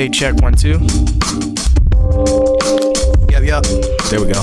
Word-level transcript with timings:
hey, 0.00 0.08
check 0.08 0.34
one, 0.40 0.54
two. 0.54 0.78
Yep, 3.28 3.42
yep. 3.44 3.62
There 4.08 4.18
we 4.18 4.32
go. 4.32 4.42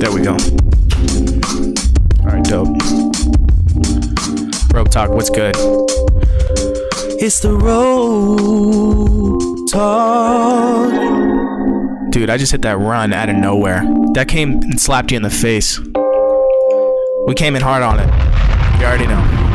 There 0.00 0.10
we 0.10 0.20
go. 0.20 0.32
All 2.20 2.32
right, 2.32 2.44
dope. 2.44 2.66
Robe 4.74 4.90
Talk, 4.90 5.10
what's 5.10 5.30
good? 5.30 5.54
It's 7.20 7.38
the 7.38 7.52
Robe 7.52 8.08
Talk. 9.70 10.90
Dude, 12.10 12.28
I 12.28 12.36
just 12.36 12.50
hit 12.50 12.62
that 12.62 12.76
run 12.76 13.12
out 13.12 13.28
of 13.28 13.36
nowhere. 13.36 13.84
That 14.14 14.26
came 14.26 14.54
and 14.54 14.80
slapped 14.80 15.12
you 15.12 15.16
in 15.16 15.22
the 15.22 15.30
face. 15.30 15.78
We 17.28 17.34
came 17.36 17.54
in 17.54 17.62
hard 17.62 17.84
on 17.84 18.00
it. 18.00 18.08
You 18.80 18.86
already 18.86 19.06
know. 19.06 19.53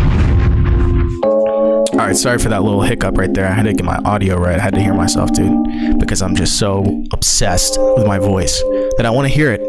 Right, 2.09 2.17
sorry 2.17 2.39
for 2.39 2.49
that 2.49 2.63
little 2.63 2.81
hiccup 2.81 3.19
right 3.19 3.31
there. 3.31 3.45
I 3.45 3.51
had 3.51 3.67
to 3.67 3.73
get 3.73 3.85
my 3.85 3.97
audio 3.97 4.35
right. 4.35 4.57
I 4.57 4.63
had 4.63 4.73
to 4.73 4.81
hear 4.81 4.95
myself, 4.95 5.31
dude, 5.31 5.99
because 5.99 6.23
I'm 6.23 6.35
just 6.35 6.57
so 6.57 7.03
obsessed 7.11 7.79
with 7.79 8.07
my 8.07 8.17
voice 8.17 8.59
that 8.97 9.05
I 9.05 9.11
want 9.11 9.27
to 9.27 9.29
hear 9.31 9.51
it. 9.53 9.61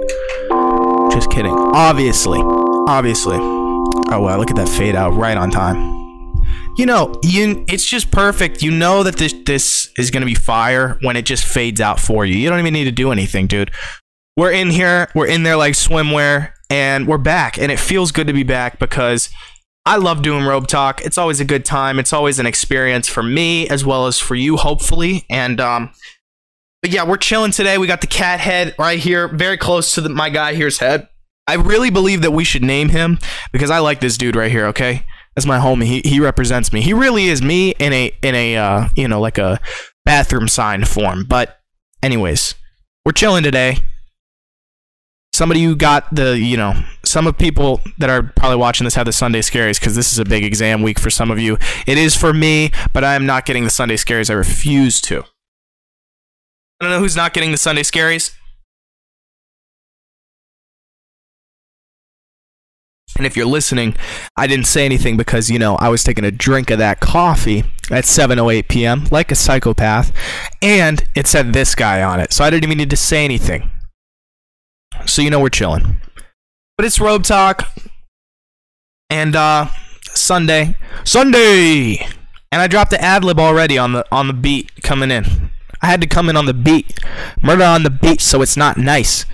Just 1.13 1.31
kidding. 1.31 1.53
Obviously, 1.53 2.41
obviously. 2.41 3.37
Oh 3.37 4.23
wow, 4.23 4.39
look 4.39 4.49
at 4.49 4.57
that 4.57 4.71
fade 4.71 4.95
out 4.97 5.11
right 5.11 5.37
on 5.37 5.51
time. 5.51 5.77
You 6.79 6.87
know, 6.87 7.15
you 7.23 7.63
it's 7.69 7.85
just 7.85 8.11
perfect. 8.11 8.63
You 8.63 8.71
know 8.71 9.03
that 9.03 9.19
this 9.19 9.35
this 9.45 9.91
is 9.99 10.11
gonna 10.11 10.25
be 10.25 10.35
fire 10.35 10.97
when 11.03 11.17
it 11.17 11.27
just 11.27 11.45
fades 11.45 11.83
out 11.83 12.01
for 12.01 12.25
you. 12.25 12.37
You 12.37 12.49
don't 12.49 12.59
even 12.59 12.73
need 12.73 12.85
to 12.85 12.91
do 12.91 13.13
anything, 13.13 13.49
dude. 13.49 13.71
We're 14.39 14.53
in 14.53 14.71
here, 14.71 15.11
we're 15.15 15.27
in 15.27 15.43
there 15.43 15.57
like 15.57 15.75
swimwear, 15.75 16.53
and 16.71 17.07
we're 17.07 17.19
back, 17.19 17.59
and 17.59 17.71
it 17.71 17.79
feels 17.79 18.13
good 18.13 18.29
to 18.29 18.33
be 18.33 18.45
back 18.45 18.79
because 18.79 19.29
I 19.87 19.97
love 19.97 20.23
doing 20.23 20.45
Robe 20.45 20.67
Talk. 20.67 21.01
It's 21.03 21.19
always 21.19 21.41
a 21.41 21.45
good 21.45 21.65
time. 21.65 21.99
It's 21.99 22.13
always 22.13 22.39
an 22.39 22.47
experience 22.47 23.09
for 23.09 23.23
me 23.23 23.69
as 23.69 23.85
well 23.85 24.07
as 24.07 24.19
for 24.19 24.35
you, 24.35 24.57
hopefully. 24.57 25.25
And 25.31 25.61
um, 25.61 25.93
but 26.83 26.91
yeah, 26.91 27.05
we're 27.05 27.17
chilling 27.17 27.53
today. 27.53 27.79
We 27.79 27.87
got 27.87 28.01
the 28.01 28.07
cat 28.07 28.41
head 28.41 28.75
right 28.79 28.99
here, 28.99 29.29
very 29.29 29.57
close 29.57 29.95
to 29.95 30.01
the, 30.01 30.09
my 30.09 30.31
guy 30.31 30.55
here's 30.55 30.79
head. 30.79 31.09
I 31.47 31.55
really 31.55 31.91
believe 31.91 32.23
that 32.23 32.31
we 32.31 32.45
should 32.45 32.63
name 32.63 32.91
him 32.91 33.19
because 33.53 33.71
I 33.71 33.79
like 33.79 34.01
this 34.01 34.17
dude 34.17 34.37
right 34.37 34.51
here. 34.51 34.67
Okay, 34.67 35.05
that's 35.35 35.47
my 35.47 35.59
homie. 35.59 35.85
He 35.85 36.03
he 36.05 36.21
represents 36.21 36.73
me. 36.73 36.81
He 36.81 36.93
really 36.93 37.27
is 37.27 37.43
me 37.43 37.71
in 37.79 37.93
a 37.93 38.13
in 38.23 38.35
a 38.35 38.57
uh, 38.57 38.89
you 38.95 39.09
know 39.09 39.21
like 39.21 39.39
a 39.39 39.61
bathroom 40.05 40.47
sign 40.47 40.85
form. 40.85 41.25
But 41.25 41.59
anyways, 42.03 42.55
we're 43.05 43.13
chilling 43.13 43.43
today. 43.43 43.79
Somebody 45.33 45.65
who 45.65 45.75
got 45.75 46.15
the 46.15 46.39
you 46.39 46.57
know 46.57 46.75
some 47.11 47.27
of 47.27 47.37
people 47.37 47.81
that 47.99 48.09
are 48.09 48.23
probably 48.23 48.57
watching 48.57 48.85
this 48.85 48.95
have 48.95 49.07
the 49.07 49.13
Sunday 49.13 49.41
scaries 49.41 49.81
because 49.81 49.97
this 49.97 50.13
is 50.13 50.19
a 50.19 50.25
big 50.25 50.45
exam 50.45 50.83
week 50.83 50.99
for 50.99 51.11
some 51.11 51.31
of 51.31 51.39
you. 51.39 51.59
It 51.87 51.99
is 51.99 52.17
for 52.17 52.33
me, 52.33 52.71
but 52.93 53.05
I 53.05 53.15
am 53.15 53.27
not 53.27 53.45
getting 53.47 53.65
the 53.65 53.71
Sunday 53.71 53.97
scaries. 53.97 54.31
I 54.31 54.35
refuse 54.35 55.01
to. 55.03 55.25
I 56.81 56.85
don't 56.85 56.91
know 56.91 57.01
who's 57.01 57.17
not 57.17 57.35
getting 57.35 57.51
the 57.51 57.59
Sunday 57.59 57.83
scaries. 57.83 58.35
And 63.17 63.27
if 63.27 63.37
you're 63.37 63.45
listening, 63.45 63.97
I 64.37 64.47
didn't 64.47 64.67
say 64.67 64.87
anything 64.87 65.19
because, 65.19 65.51
you 65.51 65.59
know, 65.59 65.75
I 65.77 65.91
was 65.91 66.03
taking 66.03 66.25
a 66.25 66.31
drink 66.31 66.71
of 66.71 66.79
that 66.79 67.01
coffee 67.01 67.65
at 67.91 68.05
7:08 68.05 68.69
p.m. 68.69 69.05
like 69.11 69.31
a 69.31 69.35
psychopath, 69.35 70.13
and 70.63 71.05
it 71.15 71.27
said 71.27 71.53
this 71.53 71.75
guy 71.75 72.03
on 72.03 72.21
it. 72.21 72.33
So 72.33 72.45
I 72.45 72.51
didn't 72.51 72.65
even 72.65 72.79
need 72.79 72.89
to 72.91 72.97
say 72.97 73.25
anything. 73.25 73.71
So 75.07 75.21
you 75.23 75.29
know 75.29 75.41
we're 75.41 75.51
chilling. 75.51 76.01
But 76.81 76.87
it's 76.87 76.99
Robe 76.99 77.25
Talk. 77.25 77.77
And 79.11 79.37
uh 79.37 79.67
Sunday. 80.15 80.77
Sunday. 81.05 82.09
And 82.51 82.63
I 82.63 82.69
dropped 82.69 82.91
the 82.91 82.99
ad 82.99 83.23
lib 83.23 83.39
already 83.39 83.77
on 83.77 83.93
the 83.93 84.07
on 84.11 84.29
the 84.29 84.33
beat 84.33 84.83
coming 84.83 85.11
in. 85.11 85.51
I 85.83 85.89
had 85.89 86.01
to 86.01 86.07
come 86.07 86.31
in 86.31 86.39
on 86.39 86.47
the 86.47 86.55
beat. 86.55 86.99
Murder 87.43 87.65
on 87.65 87.83
the 87.83 87.91
beat 87.91 88.23
so 88.23 88.41
it's 88.41 88.57
not 88.57 88.79
nice. 88.79 89.27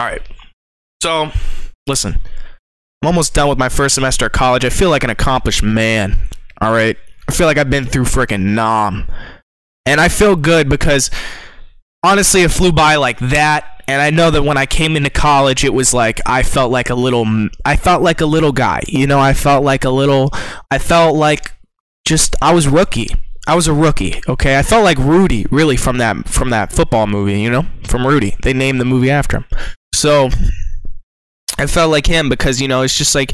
Alright. 0.00 0.22
So, 1.02 1.32
listen. 1.88 2.18
I'm 3.02 3.08
almost 3.08 3.34
done 3.34 3.48
with 3.48 3.58
my 3.58 3.68
first 3.68 3.96
semester 3.96 4.26
at 4.26 4.32
college. 4.32 4.64
I 4.64 4.70
feel 4.70 4.90
like 4.90 5.02
an 5.02 5.10
accomplished 5.10 5.64
man. 5.64 6.28
All 6.60 6.70
right. 6.70 6.96
I 7.28 7.32
feel 7.32 7.48
like 7.48 7.58
I've 7.58 7.68
been 7.68 7.86
through 7.86 8.04
freaking 8.04 8.54
nom. 8.54 9.08
And 9.84 10.00
I 10.00 10.06
feel 10.06 10.36
good 10.36 10.68
because 10.68 11.10
honestly, 12.04 12.42
it 12.42 12.52
flew 12.52 12.70
by 12.70 12.94
like 12.94 13.18
that. 13.18 13.79
And 13.90 14.00
I 14.00 14.10
know 14.10 14.30
that 14.30 14.44
when 14.44 14.56
I 14.56 14.66
came 14.66 14.96
into 14.96 15.10
college, 15.10 15.64
it 15.64 15.74
was 15.74 15.92
like 15.92 16.20
I 16.24 16.44
felt 16.44 16.70
like 16.70 16.90
a 16.90 16.94
little, 16.94 17.26
I 17.64 17.76
felt 17.76 18.02
like 18.02 18.20
a 18.20 18.26
little 18.26 18.52
guy. 18.52 18.82
You 18.86 19.08
know, 19.08 19.18
I 19.18 19.32
felt 19.32 19.64
like 19.64 19.84
a 19.84 19.90
little, 19.90 20.30
I 20.70 20.78
felt 20.78 21.16
like 21.16 21.56
just, 22.06 22.36
I 22.40 22.54
was 22.54 22.68
rookie. 22.68 23.08
I 23.48 23.56
was 23.56 23.66
a 23.66 23.74
rookie, 23.74 24.20
okay? 24.28 24.56
I 24.58 24.62
felt 24.62 24.84
like 24.84 24.96
Rudy, 24.98 25.44
really, 25.50 25.76
from 25.76 25.98
that 25.98 26.28
from 26.28 26.50
that 26.50 26.72
football 26.72 27.08
movie, 27.08 27.40
you 27.40 27.50
know, 27.50 27.66
from 27.82 28.06
Rudy. 28.06 28.36
They 28.44 28.52
named 28.52 28.80
the 28.80 28.84
movie 28.84 29.10
after 29.10 29.38
him. 29.38 29.44
So 29.92 30.28
I 31.58 31.66
felt 31.66 31.90
like 31.90 32.06
him 32.06 32.28
because 32.28 32.60
you 32.60 32.68
know 32.68 32.82
it's 32.82 32.96
just 32.96 33.14
like 33.14 33.32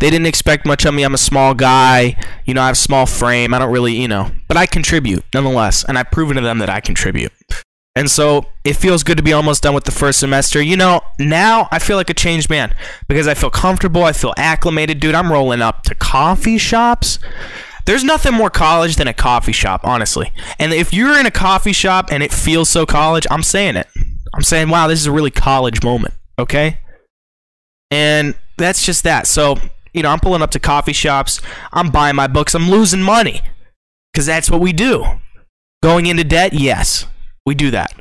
they 0.00 0.10
didn't 0.10 0.26
expect 0.26 0.66
much 0.66 0.84
of 0.84 0.92
me. 0.92 1.02
I'm 1.02 1.14
a 1.14 1.18
small 1.18 1.54
guy, 1.54 2.22
you 2.44 2.52
know. 2.52 2.60
I 2.60 2.66
have 2.66 2.74
a 2.74 2.76
small 2.76 3.06
frame. 3.06 3.54
I 3.54 3.58
don't 3.58 3.72
really, 3.72 3.94
you 3.94 4.08
know, 4.08 4.32
but 4.48 4.58
I 4.58 4.66
contribute 4.66 5.24
nonetheless, 5.32 5.82
and 5.82 5.96
I've 5.96 6.10
proven 6.10 6.36
to 6.36 6.42
them 6.42 6.58
that 6.58 6.68
I 6.68 6.80
contribute. 6.80 7.32
And 7.96 8.10
so 8.10 8.46
it 8.64 8.74
feels 8.74 9.04
good 9.04 9.16
to 9.18 9.22
be 9.22 9.32
almost 9.32 9.62
done 9.62 9.74
with 9.74 9.84
the 9.84 9.92
first 9.92 10.18
semester. 10.18 10.60
You 10.60 10.76
know, 10.76 11.00
now 11.20 11.68
I 11.70 11.78
feel 11.78 11.96
like 11.96 12.10
a 12.10 12.14
changed 12.14 12.50
man 12.50 12.74
because 13.08 13.28
I 13.28 13.34
feel 13.34 13.50
comfortable. 13.50 14.02
I 14.02 14.12
feel 14.12 14.34
acclimated, 14.36 14.98
dude. 14.98 15.14
I'm 15.14 15.30
rolling 15.30 15.62
up 15.62 15.82
to 15.84 15.94
coffee 15.94 16.58
shops. 16.58 17.20
There's 17.86 18.02
nothing 18.02 18.32
more 18.32 18.50
college 18.50 18.96
than 18.96 19.06
a 19.06 19.12
coffee 19.12 19.52
shop, 19.52 19.82
honestly. 19.84 20.32
And 20.58 20.72
if 20.72 20.92
you're 20.92 21.18
in 21.18 21.26
a 21.26 21.30
coffee 21.30 21.72
shop 21.72 22.10
and 22.10 22.22
it 22.22 22.32
feels 22.32 22.68
so 22.68 22.84
college, 22.84 23.26
I'm 23.30 23.42
saying 23.42 23.76
it. 23.76 23.86
I'm 24.34 24.42
saying, 24.42 24.70
wow, 24.70 24.88
this 24.88 24.98
is 24.98 25.06
a 25.06 25.12
really 25.12 25.30
college 25.30 25.82
moment, 25.84 26.14
okay? 26.38 26.80
And 27.90 28.34
that's 28.56 28.84
just 28.84 29.04
that. 29.04 29.28
So, 29.28 29.56
you 29.92 30.02
know, 30.02 30.08
I'm 30.08 30.18
pulling 30.18 30.42
up 30.42 30.50
to 30.52 30.58
coffee 30.58 30.92
shops, 30.92 31.40
I'm 31.72 31.90
buying 31.90 32.16
my 32.16 32.26
books, 32.26 32.54
I'm 32.54 32.68
losing 32.68 33.02
money 33.02 33.42
because 34.12 34.26
that's 34.26 34.50
what 34.50 34.60
we 34.60 34.72
do. 34.72 35.04
Going 35.82 36.06
into 36.06 36.24
debt, 36.24 36.54
yes, 36.54 37.06
we 37.46 37.54
do 37.54 37.70
that. 37.70 37.92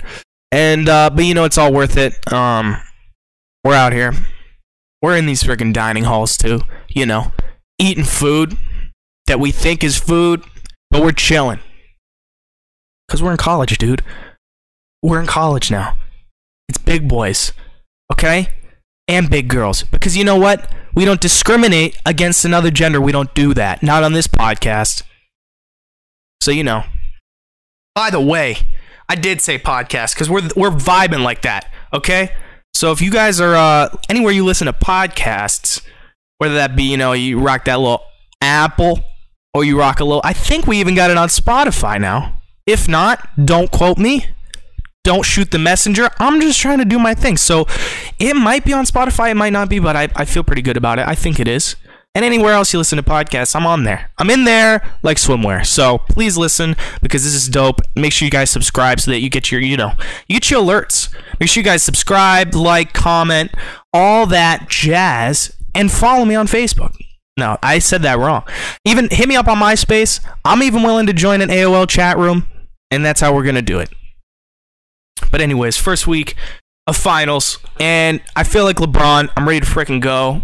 And, 0.52 0.88
uh, 0.88 1.10
but 1.10 1.26
you 1.26 1.34
know, 1.34 1.46
it's 1.46 1.58
all 1.58 1.74
worth 1.74 1.98
it. 1.98 2.32
Um, 2.32 2.78
we're 3.64 3.74
out 3.74 3.94
here. 3.94 4.14
We're 5.02 5.18
in 5.18 5.26
these 5.26 5.44
freaking 5.44 5.74
dining 5.74 6.06
halls 6.06 6.38
too, 6.38 6.62
you 6.88 7.06
know, 7.06 7.32
eating 7.80 8.04
food 8.04 8.58
that 9.28 9.40
we 9.40 9.52
think 9.52 9.84
is 9.84 9.98
food, 9.98 10.44
but 10.92 11.02
we're 11.02 11.12
chilling. 11.12 11.60
Because 13.08 13.22
we're 13.22 13.32
in 13.32 13.38
college, 13.38 13.78
dude. 13.78 14.02
We're 15.02 15.20
in 15.20 15.28
college 15.28 15.70
now. 15.70 15.98
It's 16.70 16.78
big 16.78 17.08
boys, 17.08 17.52
okay? 18.12 18.50
And 19.08 19.30
big 19.30 19.50
girls. 19.50 19.84
Because 19.84 20.16
you 20.16 20.24
know 20.24 20.38
what? 20.38 20.72
We 20.96 21.06
don't 21.06 21.20
discriminate 21.20 21.98
against 22.06 22.46
another 22.46 22.72
gender. 22.72 23.02
We 23.02 23.12
don't 23.12 23.34
do 23.34 23.54
that. 23.56 23.84
Not 23.84 24.04
on 24.04 24.14
this 24.14 24.28
podcast. 24.28 25.04
So, 26.42 26.52
you 26.52 26.64
know. 26.64 26.84
By 27.96 28.10
the 28.10 28.22
way, 28.22 28.58
I 29.10 29.16
did 29.16 29.42
say 29.42 29.60
podcast 29.60 30.14
because 30.14 30.30
we're, 30.30 30.50
we're 30.56 30.72
vibing 30.72 31.24
like 31.24 31.42
that, 31.44 31.72
okay? 31.94 32.32
So 32.74 32.92
if 32.92 33.02
you 33.02 33.12
guys 33.12 33.40
are 33.40 33.56
uh, 33.56 33.96
anywhere 34.10 34.32
you 34.32 34.46
listen 34.46 34.66
to 34.66 34.74
podcasts, 34.74 35.82
whether 36.38 36.56
that 36.56 36.76
be, 36.76 36.84
you 36.84 36.98
know, 36.98 37.14
you 37.14 37.40
rock 37.40 37.66
that 37.66 37.80
little 37.80 38.04
Apple 38.42 39.00
or 39.54 39.64
you 39.64 39.78
rock 39.80 40.00
a 40.00 40.04
little. 40.04 40.22
I 40.24 40.34
think 40.34 40.68
we 40.68 40.80
even 40.80 40.96
got 40.96 41.12
it 41.12 41.18
on 41.18 41.30
Spotify 41.30 42.02
now. 42.02 42.42
If 42.66 42.88
not, 42.88 43.28
don't 43.46 43.72
quote 43.72 43.98
me. 43.98 44.28
Don't 45.04 45.24
shoot 45.24 45.52
the 45.52 45.60
messenger. 45.60 46.10
I'm 46.18 46.40
just 46.40 46.60
trying 46.60 46.80
to 46.80 46.86
do 46.86 46.98
my 46.98 47.14
thing. 47.14 47.38
So 47.38 47.68
it 48.20 48.36
might 48.36 48.64
be 48.64 48.74
on 48.74 48.86
Spotify, 48.86 49.32
it 49.32 49.36
might 49.36 49.54
not 49.54 49.70
be, 49.70 49.80
but 49.80 49.96
I, 49.96 50.10
I 50.16 50.26
feel 50.26 50.44
pretty 50.44 50.62
good 50.62 50.78
about 50.78 50.98
it. 50.98 51.08
I 51.08 51.14
think 51.14 51.40
it 51.40 51.48
is. 51.48 51.76
And 52.16 52.24
anywhere 52.24 52.54
else 52.54 52.72
you 52.72 52.80
listen 52.80 52.98
to 52.98 53.04
podcasts, 53.04 53.56
I'm 53.56 53.66
on 53.66 53.86
there. 53.86 54.12
I'm 54.20 54.30
in 54.30 54.44
there 54.44 54.88
like 55.02 55.18
swimwear. 55.18 55.66
So 55.66 55.98
please 56.10 56.38
listen 56.38 56.76
because 57.02 57.24
this 57.24 57.34
is 57.34 57.50
dope. 57.50 57.82
Make 57.96 58.14
sure 58.14 58.26
you 58.26 58.32
guys 58.32 58.52
subscribe 58.52 59.00
so 59.00 59.10
that 59.12 59.22
you 59.22 59.32
get 59.32 59.52
your, 59.52 59.62
you 59.62 59.76
know, 59.76 59.94
you 60.28 60.36
get 60.36 60.52
your 60.52 60.62
alerts. 60.62 61.12
Make 61.40 61.50
sure 61.50 61.62
you 61.62 61.66
guys 61.66 61.82
subscribe, 61.82 62.54
like, 62.54 62.94
comment, 62.94 63.52
all 63.92 64.28
that 64.28 64.70
jazz, 64.70 65.58
and 65.74 65.92
follow 65.92 66.24
me 66.24 66.36
on 66.36 66.46
Facebook. 66.46 66.96
No, 67.36 67.58
I 67.64 67.80
said 67.80 68.04
that 68.04 68.20
wrong. 68.20 68.44
Even 68.86 69.10
hit 69.10 69.28
me 69.28 69.36
up 69.36 69.48
on 69.48 69.58
MySpace. 69.58 70.20
I'm 70.46 70.62
even 70.62 70.84
willing 70.84 71.08
to 71.08 71.14
join 71.14 71.42
an 71.42 71.50
AOL 71.50 71.90
chat 71.90 72.18
room, 72.20 72.48
and 72.92 73.04
that's 73.04 73.22
how 73.22 73.34
we're 73.34 73.44
gonna 73.44 73.64
do 73.64 73.80
it. 73.80 73.90
But 75.32 75.42
anyways, 75.42 75.78
first 75.78 76.06
week 76.06 76.36
of 76.86 76.96
finals, 76.96 77.58
and 77.80 78.22
I 78.36 78.44
feel 78.44 78.66
like 78.66 78.76
LeBron. 78.78 79.30
I'm 79.36 79.48
ready 79.48 79.62
to 79.62 79.66
freaking 79.66 80.00
go. 80.00 80.44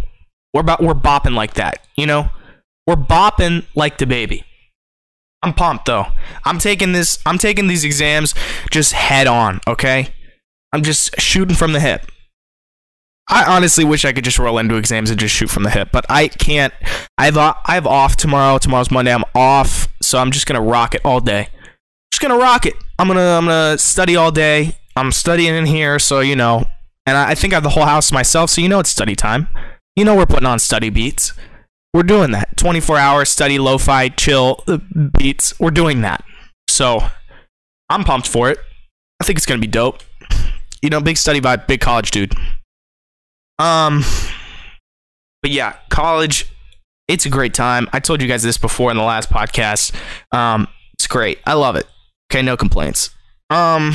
We're 0.54 0.62
about 0.62 0.82
we're 0.82 0.94
bopping 0.94 1.36
like 1.36 1.56
that, 1.56 1.86
you 1.96 2.06
know. 2.06 2.30
We're 2.88 2.96
bopping 2.96 3.66
like 3.76 3.98
the 4.00 4.08
baby. 4.08 4.44
I'm 5.42 5.54
pumped 5.54 5.86
though. 5.86 6.08
I'm 6.44 6.60
taking 6.60 6.92
this. 6.92 7.20
I'm 7.26 7.38
taking 7.38 7.68
these 7.68 7.84
exams 7.84 8.34
just 8.72 8.94
head 8.94 9.28
on. 9.28 9.62
Okay. 9.68 10.10
I'm 10.74 10.84
just 10.84 11.20
shooting 11.20 11.56
from 11.56 11.74
the 11.74 11.80
hip. 11.80 12.12
I 13.28 13.44
honestly 13.46 13.86
wish 13.86 14.06
I 14.06 14.12
could 14.12 14.24
just 14.24 14.40
roll 14.40 14.58
into 14.58 14.76
exams 14.76 15.12
and 15.12 15.20
just 15.20 15.36
shoot 15.36 15.52
from 15.52 15.64
the 15.64 15.70
hip, 15.70 15.90
but 15.92 16.04
I 16.10 16.28
can't. 16.30 16.74
I've 17.18 17.38
I've 17.38 17.86
off 17.86 18.18
tomorrow. 18.18 18.58
Tomorrow's 18.58 18.90
Monday. 18.90 19.14
I'm 19.14 19.24
off, 19.36 19.88
so 20.02 20.18
I'm 20.18 20.32
just 20.32 20.48
gonna 20.48 20.62
rock 20.62 20.96
it 20.96 21.02
all 21.06 21.20
day. 21.20 21.50
Just 22.12 22.22
gonna 22.22 22.38
rock 22.38 22.66
it. 22.66 22.74
I'm 22.98 23.08
gonna 23.08 23.38
I'm 23.38 23.46
gonna 23.46 23.78
study 23.78 24.16
all 24.16 24.32
day. 24.32 24.78
I'm 24.96 25.12
studying 25.12 25.54
in 25.56 25.68
here, 25.68 26.00
so 26.00 26.22
you 26.22 26.36
know, 26.36 26.66
and 27.06 27.18
I, 27.18 27.32
I 27.32 27.36
think 27.36 27.54
I 27.54 27.58
have 27.58 27.64
the 27.64 27.70
whole 27.70 27.86
house 27.86 28.08
to 28.10 28.16
myself, 28.16 28.50
so 28.50 28.62
you 28.62 28.68
know 28.68 28.80
it's 28.80 28.90
study 28.90 29.16
time. 29.16 29.48
You 29.96 30.06
know 30.06 30.16
we're 30.16 30.26
putting 30.26 30.46
on 30.46 30.60
study 30.60 30.90
beats. 30.90 31.34
We're 31.94 32.04
doing 32.04 32.32
that. 32.32 32.56
24 32.58 32.98
hour 32.98 33.26
study, 33.26 33.58
lo-fi, 33.58 34.10
chill 34.10 34.64
uh, 34.68 34.78
beats. 35.18 35.60
We're 35.60 35.72
doing 35.72 36.02
that. 36.02 36.24
So 36.68 37.00
I'm 37.90 38.04
pumped 38.04 38.28
for 38.28 38.50
it. 38.50 38.60
I 39.22 39.26
think 39.26 39.38
it's 39.38 39.46
gonna 39.46 39.60
be 39.60 39.68
dope. 39.68 40.02
You 40.82 40.90
know, 40.90 41.02
big 41.02 41.18
study 41.18 41.42
vibe, 41.42 41.68
big 41.68 41.82
college 41.82 42.12
dude. 42.12 42.34
Um, 43.58 44.04
but 45.42 45.52
yeah, 45.52 45.76
college, 45.90 46.46
it's 47.08 47.26
a 47.26 47.30
great 47.30 47.54
time. 47.54 47.90
I 47.92 48.00
told 48.00 48.22
you 48.22 48.28
guys 48.28 48.44
this 48.44 48.58
before 48.58 48.92
in 48.92 48.98
the 48.98 49.04
last 49.04 49.30
podcast. 49.30 49.94
Um, 50.32 50.68
it's 50.94 51.08
great. 51.08 51.40
I 51.46 51.54
love 51.54 51.76
it. 51.76 51.88
Okay, 52.32 52.42
no 52.42 52.56
complaints. 52.56 53.10
Um, 53.50 53.94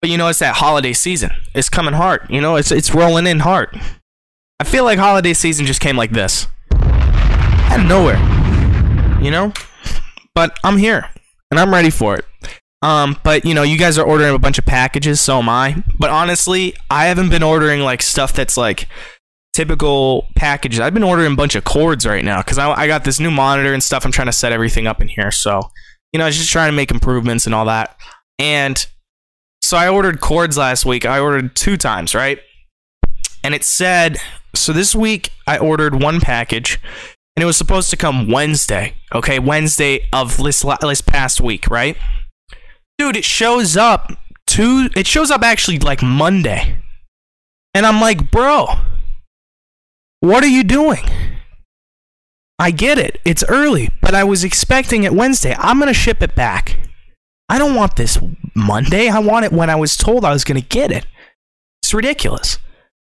but 0.00 0.10
you 0.10 0.16
know, 0.16 0.28
it's 0.28 0.38
that 0.38 0.56
holiday 0.56 0.92
season. 0.92 1.30
It's 1.54 1.68
coming 1.68 1.94
hard. 1.94 2.26
You 2.30 2.40
know, 2.40 2.56
it's 2.56 2.70
it's 2.70 2.94
rolling 2.94 3.26
in 3.26 3.40
hard. 3.40 3.80
I 4.60 4.64
feel 4.64 4.84
like 4.84 4.98
holiday 4.98 5.34
season 5.34 5.66
just 5.66 5.80
came 5.80 5.96
like 5.96 6.10
this, 6.10 6.46
out 6.72 7.80
of 7.80 7.86
nowhere. 7.86 8.18
You 9.22 9.30
know, 9.30 9.52
but 10.34 10.58
I'm 10.62 10.78
here 10.78 11.08
and 11.50 11.58
I'm 11.58 11.72
ready 11.72 11.90
for 11.90 12.16
it. 12.16 12.24
Um, 12.82 13.16
but 13.24 13.44
you 13.44 13.54
know, 13.54 13.62
you 13.62 13.76
guys 13.76 13.98
are 13.98 14.06
ordering 14.06 14.34
a 14.34 14.38
bunch 14.38 14.58
of 14.58 14.64
packages, 14.64 15.20
so 15.20 15.38
am 15.38 15.48
I. 15.48 15.82
But 15.98 16.10
honestly, 16.10 16.74
I 16.90 17.06
haven't 17.06 17.30
been 17.30 17.42
ordering 17.42 17.80
like 17.80 18.02
stuff 18.02 18.32
that's 18.32 18.56
like 18.56 18.88
typical 19.52 20.28
packages. 20.36 20.78
I've 20.78 20.94
been 20.94 21.02
ordering 21.02 21.32
a 21.32 21.36
bunch 21.36 21.56
of 21.56 21.64
cords 21.64 22.06
right 22.06 22.24
now 22.24 22.38
because 22.38 22.58
I, 22.58 22.70
I 22.70 22.86
got 22.86 23.04
this 23.04 23.18
new 23.18 23.32
monitor 23.32 23.74
and 23.74 23.82
stuff. 23.82 24.04
I'm 24.04 24.12
trying 24.12 24.26
to 24.28 24.32
set 24.32 24.52
everything 24.52 24.86
up 24.86 25.00
in 25.00 25.08
here, 25.08 25.32
so 25.32 25.62
you 26.12 26.18
know, 26.18 26.30
just 26.30 26.50
trying 26.50 26.70
to 26.70 26.76
make 26.76 26.90
improvements 26.90 27.46
and 27.46 27.54
all 27.54 27.64
that. 27.64 27.96
And 28.38 28.86
so 29.68 29.76
I 29.76 29.88
ordered 29.88 30.20
cords 30.20 30.56
last 30.56 30.86
week. 30.86 31.04
I 31.04 31.18
ordered 31.18 31.54
two 31.54 31.76
times, 31.76 32.14
right? 32.14 32.38
And 33.44 33.54
it 33.54 33.64
said 33.64 34.16
so 34.54 34.72
this 34.72 34.94
week 34.94 35.30
I 35.46 35.58
ordered 35.58 36.02
one 36.02 36.20
package 36.20 36.80
and 37.36 37.42
it 37.42 37.46
was 37.46 37.56
supposed 37.56 37.90
to 37.90 37.96
come 37.96 38.30
Wednesday. 38.30 38.94
Okay, 39.14 39.38
Wednesday 39.38 40.08
of 40.12 40.38
this, 40.38 40.64
this 40.80 41.00
past 41.02 41.40
week, 41.40 41.68
right? 41.68 41.96
dude, 42.98 43.16
it 43.16 43.24
shows 43.24 43.76
up 43.76 44.12
to 44.48 44.88
it 44.96 45.06
shows 45.06 45.30
up 45.30 45.42
actually 45.42 45.78
like 45.78 46.02
Monday. 46.02 46.78
And 47.74 47.86
I'm 47.86 48.00
like, 48.00 48.30
bro, 48.30 48.66
what 50.20 50.42
are 50.42 50.48
you 50.48 50.64
doing? 50.64 51.04
I 52.58 52.72
get 52.72 52.98
it. 52.98 53.20
It's 53.24 53.44
early, 53.48 53.90
but 54.02 54.14
I 54.14 54.24
was 54.24 54.42
expecting 54.42 55.04
it 55.04 55.12
Wednesday. 55.12 55.54
I'm 55.58 55.78
going 55.78 55.86
to 55.88 55.94
ship 55.94 56.22
it 56.22 56.34
back. 56.34 56.76
I 57.48 57.58
don't 57.58 57.74
want 57.74 57.96
this 57.96 58.18
Monday. 58.54 59.08
I 59.08 59.18
want 59.20 59.46
it 59.46 59.52
when 59.52 59.70
I 59.70 59.76
was 59.76 59.96
told 59.96 60.24
I 60.24 60.32
was 60.32 60.44
going 60.44 60.60
to 60.60 60.66
get 60.66 60.92
it. 60.92 61.06
It's 61.82 61.94
ridiculous. 61.94 62.58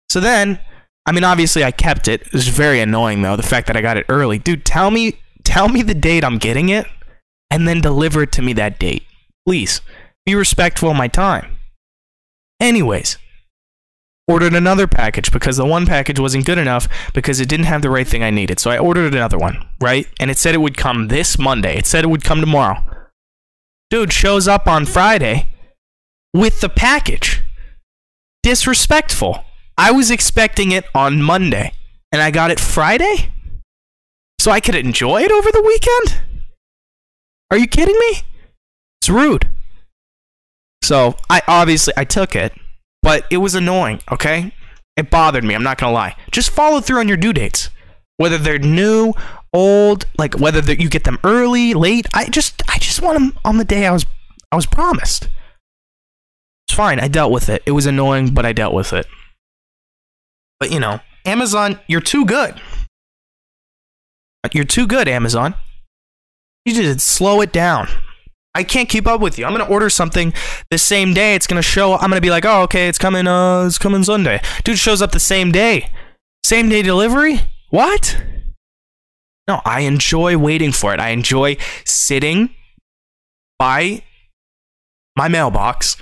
So 0.09 0.19
then, 0.19 0.59
I 1.05 1.11
mean, 1.11 1.23
obviously 1.23 1.63
I 1.63 1.71
kept 1.71 2.07
it. 2.07 2.21
It 2.23 2.33
was 2.33 2.47
very 2.47 2.79
annoying 2.79 3.21
though, 3.21 3.35
the 3.35 3.43
fact 3.43 3.67
that 3.67 3.77
I 3.77 3.81
got 3.81 3.97
it 3.97 4.05
early. 4.09 4.37
Dude, 4.37 4.65
tell 4.65 4.91
me 4.91 5.19
tell 5.43 5.67
me 5.67 5.81
the 5.81 5.93
date 5.93 6.23
I'm 6.23 6.37
getting 6.37 6.69
it 6.69 6.87
and 7.51 7.67
then 7.67 7.81
deliver 7.81 8.23
it 8.23 8.31
to 8.33 8.41
me 8.41 8.53
that 8.53 8.79
date. 8.79 9.03
Please 9.45 9.81
be 10.25 10.35
respectful 10.35 10.89
of 10.89 10.97
my 10.97 11.07
time. 11.07 11.57
Anyways, 12.59 13.17
ordered 14.27 14.53
another 14.53 14.87
package 14.87 15.31
because 15.31 15.57
the 15.57 15.65
one 15.65 15.85
package 15.85 16.19
wasn't 16.19 16.45
good 16.45 16.57
enough 16.57 16.87
because 17.13 17.39
it 17.39 17.49
didn't 17.49 17.65
have 17.65 17.81
the 17.81 17.89
right 17.89 18.07
thing 18.07 18.23
I 18.23 18.29
needed. 18.29 18.59
So 18.59 18.71
I 18.71 18.77
ordered 18.77 19.13
another 19.13 19.37
one, 19.37 19.67
right? 19.81 20.07
And 20.19 20.31
it 20.31 20.37
said 20.37 20.55
it 20.55 20.59
would 20.59 20.77
come 20.77 21.09
this 21.09 21.37
Monday. 21.37 21.77
It 21.77 21.85
said 21.85 22.03
it 22.03 22.09
would 22.09 22.23
come 22.23 22.39
tomorrow. 22.39 22.83
Dude 23.93 24.11
shows 24.11 24.47
up 24.47 24.65
on 24.65 24.87
Friday 24.87 25.49
with 26.33 26.61
the 26.61 26.67
package. 26.67 27.43
Disrespectful. 28.41 29.45
I 29.77 29.91
was 29.91 30.09
expecting 30.09 30.71
it 30.71 30.85
on 30.95 31.21
Monday 31.21 31.73
and 32.11 32.19
I 32.19 32.31
got 32.31 32.49
it 32.49 32.59
Friday? 32.59 33.31
So 34.41 34.49
I 34.49 34.61
could 34.61 34.73
enjoy 34.73 35.21
it 35.21 35.31
over 35.31 35.51
the 35.51 35.61
weekend? 35.61 36.23
Are 37.51 37.57
you 37.59 37.67
kidding 37.67 37.93
me? 37.99 38.23
It's 38.99 39.09
rude. 39.09 39.47
So 40.83 41.15
I 41.29 41.43
obviously 41.47 41.93
I 41.95 42.03
took 42.03 42.35
it, 42.35 42.51
but 43.03 43.27
it 43.29 43.37
was 43.37 43.53
annoying. 43.53 44.01
Okay, 44.11 44.55
it 44.97 45.11
bothered 45.11 45.43
me. 45.43 45.53
I'm 45.53 45.61
not 45.61 45.77
gonna 45.77 45.93
lie. 45.93 46.15
Just 46.31 46.49
follow 46.49 46.81
through 46.81 46.97
on 46.97 47.07
your 47.07 47.17
due 47.17 47.31
dates, 47.31 47.69
whether 48.17 48.39
they're 48.39 48.57
new, 48.57 49.13
old, 49.53 50.05
like 50.17 50.39
whether 50.39 50.59
you 50.73 50.89
get 50.89 51.03
them 51.03 51.19
early, 51.23 51.73
late. 51.73 52.07
I 52.13 52.25
just 52.25 52.61
I 52.69 52.77
just 52.79 53.01
want 53.01 53.19
them 53.19 53.37
on 53.45 53.57
the 53.57 53.65
day 53.65 53.85
I 53.85 53.91
was 53.91 54.05
I 54.51 54.55
was 54.55 54.65
promised. 54.65 55.29
It's 56.67 56.75
fine. 56.75 56.99
I 56.99 57.07
dealt 57.07 57.31
with 57.31 57.49
it. 57.49 57.63
It 57.65 57.71
was 57.71 57.85
annoying, 57.85 58.33
but 58.33 58.45
I 58.45 58.53
dealt 58.53 58.73
with 58.73 58.93
it. 58.93 59.05
But 60.59 60.71
you 60.71 60.79
know, 60.79 60.99
Amazon, 61.25 61.79
you're 61.87 62.01
too 62.01 62.25
good. 62.25 62.59
You're 64.51 64.65
too 64.65 64.87
good, 64.87 65.07
Amazon. 65.07 65.55
You 66.65 66.73
just 66.73 67.05
slow 67.05 67.41
it 67.41 67.51
down. 67.53 67.87
I 68.55 68.63
can't 68.63 68.87
keep 68.87 69.07
up 69.07 69.19
with 69.19 69.39
you. 69.39 69.45
I'm 69.45 69.51
gonna 69.51 69.69
order 69.69 69.89
something 69.89 70.33
the 70.69 70.77
same 70.77 71.13
day. 71.13 71.35
It's 71.35 71.47
gonna 71.47 71.61
show. 71.61 71.93
I'm 71.93 72.09
gonna 72.09 72.21
be 72.21 72.29
like, 72.29 72.45
oh, 72.45 72.61
okay, 72.63 72.87
it's 72.87 72.97
coming. 72.97 73.27
Uh, 73.27 73.65
it's 73.65 73.77
coming 73.77 74.03
Sunday. 74.03 74.41
Dude 74.63 74.77
shows 74.77 75.01
up 75.01 75.11
the 75.11 75.19
same 75.19 75.51
day. 75.51 75.89
Same 76.43 76.69
day 76.69 76.81
delivery. 76.81 77.41
What? 77.69 78.21
No, 79.47 79.61
I 79.65 79.81
enjoy 79.81 80.37
waiting 80.37 80.71
for 80.71 80.93
it. 80.93 80.99
I 80.99 81.09
enjoy 81.09 81.57
sitting 81.85 82.51
by 83.59 84.03
my 85.17 85.27
mailbox, 85.27 85.97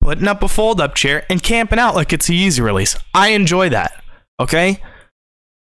putting 0.00 0.26
up 0.26 0.42
a 0.42 0.48
fold-up 0.48 0.94
chair, 0.94 1.24
and 1.30 1.42
camping 1.42 1.78
out 1.78 1.94
like 1.94 2.12
it's 2.12 2.28
a 2.28 2.34
easy 2.34 2.62
release. 2.62 2.96
I 3.14 3.28
enjoy 3.28 3.68
that. 3.68 4.02
Okay. 4.40 4.82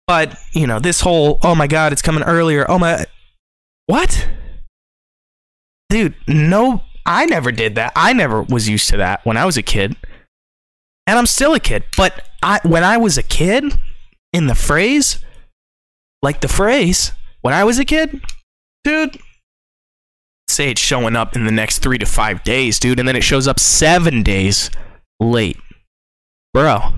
But 0.07 0.37
you 0.53 0.67
know, 0.67 0.79
this 0.79 1.01
whole 1.01 1.39
oh 1.43 1.55
my 1.55 1.67
god, 1.67 1.93
it's 1.93 2.01
coming 2.01 2.23
earlier. 2.23 2.65
Oh 2.69 2.79
my, 2.79 3.05
what? 3.85 4.27
dude, 5.93 6.15
no, 6.27 6.81
I 7.05 7.25
never 7.27 7.51
did 7.51 7.75
that. 7.75 7.93
I 7.95 8.13
never 8.13 8.41
was 8.41 8.67
used 8.67 8.89
to 8.89 8.97
that 8.97 9.23
when 9.25 9.37
I 9.37 9.45
was 9.45 9.57
a 9.57 9.61
kid. 9.61 9.95
And 11.05 11.19
I'm 11.19 11.27
still 11.27 11.53
a 11.53 11.59
kid. 11.59 11.83
But 11.95 12.27
I 12.41 12.59
when 12.63 12.83
I 12.83 12.97
was 12.97 13.17
a 13.17 13.23
kid, 13.23 13.77
in 14.31 14.47
the 14.47 14.55
phrase, 14.55 15.19
like 16.23 16.41
the 16.41 16.47
phrase, 16.47 17.11
when 17.41 17.53
I 17.53 17.65
was 17.65 17.77
a 17.77 17.85
kid, 17.85 18.21
dude, 18.83 19.19
say 20.47 20.71
it's 20.71 20.81
showing 20.81 21.15
up 21.15 21.35
in 21.35 21.45
the 21.45 21.51
next 21.51 21.79
three 21.79 21.97
to 21.97 22.05
five 22.05 22.43
days, 22.43 22.79
dude, 22.79 22.97
and 22.97 23.07
then 23.07 23.17
it 23.17 23.23
shows 23.23 23.47
up 23.47 23.59
seven 23.59 24.23
days 24.23 24.71
late. 25.19 25.57
Bro. 26.53 26.93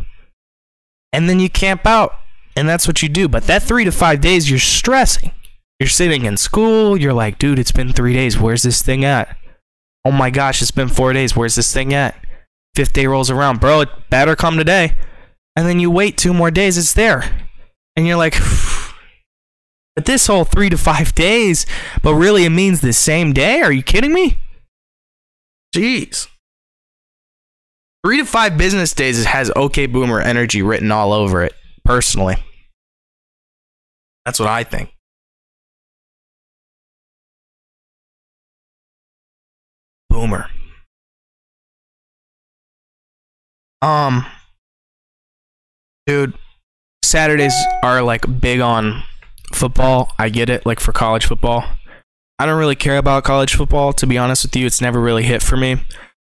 And 1.12 1.28
then 1.28 1.40
you 1.40 1.50
camp 1.50 1.86
out, 1.86 2.14
and 2.56 2.70
that's 2.70 2.88
what 2.88 3.02
you 3.02 3.10
do. 3.10 3.28
But 3.28 3.48
that 3.48 3.64
three 3.64 3.84
to 3.84 3.92
five 3.92 4.22
days, 4.22 4.50
you're 4.50 4.60
stressing. 4.60 5.32
You're 5.80 5.90
sitting 5.90 6.26
in 6.26 6.38
school, 6.38 6.96
you're 6.96 7.14
like, 7.14 7.40
dude, 7.40 7.60
it's 7.60 7.72
been 7.72 7.94
three 7.94 8.14
days. 8.14 8.40
Where's 8.40 8.64
this 8.64 8.82
thing 8.82 9.04
at? 9.04 9.36
Oh 10.06 10.12
my 10.12 10.30
gosh, 10.30 10.62
it's 10.62 10.72
been 10.72 10.88
four 10.88 11.14
days. 11.14 11.36
Where's 11.36 11.56
this 11.56 11.74
thing 11.74 11.94
at? 11.94 12.16
Fifth 12.76 12.94
day 12.94 13.08
rolls 13.08 13.32
around. 13.32 13.60
Bro, 13.60 13.82
it 13.82 13.90
better 14.10 14.36
come 14.36 14.58
today. 14.58 14.94
And 15.56 15.68
then 15.68 15.80
you 15.80 15.90
wait 15.90 16.18
two 16.18 16.34
more 16.34 16.52
days, 16.52 16.78
it's 16.78 16.94
there. 16.94 17.48
And 17.96 18.06
you're 18.06 18.18
like, 18.18 18.36
but 19.96 20.06
this 20.06 20.28
whole 20.28 20.44
three 20.44 20.70
to 20.70 20.78
five 20.78 21.16
days, 21.16 21.66
but 22.04 22.14
really 22.16 22.46
it 22.46 22.50
means 22.50 22.82
the 22.82 22.94
same 22.94 23.34
day? 23.34 23.62
Are 23.62 23.72
you 23.72 23.84
kidding 23.84 24.14
me? 24.14 24.38
Jeez. 25.76 26.28
Three 28.06 28.18
to 28.18 28.26
five 28.26 28.58
business 28.58 28.94
days 28.94 29.26
has 29.26 29.52
OK 29.56 29.88
Boomer 29.88 30.22
energy 30.22 30.62
written 30.62 30.92
all 30.92 31.12
over 31.12 31.44
it, 31.44 31.54
personally. 31.84 32.38
That's 34.26 34.40
what 34.40 34.50
I 34.50 34.64
think. 34.64 34.96
boomer. 40.16 40.48
Um, 43.82 44.26
dude, 46.08 46.34
Saturdays 47.04 47.54
are 47.84 48.02
like 48.02 48.40
big 48.40 48.62
on 48.62 49.04
football. 49.56 50.12
I 50.20 50.30
get 50.30 50.50
it, 50.50 50.66
like 50.66 50.80
for 50.80 50.92
college 50.92 51.26
football. 51.26 51.64
I 52.38 52.46
don't 52.46 52.60
really 52.60 52.76
care 52.76 52.98
about 52.98 53.24
college 53.24 53.56
football, 53.56 53.94
to 53.94 54.06
be 54.06 54.18
honest 54.18 54.44
with 54.44 54.56
you. 54.56 54.66
It's 54.66 54.82
never 54.82 55.00
really 55.00 55.24
hit 55.24 55.42
for 55.42 55.56
me. 55.58 55.78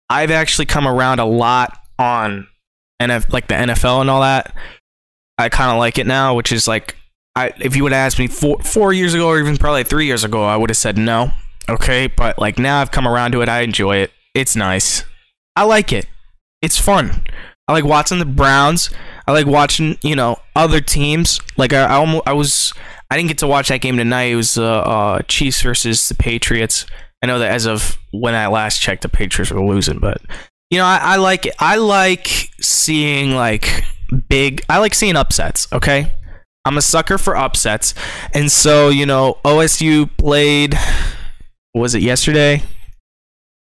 I've 0.08 0.30
actually 0.30 0.66
come 0.66 0.88
around 0.88 1.20
a 1.20 1.26
lot 1.26 1.78
on 1.98 2.48
NF, 3.00 3.32
like 3.32 3.48
the 3.48 3.54
NFL 3.54 4.00
and 4.00 4.10
all 4.10 4.22
that. 4.22 4.54
I 5.36 5.48
kind 5.50 5.70
of 5.70 5.78
like 5.78 5.98
it 5.98 6.06
now, 6.06 6.34
which 6.34 6.50
is 6.50 6.66
like, 6.66 6.96
I 7.36 7.52
if 7.60 7.76
you 7.76 7.82
would 7.84 7.92
have 7.92 8.06
asked 8.06 8.18
me 8.18 8.26
four 8.26 8.58
four 8.60 8.92
years 8.92 9.14
ago 9.14 9.28
or 9.28 9.38
even 9.38 9.56
probably 9.58 9.84
three 9.84 10.06
years 10.06 10.24
ago, 10.24 10.44
I 10.44 10.56
would 10.56 10.70
have 10.70 10.76
said 10.76 10.96
no 10.96 11.30
okay? 11.68 12.06
But 12.06 12.38
like 12.38 12.58
now 12.58 12.80
I've 12.80 12.90
come 12.90 13.06
around 13.06 13.32
to 13.32 13.42
it. 13.42 13.48
I 13.48 13.60
enjoy 13.60 13.96
it. 13.96 14.12
It's 14.34 14.56
nice. 14.56 15.04
I 15.54 15.64
like 15.64 15.92
it. 15.92 16.06
It's 16.62 16.78
fun. 16.78 17.22
I 17.66 17.72
like 17.72 17.84
watching 17.84 18.18
the 18.18 18.24
Browns. 18.24 18.90
I 19.26 19.32
like 19.32 19.46
watching, 19.46 19.98
you 20.02 20.16
know, 20.16 20.38
other 20.56 20.80
teams. 20.80 21.40
Like 21.56 21.72
I, 21.72 21.84
I 21.84 21.94
almost, 21.94 22.22
I 22.26 22.32
was, 22.32 22.72
I 23.10 23.16
didn't 23.16 23.28
get 23.28 23.38
to 23.38 23.46
watch 23.46 23.68
that 23.68 23.80
game 23.80 23.96
tonight. 23.96 24.24
It 24.24 24.36
was 24.36 24.58
uh, 24.58 24.80
uh, 24.80 25.22
Chiefs 25.22 25.62
versus 25.62 26.08
the 26.08 26.14
Patriots. 26.14 26.86
I 27.22 27.26
know 27.26 27.38
that 27.38 27.50
as 27.50 27.66
of 27.66 27.98
when 28.12 28.34
I 28.34 28.46
last 28.48 28.80
checked, 28.80 29.02
the 29.02 29.08
Patriots 29.08 29.50
were 29.50 29.64
losing, 29.64 29.98
but 29.98 30.20
you 30.70 30.78
know, 30.78 30.84
I, 30.84 30.98
I 31.02 31.16
like 31.16 31.46
it. 31.46 31.54
I 31.58 31.76
like 31.76 32.50
seeing 32.60 33.32
like 33.32 33.84
big. 34.28 34.62
I 34.68 34.78
like 34.78 34.94
seeing 34.94 35.16
upsets. 35.16 35.66
Okay, 35.72 36.12
I'm 36.64 36.76
a 36.76 36.82
sucker 36.82 37.18
for 37.18 37.36
upsets, 37.36 37.94
and 38.34 38.52
so 38.52 38.88
you 38.88 39.06
know, 39.06 39.38
OSU 39.44 40.10
played. 40.18 40.78
Was 41.74 41.94
it 41.94 42.02
yesterday? 42.02 42.62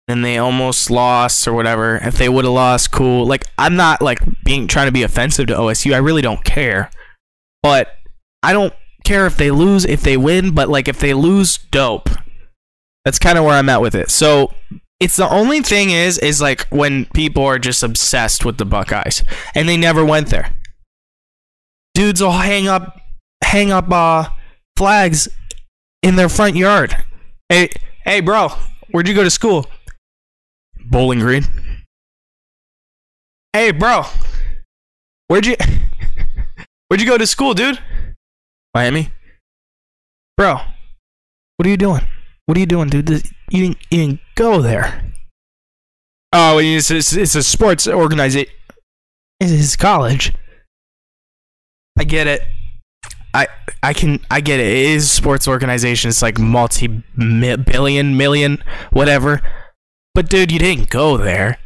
and 0.08 0.24
they 0.24 0.38
almost 0.38 0.90
lost 0.90 1.48
or 1.48 1.54
whatever. 1.54 1.96
If 1.96 2.16
they 2.16 2.28
would 2.28 2.44
have 2.44 2.52
lost, 2.52 2.90
cool. 2.90 3.26
Like 3.26 3.46
I'm 3.56 3.76
not 3.76 4.02
like 4.02 4.18
being 4.44 4.66
trying 4.66 4.86
to 4.86 4.92
be 4.92 5.02
offensive 5.02 5.46
to 5.48 5.54
OSU. 5.54 5.94
I 5.94 5.98
really 5.98 6.22
don't 6.22 6.44
care. 6.44 6.90
But 7.62 7.88
I 8.42 8.52
don't 8.52 8.74
care 9.04 9.26
if 9.26 9.36
they 9.36 9.50
lose, 9.50 9.84
if 9.84 10.02
they 10.02 10.16
win, 10.16 10.54
but 10.54 10.68
like 10.68 10.88
if 10.88 10.98
they 10.98 11.14
lose, 11.14 11.58
dope. 11.58 12.10
That's 13.04 13.18
kind 13.18 13.38
of 13.38 13.44
where 13.44 13.54
I'm 13.54 13.68
at 13.68 13.80
with 13.82 13.94
it. 13.94 14.10
So 14.10 14.52
it's 15.00 15.16
the 15.16 15.28
only 15.28 15.60
thing 15.60 15.90
is 15.90 16.18
is 16.18 16.40
like 16.40 16.66
when 16.68 17.04
people 17.06 17.44
are 17.44 17.58
just 17.58 17.82
obsessed 17.82 18.44
with 18.44 18.58
the 18.58 18.64
Buckeyes 18.64 19.22
and 19.54 19.68
they 19.68 19.76
never 19.76 20.04
went 20.04 20.28
there. 20.28 20.54
Dudes 21.94 22.20
will 22.20 22.32
hang 22.32 22.66
up 22.66 23.00
hang 23.42 23.70
up 23.70 23.90
uh 23.92 24.28
flags 24.76 25.28
in 26.02 26.16
their 26.16 26.28
front 26.28 26.56
yard. 26.56 26.96
Hey, 27.48 27.70
hey 28.04 28.20
bro, 28.20 28.48
where'd 28.90 29.08
you 29.08 29.14
go 29.14 29.24
to 29.24 29.30
school? 29.30 29.66
Bowling 30.86 31.20
Green. 31.20 31.44
Hey, 33.52 33.70
bro. 33.70 34.02
Where'd 35.28 35.46
you 35.46 35.56
Where'd 36.88 37.00
you 37.00 37.06
go 37.06 37.16
to 37.16 37.26
school, 37.26 37.54
dude? 37.54 37.78
Miami. 38.74 39.12
Bro, 40.36 40.58
what 41.56 41.66
are 41.66 41.70
you 41.70 41.76
doing? 41.76 42.02
What 42.46 42.56
are 42.56 42.60
you 42.60 42.66
doing, 42.66 42.88
dude? 42.88 43.08
You 43.08 43.22
didn't, 43.50 43.78
you 43.90 43.98
didn't 43.98 44.20
go 44.34 44.60
there. 44.60 45.12
Oh, 46.32 46.58
it's, 46.58 46.90
it's, 46.90 47.12
it's 47.14 47.34
a 47.36 47.42
sports 47.42 47.86
organization. 47.86 48.52
It's 49.40 49.76
college. 49.76 50.32
I 51.98 52.04
get 52.04 52.26
it. 52.26 52.42
I 53.32 53.48
I 53.82 53.92
can 53.92 54.20
I 54.30 54.40
get 54.40 54.60
it. 54.60 54.66
It 54.66 54.90
is 54.90 55.10
sports 55.10 55.48
organization. 55.48 56.08
It's 56.08 56.22
like 56.22 56.38
multi 56.38 56.86
billion 56.86 58.16
million 58.16 58.62
whatever. 58.90 59.40
But 60.14 60.28
dude, 60.28 60.52
you 60.52 60.60
didn't 60.60 60.90
go 60.90 61.16
there. 61.16 61.58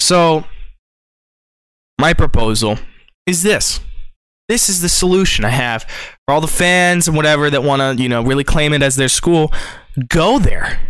So, 0.00 0.44
my 1.98 2.12
proposal 2.12 2.78
is 3.26 3.42
this. 3.42 3.80
This 4.48 4.68
is 4.68 4.82
the 4.82 4.88
solution 4.88 5.44
I 5.44 5.50
have 5.50 5.84
for 5.84 6.34
all 6.34 6.40
the 6.40 6.46
fans 6.46 7.08
and 7.08 7.16
whatever 7.16 7.48
that 7.48 7.62
want 7.62 7.80
to, 7.80 8.02
you 8.02 8.08
know, 8.08 8.22
really 8.22 8.44
claim 8.44 8.72
it 8.72 8.82
as 8.82 8.96
their 8.96 9.08
school. 9.08 9.52
Go 10.08 10.38
there. 10.38 10.80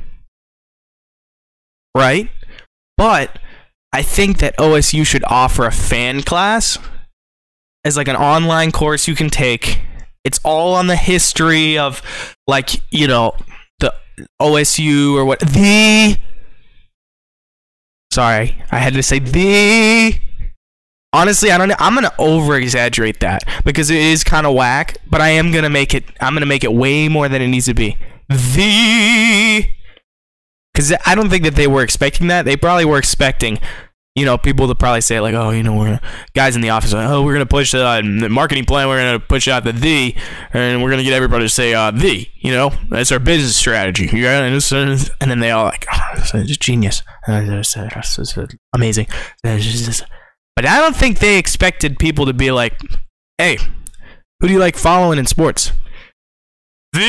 Right? 1.97 2.31
But 2.97 3.39
I 3.93 4.03
think 4.03 4.39
that 4.39 4.57
OSU 4.57 5.07
should 5.07 5.25
offer 5.29 5.67
a 5.67 5.73
fan 5.73 6.23
class 6.23 6.79
as 7.85 7.97
like 7.97 8.09
an 8.09 8.17
online 8.17 8.73
course 8.73 9.07
you 9.07 9.15
can 9.15 9.31
take. 9.31 9.81
It's 10.25 10.41
all 10.43 10.75
on 10.75 10.89
the 10.89 10.97
history 10.97 11.79
of 11.79 12.03
like, 12.49 12.81
you 12.91 13.07
know, 13.07 13.37
the 13.79 13.95
OSU 14.41 15.15
or 15.15 15.25
what 15.25 15.41
the 15.41 16.19
Sorry, 18.15 18.63
I 18.71 18.79
had 18.79 18.95
to 18.95 19.03
say 19.03 19.19
the. 19.19 20.15
Honestly, 21.15 21.51
I 21.53 21.59
don't. 21.59 21.73
I'm 21.81 21.95
gonna 21.95 22.13
over 22.19 22.57
exaggerate 22.57 23.21
that 23.21 23.45
because 23.65 23.89
it 23.89 23.99
is 23.99 24.25
kind 24.25 24.47
of 24.47 24.55
whack, 24.55 24.99
but 25.09 25.21
I 25.21 25.31
am 25.31 25.53
gonna 25.53 25.71
make 25.71 25.95
it. 25.95 26.05
I'm 26.21 26.35
gonna 26.35 26.45
make 26.45 26.65
it 26.65 26.73
way 26.73 27.09
more 27.09 27.29
than 27.29 27.41
it 27.41 27.47
needs 27.47 27.67
to 27.67 27.75
be. 27.75 27.97
The. 28.29 29.65
Because 30.73 30.93
I 31.07 31.15
don't 31.15 31.31
think 31.31 31.45
that 31.45 31.55
they 31.55 31.69
were 31.69 31.83
expecting 31.83 32.27
that. 32.27 32.45
They 32.45 32.57
probably 32.57 32.85
were 32.85 32.99
expecting 32.99 33.61
you 34.15 34.25
know, 34.25 34.39
people 34.39 34.69
that 34.69 34.77
probably 34.79 35.01
say 35.01 35.19
like, 35.19 35.35
oh, 35.35 35.51
you 35.51 35.63
know, 35.63 35.75
we're 35.75 35.99
guys 36.35 36.55
in 36.55 36.63
the 36.63 36.71
office, 36.71 36.93
like, 36.93 37.09
oh, 37.09 37.23
we're 37.23 37.33
gonna 37.33 37.47
push 37.47 37.75
uh, 37.75 38.01
the 38.01 38.29
marketing 38.29 38.65
plan, 38.65 38.87
we're 38.87 39.03
gonna 39.03 39.19
push 39.19 39.49
out 39.49 39.65
the 39.65 39.73
the, 39.73 40.15
and 40.53 40.83
we're 40.83 40.91
gonna 40.91 41.03
get 41.03 41.13
everybody 41.13 41.45
to 41.45 41.49
say 41.49 41.75
uh, 41.75 41.91
the, 41.91 42.27
you 42.37 42.53
know, 42.53 42.71
that's 42.91 43.11
our 43.11 43.19
business 43.19 43.57
strategy, 43.57 44.09
yeah, 44.13 44.45
and, 44.45 44.55
and 45.21 45.31
then 45.31 45.41
they 45.41 45.51
all 45.51 45.65
like, 45.65 45.87
oh, 45.93 46.01
it's 46.15 46.57
genius, 46.59 47.03
amazing, 48.73 49.09
but 50.57 50.67
I 50.67 50.81
don't 50.81 50.97
think 50.97 51.19
they 51.19 51.39
expected 51.39 51.99
people 51.99 52.27
to 52.27 52.33
be 52.33 52.51
like, 52.51 52.79
hey, 53.39 53.59
who 54.41 54.49
do 54.49 54.53
you 54.53 54.59
like 54.59 54.77
following 54.77 55.19
in 55.19 55.27
sports? 55.27 55.73
The. 56.93 57.01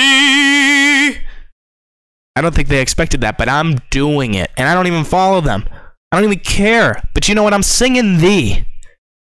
I 2.38 2.42
don't 2.42 2.54
think 2.54 2.68
they 2.68 2.82
expected 2.82 3.22
that, 3.22 3.38
but 3.38 3.48
I'm 3.48 3.76
doing 3.92 4.34
it, 4.34 4.52
and 4.58 4.68
I 4.68 4.74
don't 4.74 4.88
even 4.88 5.04
follow 5.06 5.42
them. 5.42 5.68
I 6.12 6.18
don't 6.20 6.26
even 6.26 6.40
care. 6.44 7.02
But 7.14 7.30
you 7.30 7.36
know 7.36 7.44
what? 7.44 7.54
I'm 7.54 7.64
singing 7.64 8.18
the. 8.18 8.66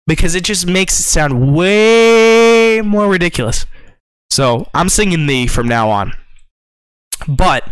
because 0.06 0.34
it 0.34 0.44
just 0.44 0.66
makes 0.66 0.98
it 1.00 1.02
sound 1.02 1.54
way 1.54 2.80
more 2.82 3.08
ridiculous. 3.08 3.66
So 4.30 4.68
I'm 4.74 4.88
singing 4.88 5.26
the 5.26 5.46
from 5.46 5.66
now 5.68 5.90
on. 5.90 6.12
But 7.26 7.70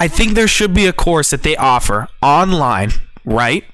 I 0.00 0.08
think 0.08 0.34
there 0.34 0.48
should 0.48 0.72
be 0.72 0.86
a 0.86 0.92
course 0.92 1.30
that 1.30 1.42
they 1.42 1.56
offer 1.56 2.08
online, 2.22 2.92
right? 3.24 3.64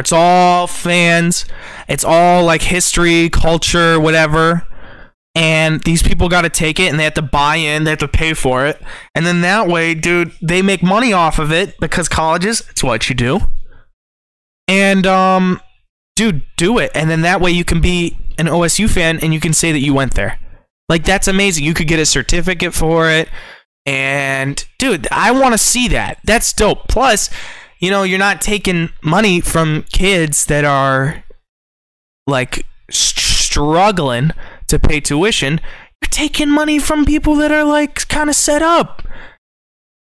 It's 0.00 0.12
all 0.12 0.66
fans, 0.66 1.44
it's 1.88 2.04
all 2.04 2.44
like 2.44 2.62
history, 2.62 3.28
culture, 3.28 4.00
whatever. 4.00 4.66
And 5.36 5.80
these 5.84 6.02
people 6.02 6.28
got 6.28 6.42
to 6.42 6.48
take 6.48 6.80
it 6.80 6.90
and 6.90 6.98
they 6.98 7.04
have 7.04 7.14
to 7.14 7.22
buy 7.22 7.56
in, 7.56 7.84
they 7.84 7.90
have 7.90 8.00
to 8.00 8.08
pay 8.08 8.34
for 8.34 8.66
it. 8.66 8.82
And 9.14 9.24
then 9.24 9.42
that 9.42 9.68
way, 9.68 9.94
dude, 9.94 10.32
they 10.42 10.60
make 10.60 10.82
money 10.82 11.12
off 11.12 11.38
of 11.38 11.52
it 11.52 11.78
because 11.78 12.08
colleges, 12.08 12.62
it's 12.70 12.82
what 12.82 13.08
you 13.08 13.14
do. 13.14 13.38
And 14.66 15.06
um, 15.06 15.60
dude, 16.16 16.42
do 16.56 16.78
it, 16.78 16.90
and 16.94 17.08
then 17.10 17.22
that 17.22 17.40
way 17.40 17.50
you 17.50 17.64
can 17.64 17.80
be 17.80 18.18
an 18.38 18.46
OSU 18.46 18.88
fan 18.88 19.18
and 19.20 19.32
you 19.34 19.40
can 19.40 19.52
say 19.52 19.72
that 19.72 19.80
you 19.80 19.94
went 19.94 20.14
there. 20.14 20.38
Like 20.88 21.04
that's 21.04 21.28
amazing. 21.28 21.64
You 21.64 21.74
could 21.74 21.88
get 21.88 22.00
a 22.00 22.06
certificate 22.06 22.74
for 22.74 23.08
it. 23.08 23.28
And 23.86 24.64
dude, 24.78 25.08
I 25.10 25.30
want 25.30 25.54
to 25.54 25.58
see 25.58 25.88
that. 25.88 26.18
That's 26.24 26.52
dope. 26.52 26.88
Plus, 26.88 27.30
you 27.80 27.90
know, 27.90 28.02
you're 28.02 28.18
not 28.18 28.40
taking 28.40 28.90
money 29.02 29.40
from 29.40 29.84
kids 29.90 30.46
that 30.46 30.64
are 30.64 31.24
like 32.26 32.64
struggling 32.90 34.32
to 34.66 34.78
pay 34.78 35.00
tuition. 35.00 35.60
You're 36.02 36.10
taking 36.10 36.50
money 36.50 36.78
from 36.78 37.04
people 37.04 37.34
that 37.36 37.50
are 37.50 37.64
like 37.64 38.06
kind 38.08 38.28
of 38.28 38.36
set 38.36 38.62
up. 38.62 39.02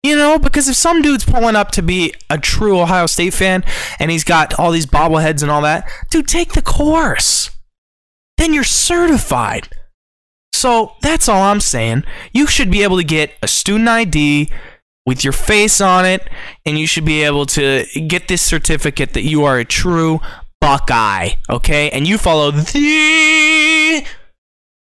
You 0.04 0.16
know, 0.16 0.40
because 0.40 0.70
if 0.70 0.76
some 0.76 1.02
dude's 1.02 1.26
pulling 1.26 1.56
up 1.56 1.72
to 1.72 1.82
be 1.82 2.14
a 2.30 2.38
true 2.38 2.80
Ohio 2.80 3.08
State 3.08 3.34
fan 3.34 3.64
and 4.00 4.10
he's 4.10 4.24
got 4.24 4.58
all 4.58 4.72
these 4.72 4.86
bobbleheads 4.86 5.42
and 5.42 5.52
all 5.52 5.62
that, 5.62 5.90
dude, 6.10 6.28
take 6.28 6.54
the 6.54 6.62
course. 6.62 7.52
Then 8.38 8.54
you're 8.54 8.64
certified. 8.64 9.70
So 10.54 10.94
that's 11.02 11.28
all 11.28 11.42
I'm 11.42 11.60
saying. 11.60 12.04
You 12.32 12.48
should 12.48 12.72
be 12.72 12.84
able 12.84 12.98
to 12.98 13.04
get 13.04 13.34
a 13.44 13.48
student 13.48 13.90
ID 13.90 14.50
with 15.08 15.24
your 15.24 15.32
face 15.32 15.80
on 15.80 16.06
it, 16.06 16.30
and 16.66 16.78
you 16.78 16.86
should 16.86 17.06
be 17.06 17.24
able 17.24 17.46
to 17.46 17.86
get 18.08 18.28
this 18.28 18.42
certificate 18.42 19.14
that 19.14 19.24
you 19.24 19.46
are 19.46 19.58
a 19.58 19.64
true 19.64 20.20
Buckeye, 20.60 21.30
okay? 21.50 21.90
And 21.92 22.06
you 22.06 22.18
follow 22.18 22.52
the 22.52 24.06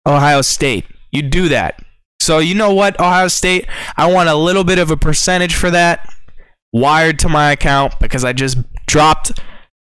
Ohio 0.07 0.41
State. 0.41 0.87
You 1.13 1.21
do 1.21 1.51
that. 1.51 1.83
So 2.21 2.39
you 2.39 2.55
know 2.55 2.73
what, 2.73 2.99
Ohio 2.99 3.29
State? 3.29 3.67
I 3.99 4.11
want 4.11 4.31
a 4.31 4.35
little 4.35 4.65
bit 4.65 4.79
of 4.79 4.91
a 4.91 4.97
percentage 4.97 5.55
for 5.55 5.71
that 5.71 6.11
wired 6.73 7.19
to 7.19 7.29
my 7.29 7.53
account 7.53 8.01
because 8.01 8.25
I 8.25 8.33
just 8.33 8.57
dropped. 8.87 9.39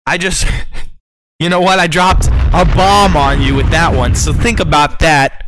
I 0.07 0.17
just, 0.17 0.47
you 1.39 1.51
know 1.51 1.61
what? 1.61 1.79
I 1.79 1.87
dropped 1.87 2.29
a 2.29 2.65
bomb 2.65 3.15
on 3.15 3.43
you 3.43 3.55
with 3.55 3.69
that 3.73 3.95
one. 3.95 4.15
So 4.15 4.33
think 4.33 4.59
about 4.59 5.01
that. 5.01 5.43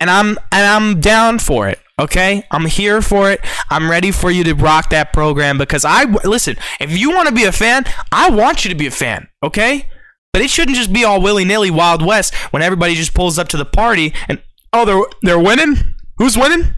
And 0.00 0.10
I'm 0.10 0.30
and 0.50 0.66
I'm 0.66 1.00
down 1.00 1.38
for 1.38 1.68
it. 1.68 1.78
Okay, 2.00 2.44
I'm 2.50 2.66
here 2.66 3.00
for 3.00 3.30
it. 3.30 3.40
I'm 3.70 3.88
ready 3.88 4.10
for 4.10 4.30
you 4.30 4.42
to 4.44 4.54
rock 4.54 4.90
that 4.90 5.12
program 5.12 5.58
because 5.58 5.84
I 5.84 6.04
listen. 6.04 6.56
If 6.80 6.96
you 6.96 7.10
want 7.10 7.28
to 7.28 7.34
be 7.34 7.44
a 7.44 7.52
fan, 7.52 7.84
I 8.10 8.30
want 8.30 8.64
you 8.64 8.70
to 8.70 8.74
be 8.74 8.88
a 8.88 8.90
fan. 8.90 9.28
Okay, 9.44 9.88
but 10.32 10.42
it 10.42 10.50
shouldn't 10.50 10.76
just 10.76 10.92
be 10.92 11.04
all 11.04 11.22
willy 11.22 11.44
nilly 11.44 11.70
Wild 11.70 12.04
West 12.04 12.34
when 12.52 12.62
everybody 12.62 12.94
just 12.94 13.14
pulls 13.14 13.38
up 13.38 13.46
to 13.48 13.56
the 13.56 13.64
party 13.64 14.12
and 14.28 14.42
oh 14.72 14.84
they're 14.84 15.02
they're 15.22 15.38
winning. 15.38 15.94
Who's 16.18 16.36
winning? 16.36 16.74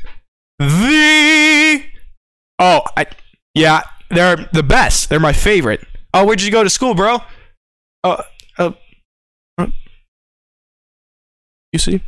The 0.58 1.82
Oh, 2.58 2.82
I 2.96 3.06
yeah, 3.54 3.82
they're 4.11 4.49
the 4.52 4.62
best. 4.62 5.08
They're 5.08 5.20
my 5.20 5.32
favorite. 5.32 5.87
Oh, 6.12 6.26
where'd 6.26 6.42
you 6.42 6.50
go 6.50 6.62
to 6.62 6.70
school, 6.70 6.94
bro? 6.94 7.18
Uh, 8.04 8.23
uh, 8.58 8.73
uh 9.58 9.66
you 11.73 11.78
see? 11.78 12.02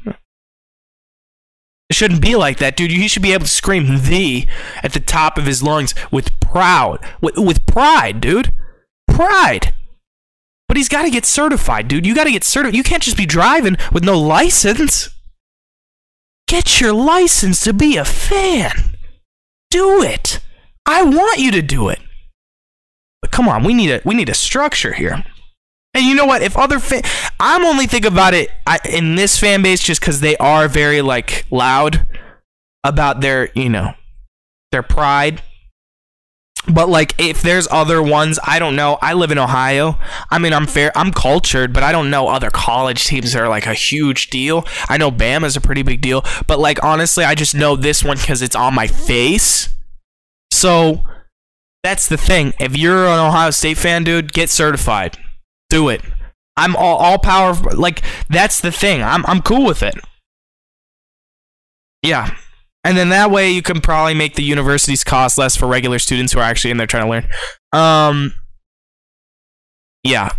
It 1.91 1.97
shouldn't 1.97 2.21
be 2.21 2.37
like 2.37 2.59
that, 2.59 2.77
dude. 2.77 2.91
He 2.91 3.09
should 3.09 3.23
be 3.23 3.33
able 3.33 3.47
to 3.47 3.51
scream 3.51 4.03
"the" 4.03 4.47
at 4.83 4.93
the 4.93 5.01
top 5.01 5.39
of 5.39 5.47
his 5.47 5.63
lungs 5.63 5.95
with 6.11 6.39
proud, 6.41 7.01
with, 7.21 7.39
with 7.39 7.65
pride, 7.67 8.21
dude. 8.21 8.53
Pride. 9.07 9.75
But 10.69 10.77
he's 10.77 10.91
got 10.91 11.05
to 11.05 11.11
get 11.11 11.25
certified, 11.25 11.89
dude. 11.89 12.07
You 12.07 12.15
got 12.15 12.25
to 12.25 12.31
get 12.31 12.45
certified. 12.45 12.77
You 12.77 12.83
can't 12.83 13.03
just 13.03 13.17
be 13.17 13.25
driving 13.25 13.79
with 13.91 14.05
no 14.05 14.19
license. 14.19 15.09
Get 16.47 16.81
your 16.81 16.93
license 16.93 17.61
to 17.61 17.73
be 17.73 17.97
a 17.97 18.05
fan. 18.05 18.97
Do 19.71 20.03
it. 20.03 20.41
I 20.85 21.03
want 21.03 21.39
you 21.39 21.51
to 21.53 21.63
do 21.63 21.89
it. 21.89 22.01
But 23.23 23.31
come 23.31 23.49
on, 23.49 23.65
we 23.65 23.75
need 23.75 23.91
a 23.91 24.01
we 24.05 24.15
need 24.15 24.29
a 24.29 24.35
structure 24.35 24.93
here. 24.93 25.25
And 25.95 26.05
you 26.05 26.15
know 26.15 26.27
what? 26.27 26.43
If 26.43 26.57
other 26.57 26.79
fan, 26.79 27.03
I'm 27.41 27.65
only 27.65 27.87
thinking 27.87 28.13
about 28.13 28.35
it 28.35 28.51
I, 28.67 28.79
in 28.89 29.15
this 29.15 29.39
fan 29.39 29.63
base 29.63 29.81
just 29.81 30.01
because 30.01 30.21
they 30.21 30.37
are 30.37 30.69
very 30.69 31.03
like 31.03 31.47
loud 31.51 32.07
about 32.85 33.21
their 33.21 33.51
you 33.55 33.69
know 33.69 33.95
their 34.71 34.83
pride. 34.83 35.43
But 36.67 36.89
like, 36.91 37.15
if 37.19 37.41
there's 37.41 37.67
other 37.71 38.03
ones, 38.03 38.39
I 38.45 38.59
don't 38.59 38.77
know. 38.77 38.99
I 39.01 39.15
live 39.15 39.31
in 39.31 39.39
Ohio. 39.39 39.99
I 40.31 40.39
mean, 40.39 40.53
I'm 40.53 40.67
fair. 40.67 40.93
I'm 40.95 41.13
cultured, 41.13 41.73
but 41.73 41.83
I 41.83 41.93
don't 41.93 42.11
know 42.11 42.29
other 42.29 42.51
college 42.51 43.07
teams 43.07 43.33
that 43.33 43.43
are 43.43 43.49
like 43.49 43.67
a 43.67 43.73
huge 43.73 44.29
deal. 44.29 44.67
I 44.89 44.99
know 44.99 45.11
Bama's 45.11 45.57
a 45.57 45.63
pretty 45.63 45.83
big 45.83 46.03
deal, 46.03 46.25
but 46.47 46.59
like 46.59 46.83
honestly, 46.85 47.25
I 47.25 47.35
just 47.35 47.55
know 47.55 47.75
this 47.75 48.05
one 48.05 48.19
because 48.19 48.43
it's 48.43 48.57
on 48.57 48.75
my 48.75 48.87
face. 48.87 49.71
So 50.53 51.05
that's 51.83 52.07
the 52.07 52.19
thing. 52.19 52.53
If 52.61 52.77
you're 52.77 53.07
an 53.07 53.19
Ohio 53.19 53.51
State 53.51 53.79
fan, 53.79 54.05
dude, 54.05 54.35
get 54.35 54.51
certified. 54.51 55.17
Do 55.71 55.89
it. 55.89 56.03
I'm 56.57 56.75
all, 56.77 56.97
all 56.97 57.19
power. 57.19 57.55
Like 57.55 58.03
that's 58.29 58.61
the 58.61 58.73
thing. 58.73 59.03
I'm 59.03 59.25
I'm 59.27 59.43
cool 59.43 59.65
with 59.65 59.83
it. 59.83 59.95
Yeah. 62.03 62.35
And 62.85 62.97
then 62.97 63.11
that 63.11 63.31
way 63.31 63.51
you 63.51 63.63
can 63.63 63.81
probably 63.81 64.15
make 64.15 64.35
the 64.35 64.43
universities 64.43 65.05
cost 65.05 65.37
less 65.37 65.57
for 65.57 65.67
regular 65.67 65.99
students 65.99 66.33
who 66.33 66.39
are 66.39 66.45
actually 66.45 66.71
in 66.71 66.77
there 66.77 66.87
trying 66.87 67.05
to 67.05 67.11
learn. 67.11 67.29
Um 67.73 68.35
Yeah. 70.05 70.31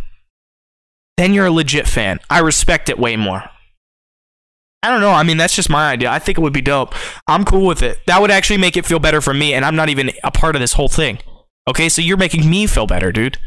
Then 1.18 1.34
you're 1.34 1.48
a 1.48 1.52
legit 1.52 1.88
fan. 1.88 2.20
I 2.30 2.40
respect 2.40 2.90
it 2.90 2.98
way 2.98 3.16
more. 3.18 3.44
I 4.82 4.90
don't 4.90 5.02
know. 5.02 5.12
I 5.12 5.24
mean, 5.24 5.36
that's 5.36 5.56
just 5.56 5.70
my 5.70 5.92
idea. 5.92 6.10
I 6.10 6.20
think 6.20 6.38
it 6.38 6.42
would 6.42 6.54
be 6.54 6.62
dope. 6.62 6.96
I'm 7.28 7.44
cool 7.44 7.68
with 7.68 7.84
it. 7.84 8.00
That 8.08 8.22
would 8.22 8.32
actually 8.32 8.58
make 8.58 8.78
it 8.78 8.86
feel 8.86 9.00
better 9.00 9.20
for 9.20 9.34
me, 9.34 9.54
and 9.54 9.66
I'm 9.66 9.76
not 9.76 9.90
even 9.90 10.12
a 10.24 10.32
part 10.32 10.56
of 10.56 10.62
this 10.62 10.74
whole 10.74 10.88
thing. 10.88 11.20
Okay, 11.68 11.90
so 11.90 12.02
you're 12.02 12.16
making 12.16 12.50
me 12.50 12.66
feel 12.66 12.88
better, 12.88 13.12
dude. 13.12 13.38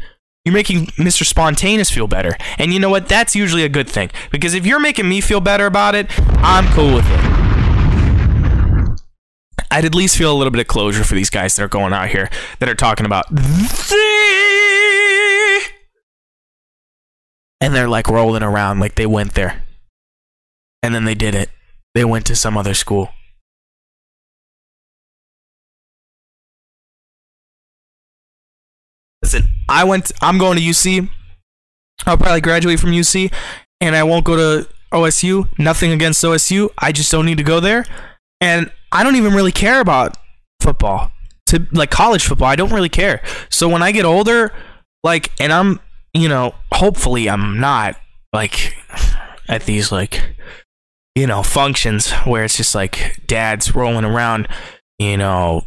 You're 0.45 0.53
making 0.53 0.87
Mr. 0.97 1.25
Spontaneous 1.25 1.89
feel 1.89 2.07
better. 2.07 2.35
And 2.57 2.73
you 2.73 2.79
know 2.79 2.89
what? 2.89 3.07
That's 3.07 3.35
usually 3.35 3.63
a 3.63 3.69
good 3.69 3.89
thing. 3.89 4.11
Because 4.31 4.53
if 4.53 4.65
you're 4.65 4.79
making 4.79 5.07
me 5.07 5.21
feel 5.21 5.39
better 5.39 5.65
about 5.65 5.95
it, 5.95 6.07
I'm 6.43 6.65
cool 6.73 6.95
with 6.95 7.05
it. 7.07 7.33
I'd 9.71 9.85
at 9.85 9.95
least 9.95 10.17
feel 10.17 10.31
a 10.31 10.37
little 10.37 10.51
bit 10.51 10.61
of 10.61 10.67
closure 10.67 11.03
for 11.03 11.15
these 11.15 11.29
guys 11.29 11.55
that 11.55 11.63
are 11.63 11.67
going 11.67 11.93
out 11.93 12.09
here 12.09 12.29
that 12.59 12.69
are 12.69 12.75
talking 12.75 13.05
about 13.05 13.25
and 17.63 17.73
they're 17.73 17.87
like 17.87 18.09
rolling 18.09 18.43
around 18.43 18.81
like 18.81 18.95
they 18.95 19.05
went 19.05 19.35
there. 19.35 19.63
And 20.83 20.93
then 20.93 21.05
they 21.05 21.15
did 21.15 21.33
it. 21.33 21.49
They 21.95 22.03
went 22.03 22.25
to 22.25 22.35
some 22.35 22.57
other 22.57 22.73
school. 22.73 23.09
Listen, 29.33 29.49
I 29.67 29.83
went 29.83 30.11
I'm 30.21 30.37
going 30.37 30.57
to 30.57 30.63
UC. 30.63 31.09
I'll 32.05 32.17
probably 32.17 32.41
graduate 32.41 32.79
from 32.79 32.91
UC 32.91 33.33
and 33.81 33.95
I 33.95 34.03
won't 34.03 34.25
go 34.25 34.35
to 34.35 34.69
OSU. 34.91 35.47
Nothing 35.57 35.91
against 35.91 36.23
OSU. 36.23 36.69
I 36.77 36.91
just 36.91 37.11
don't 37.11 37.25
need 37.25 37.37
to 37.37 37.43
go 37.43 37.59
there. 37.59 37.85
And 38.41 38.71
I 38.91 39.03
don't 39.03 39.15
even 39.15 39.33
really 39.33 39.51
care 39.51 39.79
about 39.79 40.17
football. 40.61 41.11
To 41.47 41.67
like 41.71 41.89
college 41.89 42.25
football, 42.25 42.47
I 42.47 42.55
don't 42.55 42.71
really 42.71 42.89
care. 42.89 43.23
So 43.49 43.67
when 43.67 43.81
I 43.81 43.91
get 43.91 44.05
older, 44.05 44.53
like 45.03 45.31
and 45.39 45.51
I'm, 45.51 45.79
you 46.13 46.29
know, 46.29 46.53
hopefully 46.71 47.27
I'm 47.27 47.59
not 47.59 47.95
like 48.33 48.75
at 49.49 49.63
these 49.65 49.91
like 49.91 50.35
you 51.15 51.27
know, 51.27 51.43
functions 51.43 52.11
where 52.25 52.43
it's 52.43 52.57
just 52.57 52.73
like 52.73 53.19
dads 53.27 53.75
rolling 53.75 54.05
around, 54.05 54.47
you 54.99 55.17
know, 55.17 55.65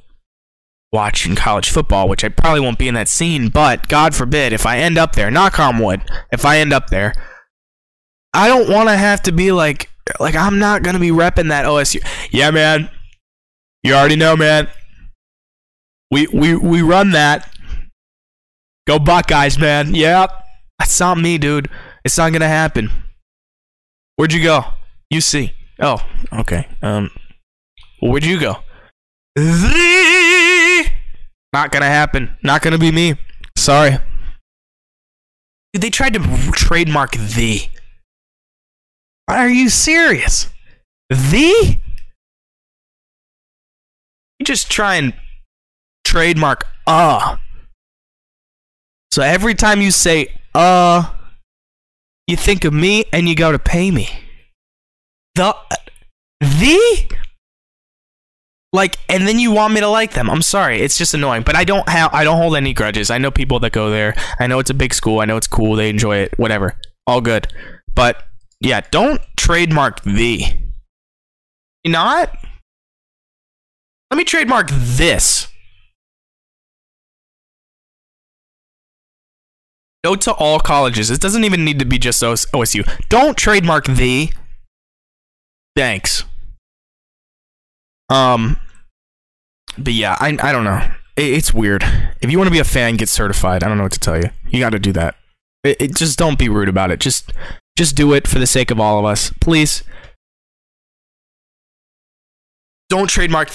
watching 0.96 1.36
college 1.36 1.68
football, 1.68 2.08
which 2.08 2.24
I 2.24 2.30
probably 2.30 2.60
won't 2.60 2.78
be 2.78 2.88
in 2.88 2.94
that 2.94 3.06
scene, 3.06 3.50
but 3.50 3.86
God 3.86 4.14
forbid 4.14 4.54
if 4.54 4.64
I 4.64 4.78
end 4.78 4.96
up 4.96 5.12
there, 5.12 5.30
knock 5.30 5.60
on 5.60 5.78
wood, 5.78 6.00
if 6.32 6.46
I 6.46 6.56
end 6.56 6.72
up 6.72 6.88
there, 6.88 7.12
I 8.32 8.48
don't 8.48 8.70
want 8.70 8.88
to 8.88 8.96
have 8.96 9.20
to 9.24 9.32
be 9.32 9.52
like, 9.52 9.90
like 10.18 10.34
I'm 10.34 10.58
not 10.58 10.82
gonna 10.82 10.98
be 10.98 11.10
repping 11.10 11.50
that 11.50 11.66
OSU. 11.66 12.00
Yeah, 12.30 12.50
man, 12.50 12.88
you 13.82 13.92
already 13.92 14.16
know, 14.16 14.36
man. 14.36 14.68
We 16.10 16.28
we 16.28 16.56
we 16.56 16.80
run 16.80 17.10
that. 17.10 17.52
Go 18.86 18.98
Buckeyes, 18.98 19.58
man. 19.58 19.94
Yep, 19.94 20.30
that's 20.78 20.98
not 20.98 21.18
me, 21.18 21.36
dude. 21.36 21.68
It's 22.06 22.16
not 22.16 22.32
gonna 22.32 22.48
happen. 22.48 22.90
Where'd 24.16 24.32
you 24.32 24.42
go? 24.42 24.64
UC. 25.12 25.52
Oh, 25.78 25.98
okay. 26.32 26.66
Um, 26.80 27.10
where'd 28.00 28.24
you 28.24 28.40
go? 28.40 28.56
Not 31.56 31.70
gonna 31.70 31.86
happen. 31.86 32.36
Not 32.42 32.60
gonna 32.60 32.76
be 32.76 32.92
me. 32.92 33.14
Sorry. 33.56 33.92
Dude, 35.72 35.80
they 35.80 35.88
tried 35.88 36.12
to 36.12 36.20
trademark 36.52 37.12
the. 37.12 37.62
Are 39.26 39.48
you 39.48 39.70
serious? 39.70 40.50
The? 41.08 41.78
You 44.38 44.44
just 44.44 44.70
try 44.70 44.96
and 44.96 45.14
trademark 46.04 46.64
uh. 46.86 47.38
So 49.10 49.22
every 49.22 49.54
time 49.54 49.80
you 49.80 49.92
say 49.92 50.38
uh, 50.54 51.10
you 52.26 52.36
think 52.36 52.66
of 52.66 52.74
me 52.74 53.06
and 53.14 53.26
you 53.26 53.34
go 53.34 53.50
to 53.50 53.58
pay 53.58 53.90
me. 53.90 54.10
The 55.36 55.56
the 56.38 57.16
like 58.76 58.98
and 59.08 59.26
then 59.26 59.38
you 59.38 59.50
want 59.50 59.74
me 59.74 59.80
to 59.80 59.88
like 59.88 60.12
them. 60.12 60.30
I'm 60.30 60.42
sorry. 60.42 60.80
It's 60.80 60.96
just 60.96 61.14
annoying, 61.14 61.42
but 61.42 61.56
I 61.56 61.64
don't 61.64 61.88
have 61.88 62.14
I 62.14 62.22
don't 62.22 62.36
hold 62.36 62.56
any 62.56 62.72
grudges. 62.72 63.10
I 63.10 63.18
know 63.18 63.30
people 63.30 63.58
that 63.60 63.72
go 63.72 63.90
there. 63.90 64.14
I 64.38 64.46
know 64.46 64.60
it's 64.60 64.70
a 64.70 64.74
big 64.74 64.94
school. 64.94 65.20
I 65.20 65.24
know 65.24 65.36
it's 65.36 65.48
cool. 65.48 65.74
They 65.74 65.90
enjoy 65.90 66.18
it. 66.18 66.38
Whatever. 66.38 66.78
All 67.06 67.20
good. 67.20 67.48
But 67.94 68.22
yeah, 68.60 68.82
don't 68.90 69.20
trademark 69.36 70.02
the. 70.02 70.44
You 71.82 71.92
not? 71.92 72.36
Let 74.10 74.18
me 74.18 74.24
trademark 74.24 74.68
this. 74.70 75.48
Note 80.04 80.20
to 80.20 80.32
all 80.34 80.60
colleges. 80.60 81.10
It 81.10 81.20
doesn't 81.20 81.42
even 81.42 81.64
need 81.64 81.80
to 81.80 81.84
be 81.84 81.98
just 81.98 82.22
OSU. 82.22 83.08
Don't 83.08 83.36
trademark 83.36 83.86
the. 83.86 84.30
Thanks. 85.74 86.24
Um, 88.08 88.56
but 89.78 89.92
yeah, 89.92 90.16
I 90.20 90.36
I 90.40 90.52
don't 90.52 90.64
know. 90.64 90.80
It, 91.16 91.32
it's 91.32 91.52
weird. 91.54 91.82
If 92.20 92.30
you 92.30 92.38
want 92.38 92.48
to 92.48 92.52
be 92.52 92.58
a 92.58 92.64
fan, 92.64 92.96
get 92.96 93.08
certified. 93.08 93.62
I 93.62 93.68
don't 93.68 93.76
know 93.76 93.84
what 93.84 93.92
to 93.92 94.00
tell 94.00 94.18
you. 94.18 94.30
You 94.48 94.60
got 94.60 94.70
to 94.70 94.78
do 94.78 94.92
that. 94.92 95.16
It, 95.64 95.76
it, 95.80 95.94
just 95.96 96.18
don't 96.18 96.38
be 96.38 96.48
rude 96.48 96.68
about 96.68 96.90
it. 96.90 97.00
Just 97.00 97.32
just 97.76 97.96
do 97.96 98.12
it 98.12 98.28
for 98.28 98.38
the 98.38 98.46
sake 98.46 98.70
of 98.70 98.78
all 98.80 98.98
of 98.98 99.04
us, 99.04 99.32
please. 99.40 99.82
Don't 102.88 103.10
trademark. 103.10 103.50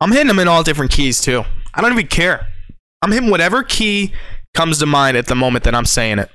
I'm 0.00 0.12
hitting 0.12 0.28
them 0.28 0.38
in 0.38 0.48
all 0.48 0.62
different 0.62 0.92
keys 0.92 1.20
too. 1.20 1.44
I 1.74 1.80
don't 1.80 1.92
even 1.92 2.06
care. 2.06 2.46
I'm 3.02 3.10
hitting 3.12 3.30
whatever 3.30 3.62
key 3.62 4.12
comes 4.54 4.78
to 4.78 4.86
mind 4.86 5.16
at 5.16 5.26
the 5.26 5.34
moment 5.34 5.64
that 5.64 5.74
I'm 5.74 5.86
saying 5.86 6.18
it. 6.18 6.30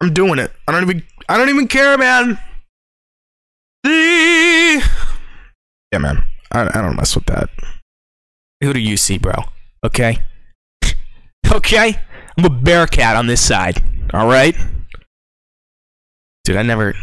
I'm 0.00 0.12
doing 0.12 0.38
it. 0.38 0.52
I 0.66 0.72
don't 0.72 0.82
even 0.82 1.04
I 1.28 1.36
don't 1.36 1.48
even 1.48 1.68
care, 1.68 1.96
man. 1.96 2.38
Yeah, 5.94 5.98
man. 5.98 6.24
I, 6.50 6.62
I 6.62 6.82
don't 6.82 6.96
mess 6.96 7.14
with 7.14 7.26
that. 7.26 7.48
Who 8.60 8.72
do 8.72 8.80
you 8.80 8.96
see, 8.96 9.16
bro? 9.16 9.44
Okay? 9.84 10.18
okay? 11.52 12.00
I'm 12.36 12.44
a 12.44 12.50
bearcat 12.50 13.14
on 13.14 13.28
this 13.28 13.40
side. 13.40 13.80
Alright? 14.12 14.56
Dude, 16.42 16.56
I 16.56 16.62
never 16.62 16.94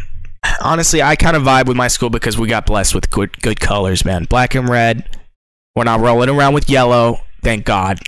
honestly, 0.60 1.00
I 1.00 1.16
kind 1.16 1.38
of 1.38 1.42
vibe 1.42 1.68
with 1.68 1.76
my 1.78 1.88
school 1.88 2.10
because 2.10 2.36
we 2.36 2.48
got 2.48 2.66
blessed 2.66 2.94
with 2.94 3.08
good 3.08 3.40
good 3.40 3.60
colors, 3.60 4.04
man. 4.04 4.24
Black 4.24 4.54
and 4.54 4.68
red. 4.68 5.08
We're 5.74 5.84
not 5.84 6.00
rolling 6.00 6.28
around 6.28 6.52
with 6.52 6.68
yellow. 6.68 7.20
Thank 7.42 7.64
God. 7.64 7.98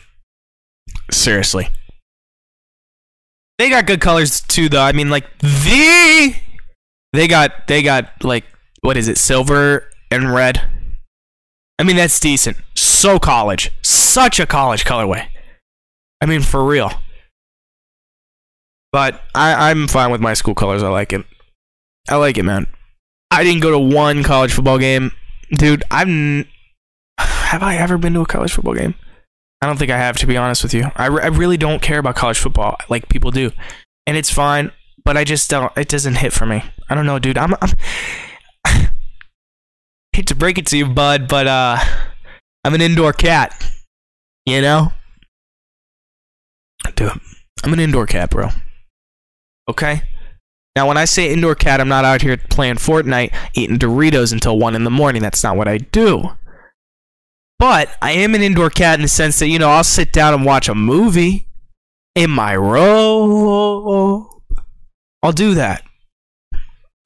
Seriously. 1.10 1.70
They 3.56 3.70
got 3.70 3.86
good 3.86 4.02
colors 4.02 4.42
too, 4.42 4.68
though. 4.68 4.82
I 4.82 4.92
mean, 4.92 5.08
like 5.08 5.24
the 5.38 6.34
they 7.14 7.26
got 7.26 7.68
they 7.68 7.82
got 7.82 8.22
like 8.22 8.44
what 8.82 8.98
is 8.98 9.08
it, 9.08 9.16
silver 9.16 9.88
and 10.10 10.30
red. 10.30 10.73
I 11.78 11.82
mean, 11.82 11.96
that's 11.96 12.20
decent. 12.20 12.56
So 12.74 13.18
college, 13.18 13.70
such 13.82 14.38
a 14.38 14.46
college 14.46 14.84
colorway. 14.84 15.26
I 16.20 16.26
mean, 16.26 16.42
for 16.42 16.64
real. 16.64 16.90
But 18.92 19.20
I, 19.34 19.70
I'm 19.70 19.88
fine 19.88 20.12
with 20.12 20.20
my 20.20 20.34
school 20.34 20.54
colors. 20.54 20.82
I 20.82 20.88
like 20.88 21.12
it. 21.12 21.26
I 22.08 22.16
like 22.16 22.38
it, 22.38 22.44
man. 22.44 22.66
I 23.30 23.42
didn't 23.42 23.62
go 23.62 23.72
to 23.72 23.78
one 23.78 24.22
college 24.22 24.52
football 24.52 24.78
game, 24.78 25.10
dude. 25.50 25.82
I'm. 25.90 26.46
Have 27.18 27.62
I 27.62 27.76
ever 27.76 27.98
been 27.98 28.14
to 28.14 28.20
a 28.20 28.26
college 28.26 28.52
football 28.52 28.74
game? 28.74 28.94
I 29.60 29.66
don't 29.66 29.78
think 29.78 29.90
I 29.90 29.96
have 29.96 30.16
to 30.18 30.26
be 30.26 30.36
honest 30.36 30.62
with 30.62 30.74
you. 30.74 30.90
I, 30.96 31.06
re- 31.06 31.22
I 31.22 31.28
really 31.28 31.56
don't 31.56 31.80
care 31.82 31.98
about 31.98 32.16
college 32.16 32.38
football 32.38 32.76
like 32.88 33.08
people 33.08 33.30
do, 33.30 33.50
and 34.06 34.16
it's 34.16 34.30
fine. 34.30 34.70
But 35.04 35.16
I 35.16 35.24
just 35.24 35.50
don't. 35.50 35.76
It 35.76 35.88
doesn't 35.88 36.16
hit 36.16 36.32
for 36.32 36.46
me. 36.46 36.62
I 36.88 36.94
don't 36.94 37.06
know, 37.06 37.18
dude. 37.18 37.38
I'm. 37.38 37.54
I'm 37.60 37.70
hate 40.14 40.28
to 40.28 40.34
break 40.34 40.58
it 40.58 40.66
to 40.66 40.78
you, 40.78 40.86
bud, 40.86 41.28
but 41.28 41.46
uh, 41.46 41.78
I'm 42.64 42.74
an 42.74 42.80
indoor 42.80 43.12
cat. 43.12 43.70
You 44.46 44.60
know, 44.60 44.92
dude. 46.96 47.12
I'm 47.64 47.72
an 47.72 47.80
indoor 47.80 48.06
cat, 48.06 48.28
bro. 48.28 48.50
Okay. 49.70 50.02
Now, 50.76 50.86
when 50.86 50.98
I 50.98 51.06
say 51.06 51.32
indoor 51.32 51.54
cat, 51.54 51.80
I'm 51.80 51.88
not 51.88 52.04
out 52.04 52.20
here 52.20 52.36
playing 52.36 52.74
Fortnite, 52.74 53.34
eating 53.54 53.78
Doritos 53.78 54.32
until 54.32 54.58
one 54.58 54.74
in 54.74 54.84
the 54.84 54.90
morning. 54.90 55.22
That's 55.22 55.42
not 55.42 55.56
what 55.56 55.66
I 55.66 55.78
do. 55.78 56.32
But 57.58 57.96
I 58.02 58.12
am 58.12 58.34
an 58.34 58.42
indoor 58.42 58.68
cat 58.68 58.98
in 58.98 59.02
the 59.02 59.08
sense 59.08 59.38
that, 59.38 59.48
you 59.48 59.58
know, 59.58 59.70
I'll 59.70 59.84
sit 59.84 60.12
down 60.12 60.34
and 60.34 60.44
watch 60.44 60.68
a 60.68 60.74
movie 60.74 61.46
in 62.14 62.30
my 62.30 62.54
robe. 62.54 64.26
I'll 65.22 65.32
do 65.32 65.54
that. 65.54 65.82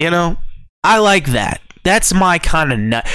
You 0.01 0.11
know, 0.11 0.39
I 0.83 0.99
like 0.99 1.27
that. 1.27 1.61
That's 1.83 2.13
my 2.13 2.39
kind 2.39 2.73
of 2.73 2.79
night. 2.79 3.07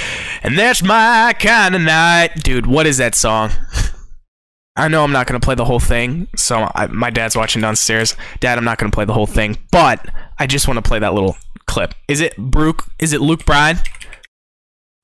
And 0.42 0.58
that's 0.58 0.82
my 0.82 1.34
kind 1.38 1.74
of 1.74 1.82
night. 1.82 2.42
Dude, 2.42 2.66
what 2.66 2.86
is 2.86 2.98
that 2.98 3.14
song? 3.14 3.50
I 4.76 4.88
know 4.88 5.04
I'm 5.04 5.12
not 5.12 5.26
going 5.26 5.40
to 5.40 5.44
play 5.44 5.54
the 5.54 5.64
whole 5.64 5.80
thing. 5.80 6.28
So 6.36 6.68
I, 6.74 6.88
my 6.88 7.10
dad's 7.10 7.36
watching 7.36 7.62
downstairs. 7.62 8.16
Dad, 8.40 8.58
I'm 8.58 8.64
not 8.64 8.78
going 8.78 8.90
to 8.90 8.94
play 8.94 9.04
the 9.04 9.12
whole 9.12 9.26
thing. 9.26 9.56
But 9.70 10.08
I 10.38 10.46
just 10.46 10.66
want 10.66 10.78
to 10.78 10.82
play 10.82 10.98
that 10.98 11.14
little 11.14 11.36
clip. 11.66 11.94
Is 12.08 12.20
it 12.20 12.36
Brooke? 12.36 12.86
Is 12.98 13.12
it 13.12 13.20
Luke 13.20 13.44
Bryan? 13.46 13.78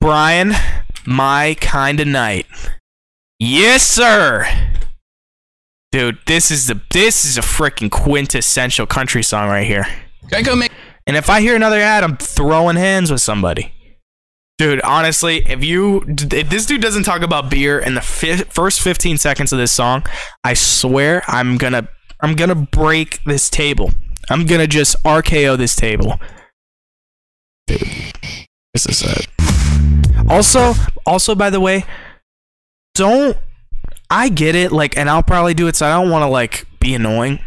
Brian, 0.01 0.53
my 1.05 1.55
kind 1.61 1.99
of 1.99 2.07
night. 2.07 2.47
Yes, 3.39 3.83
sir. 3.83 4.45
Dude, 5.91 6.19
this 6.25 6.51
is 6.51 6.67
the 6.67 6.79
this 6.91 7.25
is 7.25 7.37
a 7.37 7.41
freaking 7.41 7.91
quintessential 7.91 8.85
country 8.85 9.23
song 9.23 9.49
right 9.49 9.67
here. 9.67 9.85
Geico 10.27 10.57
make 10.57 10.71
And 11.07 11.17
if 11.17 11.29
I 11.29 11.41
hear 11.41 11.55
another 11.55 11.79
ad, 11.79 12.03
I'm 12.03 12.17
throwing 12.17 12.75
hands 12.75 13.11
with 13.11 13.21
somebody. 13.21 13.73
Dude, 14.57 14.81
honestly, 14.81 15.37
if 15.47 15.63
you 15.63 16.03
if 16.07 16.49
this 16.49 16.67
dude 16.67 16.81
doesn't 16.81 17.03
talk 17.03 17.23
about 17.23 17.49
beer 17.49 17.79
in 17.79 17.95
the 17.95 18.01
fi- 18.01 18.37
first 18.37 18.81
15 18.81 19.17
seconds 19.17 19.51
of 19.51 19.57
this 19.57 19.71
song, 19.71 20.05
I 20.43 20.53
swear 20.53 21.23
I'm 21.27 21.57
gonna 21.57 21.87
I'm 22.21 22.35
gonna 22.35 22.53
break 22.53 23.23
this 23.23 23.49
table. 23.49 23.91
I'm 24.29 24.45
gonna 24.45 24.67
just 24.67 24.95
RKO 25.03 25.57
this 25.57 25.75
table. 25.75 26.19
Dude, 27.65 27.81
this 28.73 28.85
is. 28.85 29.27
Also, 30.29 30.73
also 31.07 31.33
by 31.33 31.49
the 31.49 31.59
way, 31.59 31.83
don't 32.93 33.35
I 34.11 34.29
get 34.29 34.53
it 34.55 34.71
like 34.71 34.95
and 34.95 35.09
I'll 35.09 35.23
probably 35.23 35.55
do 35.55 35.67
it 35.67 35.75
so 35.75 35.87
I 35.87 35.99
don't 35.99 36.11
want 36.11 36.21
to 36.21 36.27
like 36.27 36.67
be 36.79 36.93
annoying. 36.93 37.39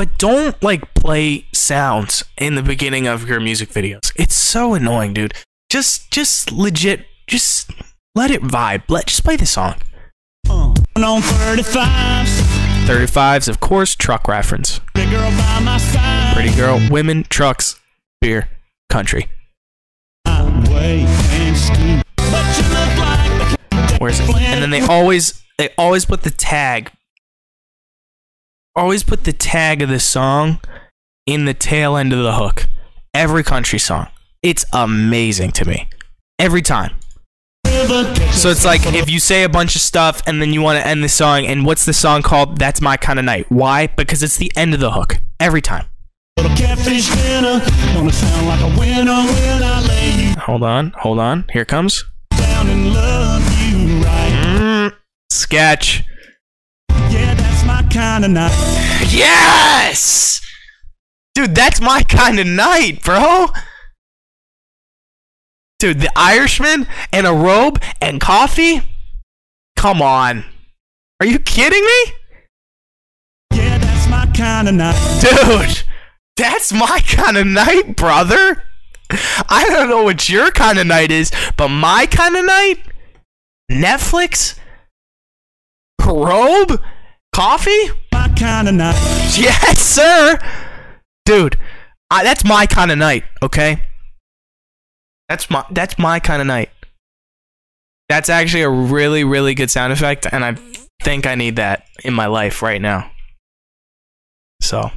But 0.00 0.16
don't 0.16 0.62
like 0.62 0.94
play 0.94 1.44
sounds 1.52 2.24
in 2.38 2.54
the 2.54 2.62
beginning 2.62 3.06
of 3.06 3.28
your 3.28 3.38
music 3.38 3.68
videos. 3.68 4.10
It's 4.16 4.34
so 4.34 4.72
annoying, 4.72 5.12
dude. 5.12 5.34
Just 5.68 6.10
just 6.10 6.50
legit 6.50 7.04
just 7.26 7.70
let 8.14 8.30
it 8.30 8.40
vibe. 8.40 8.84
Let 8.88 9.08
just 9.08 9.22
play 9.22 9.36
the 9.36 9.44
song. 9.44 9.74
on 10.48 10.74
35s. 10.94 12.40
35s, 12.86 13.46
of 13.46 13.60
course, 13.60 13.94
truck 13.94 14.26
reference. 14.26 14.80
Pretty 14.94 15.10
girl 15.10 15.30
by 15.32 15.60
my 15.60 15.76
side. 15.76 16.32
Pretty 16.32 16.56
girl, 16.56 16.80
women, 16.90 17.24
trucks, 17.24 17.78
beer, 18.22 18.48
country. 18.88 19.28
Way 20.24 21.04
and 21.04 21.54
scoop. 21.54 22.06
But 22.16 22.56
you 22.56 22.64
look 22.72 22.96
like 22.96 23.58
the 23.68 23.96
Where's 24.00 24.18
it? 24.18 24.34
And 24.34 24.62
then 24.62 24.70
they 24.70 24.80
always 24.80 25.42
they 25.58 25.74
always 25.76 26.06
put 26.06 26.22
the 26.22 26.30
tag. 26.30 26.90
Always 28.80 29.02
put 29.02 29.24
the 29.24 29.34
tag 29.34 29.82
of 29.82 29.90
the 29.90 30.00
song 30.00 30.58
in 31.26 31.44
the 31.44 31.52
tail 31.52 31.98
end 31.98 32.14
of 32.14 32.22
the 32.22 32.36
hook. 32.36 32.66
Every 33.12 33.44
country 33.44 33.78
song. 33.78 34.06
It's 34.42 34.64
amazing 34.72 35.52
to 35.52 35.66
me. 35.66 35.90
Every 36.38 36.62
time. 36.62 36.96
So 38.32 38.48
it's 38.48 38.64
like 38.64 38.86
if 38.86 39.10
you 39.10 39.20
say 39.20 39.42
a 39.42 39.50
bunch 39.50 39.76
of 39.76 39.82
stuff 39.82 40.22
and 40.26 40.40
then 40.40 40.54
you 40.54 40.62
want 40.62 40.80
to 40.80 40.86
end 40.86 41.04
the 41.04 41.10
song, 41.10 41.44
and 41.44 41.66
what's 41.66 41.84
the 41.84 41.92
song 41.92 42.22
called? 42.22 42.56
That's 42.56 42.80
my 42.80 42.96
kind 42.96 43.18
of 43.18 43.26
night. 43.26 43.44
Why? 43.50 43.86
Because 43.86 44.22
it's 44.22 44.38
the 44.38 44.50
end 44.56 44.72
of 44.72 44.80
the 44.80 44.92
hook 44.92 45.20
every 45.38 45.60
time. 45.60 45.84
Little 46.38 46.56
catfish 46.56 47.10
dinner. 47.10 47.60
Gonna 47.92 48.10
sound 48.10 48.46
like 48.46 48.62
a 48.62 48.78
winner 48.80 49.12
when 49.12 49.62
I 49.62 49.86
lay 49.86 50.28
you 50.28 50.34
Hold 50.40 50.62
on, 50.62 50.94
hold 50.96 51.18
on. 51.18 51.44
Here 51.52 51.62
it 51.62 51.68
comes. 51.68 52.06
down 52.30 52.66
and 52.66 52.94
love 52.94 53.42
you 53.68 54.02
right. 54.02 54.32
Mm, 54.56 54.96
sketch. 55.28 56.04
Yeah, 57.92 58.18
that's 58.20 58.20
my 58.20 58.22
kind 58.22 58.24
of 58.24 58.30
night. 58.30 59.08
Yes, 59.10 60.40
dude, 61.34 61.54
that's 61.54 61.80
my 61.80 62.02
kind 62.02 62.38
of 62.38 62.46
night, 62.46 63.02
bro. 63.04 63.46
Dude, 65.78 66.00
the 66.00 66.10
Irishman 66.14 66.86
and 67.12 67.26
a 67.26 67.32
robe 67.32 67.82
and 68.00 68.20
coffee. 68.20 68.82
Come 69.76 70.02
on, 70.02 70.44
are 71.20 71.26
you 71.26 71.38
kidding 71.38 71.84
me? 71.84 72.12
Yeah, 73.54 73.78
that's 73.78 74.08
my 74.08 74.26
kind 74.26 74.68
of 74.68 74.74
night. 74.74 75.20
Dude, 75.20 75.84
that's 76.36 76.72
my 76.72 77.00
kind 77.06 77.36
of 77.36 77.46
night, 77.46 77.96
brother. 77.96 78.62
I 79.48 79.66
don't 79.68 79.88
know 79.88 80.04
what 80.04 80.28
your 80.28 80.50
kind 80.52 80.78
of 80.78 80.86
night 80.86 81.10
is, 81.10 81.32
but 81.56 81.68
my 81.68 82.06
kind 82.06 82.36
of 82.36 82.44
night? 82.44 82.76
Netflix? 83.70 84.56
Robe? 86.04 86.80
Coffee? 87.34 87.90
My 88.12 88.28
kind 88.38 88.68
of 88.68 88.74
night. 88.74 88.94
Yes, 89.38 89.78
sir. 89.78 90.38
Dude, 91.24 91.56
I, 92.10 92.24
that's 92.24 92.44
my 92.44 92.66
kind 92.66 92.90
of 92.90 92.98
night, 92.98 93.24
okay? 93.42 93.84
That's 95.28 95.48
my 95.48 95.64
that's 95.70 95.98
my 95.98 96.18
kind 96.18 96.40
of 96.40 96.48
night. 96.48 96.70
That's 98.08 98.28
actually 98.28 98.62
a 98.62 98.68
really 98.68 99.22
really 99.22 99.54
good 99.54 99.70
sound 99.70 99.92
effect 99.92 100.26
and 100.32 100.44
I 100.44 100.56
think 101.02 101.26
I 101.26 101.34
need 101.36 101.56
that 101.56 101.84
in 102.04 102.12
my 102.14 102.26
life 102.26 102.62
right 102.62 102.80
now. 102.80 103.10
So, 104.60 104.90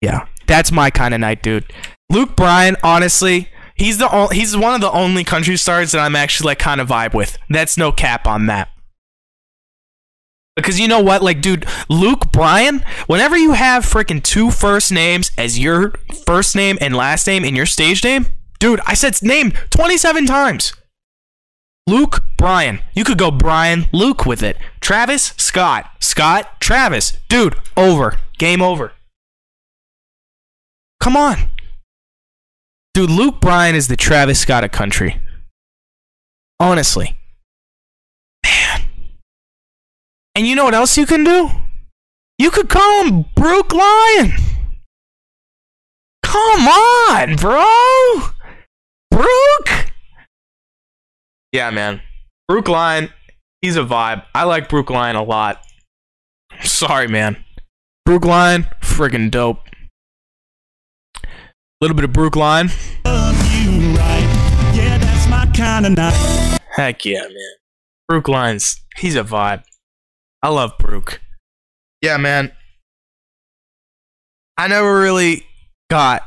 yeah. 0.00 0.26
That's 0.46 0.72
my 0.72 0.90
kind 0.90 1.12
of 1.14 1.20
night, 1.20 1.42
dude. 1.42 1.72
Luke 2.08 2.34
Bryan, 2.36 2.76
honestly, 2.82 3.48
he's 3.74 3.98
the 3.98 4.12
o- 4.12 4.28
he's 4.28 4.56
one 4.56 4.74
of 4.74 4.80
the 4.80 4.90
only 4.90 5.24
country 5.24 5.56
stars 5.56 5.92
that 5.92 6.00
I'm 6.00 6.16
actually 6.16 6.46
like 6.46 6.58
kind 6.58 6.80
of 6.80 6.88
vibe 6.88 7.14
with. 7.14 7.36
That's 7.48 7.76
no 7.76 7.92
cap 7.92 8.26
on 8.26 8.46
that. 8.46 8.68
Because 10.60 10.80
you 10.80 10.88
know 10.88 11.00
what, 11.00 11.22
like, 11.22 11.40
dude, 11.40 11.66
Luke 11.88 12.32
Bryan, 12.32 12.84
whenever 13.06 13.36
you 13.36 13.52
have 13.52 13.84
freaking 13.84 14.22
two 14.22 14.50
first 14.50 14.92
names 14.92 15.30
as 15.36 15.58
your 15.58 15.94
first 16.26 16.54
name 16.54 16.78
and 16.80 16.94
last 16.94 17.26
name 17.26 17.44
in 17.44 17.56
your 17.56 17.66
stage 17.66 18.04
name, 18.04 18.26
dude, 18.58 18.80
I 18.86 18.94
said 18.94 19.22
name 19.22 19.52
27 19.70 20.26
times. 20.26 20.72
Luke 21.86 22.22
Bryan. 22.36 22.80
You 22.94 23.04
could 23.04 23.18
go 23.18 23.30
Brian 23.30 23.86
Luke 23.92 24.24
with 24.24 24.42
it. 24.42 24.56
Travis 24.80 25.34
Scott. 25.36 25.90
Scott 26.00 26.60
Travis. 26.60 27.18
Dude, 27.28 27.56
over. 27.76 28.16
Game 28.38 28.62
over. 28.62 28.92
Come 31.00 31.16
on. 31.16 31.48
Dude, 32.94 33.10
Luke 33.10 33.40
Bryan 33.40 33.74
is 33.74 33.88
the 33.88 33.96
Travis 33.96 34.40
Scott 34.40 34.64
of 34.64 34.70
country. 34.70 35.20
Honestly. 36.58 37.16
And 40.34 40.46
you 40.46 40.54
know 40.54 40.64
what 40.64 40.74
else 40.74 40.96
you 40.96 41.06
can 41.06 41.24
do? 41.24 41.50
You 42.38 42.50
could 42.50 42.68
call 42.68 43.04
him 43.04 43.26
Brooke 43.34 43.72
Lyon. 43.72 44.32
Come 46.22 46.68
on, 46.68 47.36
bro. 47.36 48.30
Brooke. 49.10 49.92
Yeah, 51.52 51.70
man. 51.70 52.00
Brooke 52.48 52.68
Lyon, 52.68 53.10
he's 53.60 53.76
a 53.76 53.82
vibe. 53.82 54.24
I 54.34 54.44
like 54.44 54.68
Brooke 54.68 54.90
Lyon 54.90 55.16
a 55.16 55.22
lot. 55.22 55.62
Sorry, 56.62 57.08
man. 57.08 57.44
Brooke 58.06 58.24
Lyon, 58.24 58.66
friggin' 58.80 59.30
dope. 59.30 59.68
A 61.24 61.28
little 61.80 61.94
bit 61.96 62.04
of 62.04 62.12
Brooke 62.12 62.36
Lyon. 62.36 62.68
Right. 63.04 64.72
Yeah, 64.74 64.98
that's 64.98 65.28
my 65.28 65.46
kind 65.54 65.86
of 65.86 65.92
night. 65.92 66.58
Heck 66.74 67.04
yeah, 67.04 67.22
man. 67.22 67.54
Brooke 68.08 68.28
Lyons, 68.28 68.82
he's 68.96 69.16
a 69.16 69.24
vibe. 69.24 69.62
I 70.42 70.48
love 70.48 70.72
Brooke. 70.78 71.20
Yeah, 72.02 72.16
man. 72.16 72.52
I 74.56 74.68
never 74.68 75.00
really 75.00 75.46
got 75.90 76.22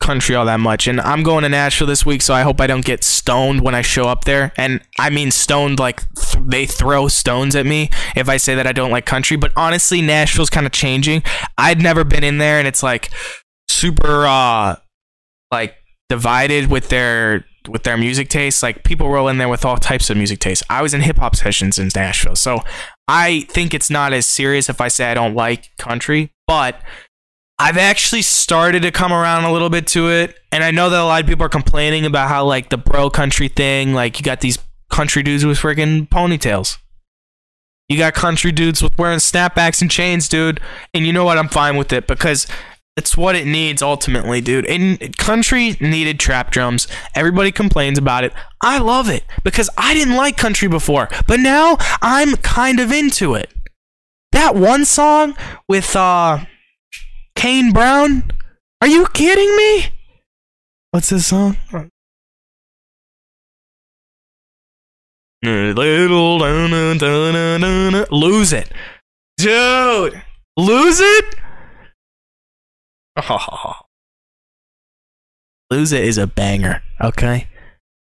country 0.00 0.34
all 0.34 0.44
that 0.44 0.60
much, 0.60 0.86
and 0.86 1.00
I'm 1.00 1.22
going 1.22 1.42
to 1.42 1.48
Nashville 1.48 1.86
this 1.86 2.04
week, 2.06 2.22
so 2.22 2.34
I 2.34 2.42
hope 2.42 2.60
I 2.60 2.66
don't 2.66 2.84
get 2.84 3.02
stoned 3.02 3.62
when 3.62 3.74
I 3.74 3.82
show 3.82 4.08
up 4.08 4.24
there. 4.24 4.52
And 4.56 4.80
I 4.98 5.10
mean 5.10 5.30
stoned 5.30 5.78
like 5.78 6.02
th- 6.14 6.44
they 6.46 6.66
throw 6.66 7.08
stones 7.08 7.56
at 7.56 7.66
me 7.66 7.90
if 8.14 8.28
I 8.28 8.36
say 8.36 8.54
that 8.54 8.66
I 8.66 8.72
don't 8.72 8.90
like 8.90 9.06
country. 9.06 9.36
But 9.36 9.52
honestly, 9.56 10.02
Nashville's 10.02 10.50
kind 10.50 10.66
of 10.66 10.72
changing. 10.72 11.22
I'd 11.58 11.82
never 11.82 12.04
been 12.04 12.24
in 12.24 12.38
there, 12.38 12.58
and 12.58 12.68
it's 12.68 12.82
like 12.82 13.10
super, 13.68 14.26
uh, 14.26 14.76
like 15.50 15.74
divided 16.08 16.70
with 16.70 16.88
their 16.88 17.44
with 17.68 17.82
their 17.82 17.96
music 17.96 18.28
tastes. 18.28 18.62
Like 18.62 18.84
people 18.84 19.08
roll 19.08 19.28
in 19.28 19.38
there 19.38 19.48
with 19.48 19.64
all 19.64 19.76
types 19.76 20.10
of 20.10 20.16
music 20.16 20.38
tastes. 20.38 20.64
I 20.70 20.82
was 20.82 20.94
in 20.94 21.00
hip 21.00 21.18
hop 21.18 21.36
sessions 21.36 21.78
in 21.78 21.88
Nashville, 21.94 22.36
so 22.36 22.60
I 23.08 23.46
think 23.48 23.74
it's 23.74 23.90
not 23.90 24.12
as 24.12 24.26
serious 24.26 24.68
if 24.68 24.80
I 24.80 24.88
say 24.88 25.10
I 25.10 25.14
don't 25.14 25.34
like 25.34 25.76
country, 25.76 26.32
but 26.46 26.80
I've 27.58 27.78
actually 27.78 28.22
started 28.22 28.82
to 28.82 28.90
come 28.90 29.12
around 29.12 29.44
a 29.44 29.52
little 29.52 29.70
bit 29.70 29.86
to 29.88 30.10
it, 30.10 30.38
and 30.52 30.62
I 30.62 30.70
know 30.70 30.90
that 30.90 31.00
a 31.00 31.04
lot 31.04 31.22
of 31.22 31.26
people 31.28 31.46
are 31.46 31.50
complaining 31.50 32.04
about 32.04 32.28
how 32.28 32.44
like 32.44 32.68
the 32.68 32.76
bro 32.76 33.08
country 33.08 33.48
thing, 33.48 33.94
like 33.94 34.18
you 34.18 34.24
got 34.24 34.40
these 34.40 34.58
country 34.90 35.22
dudes 35.22 35.44
with 35.44 35.58
freaking 35.58 36.08
ponytails. 36.08 36.78
You 37.88 37.98
got 37.98 38.14
country 38.14 38.52
dudes 38.52 38.82
with 38.82 38.98
wearing 38.98 39.18
snapbacks 39.18 39.80
and 39.80 39.90
chains, 39.90 40.28
dude. 40.28 40.60
And 40.92 41.06
you 41.06 41.12
know 41.12 41.24
what? 41.24 41.38
I'm 41.38 41.48
fine 41.48 41.76
with 41.76 41.92
it 41.92 42.06
because 42.06 42.46
it's 42.96 43.16
what 43.16 43.36
it 43.36 43.46
needs 43.46 43.82
ultimately, 43.82 44.40
dude. 44.40 44.64
And 44.66 45.16
country 45.18 45.76
needed 45.80 46.18
trap 46.18 46.50
drums. 46.50 46.88
Everybody 47.14 47.52
complains 47.52 47.98
about 47.98 48.24
it. 48.24 48.32
I 48.62 48.78
love 48.78 49.10
it 49.10 49.24
because 49.44 49.68
I 49.76 49.92
didn't 49.92 50.16
like 50.16 50.36
country 50.36 50.66
before, 50.66 51.08
but 51.26 51.38
now 51.38 51.76
I'm 52.00 52.36
kind 52.36 52.80
of 52.80 52.90
into 52.92 53.34
it. 53.34 53.50
That 54.32 54.54
one 54.54 54.84
song 54.84 55.36
with 55.68 55.94
uh 55.94 56.44
Kane 57.36 57.72
Brown? 57.72 58.30
Are 58.80 58.88
you 58.88 59.06
kidding 59.08 59.54
me? 59.56 59.92
What's 60.90 61.10
this 61.10 61.26
song? 61.26 61.56
Little 65.42 66.38
lose 68.10 68.52
it, 68.52 68.72
dude. 69.36 70.22
Lose 70.56 71.00
it. 71.00 71.34
Oh. 73.28 73.72
Lose 75.70 75.92
it 75.92 76.04
is 76.04 76.16
a 76.18 76.26
banger. 76.26 76.82
Okay, 77.00 77.48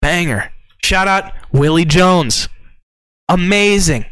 banger. 0.01 0.53
Shout 0.85 1.09
out 1.09 1.33
Willie 1.53 1.85
Jones. 1.85 2.49
Amazing. 3.29 4.05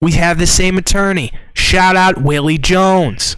We 0.00 0.12
have 0.12 0.38
the 0.38 0.46
same 0.46 0.76
attorney. 0.76 1.32
Shout 1.54 1.96
out 1.96 2.22
Willie 2.22 2.58
Jones. 2.58 3.36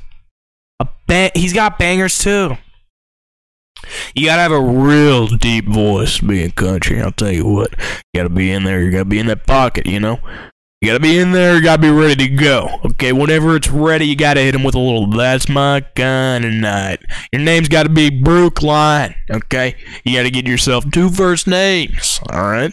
A 0.80 0.88
ba- 1.06 1.30
he's 1.34 1.52
got 1.52 1.78
bangers 1.78 2.18
too. 2.18 2.56
You 4.14 4.26
gotta 4.26 4.42
have 4.42 4.52
a 4.52 4.60
real 4.60 5.26
deep 5.28 5.66
voice 5.66 6.18
being 6.20 6.50
country. 6.50 7.00
I'll 7.00 7.12
tell 7.12 7.30
you 7.30 7.46
what. 7.46 7.70
You 7.78 8.20
gotta 8.20 8.28
be 8.28 8.50
in 8.50 8.64
there. 8.64 8.82
You 8.82 8.90
gotta 8.90 9.04
be 9.04 9.18
in 9.18 9.26
that 9.26 9.46
pocket. 9.46 9.86
You 9.86 10.00
know. 10.00 10.18
You 10.80 10.88
gotta 10.88 11.00
be 11.00 11.18
in 11.18 11.32
there. 11.32 11.56
You 11.56 11.62
gotta 11.62 11.82
be 11.82 11.90
ready 11.90 12.26
to 12.26 12.28
go. 12.28 12.80
Okay. 12.86 13.12
Whenever 13.12 13.54
it's 13.54 13.68
ready, 13.68 14.06
you 14.06 14.16
gotta 14.16 14.40
hit 14.40 14.54
him 14.54 14.62
with 14.62 14.74
a 14.74 14.78
little. 14.78 15.06
That's 15.06 15.46
my 15.46 15.82
kind 15.94 16.44
of 16.44 16.52
night. 16.52 17.00
Your 17.32 17.42
name's 17.42 17.68
gotta 17.68 17.90
be 17.90 18.08
Brookline. 18.08 19.14
Okay. 19.30 19.76
You 20.04 20.16
gotta 20.16 20.30
get 20.30 20.46
yourself 20.46 20.90
two 20.90 21.10
first 21.10 21.46
names. 21.46 22.18
All 22.30 22.50
right. 22.50 22.72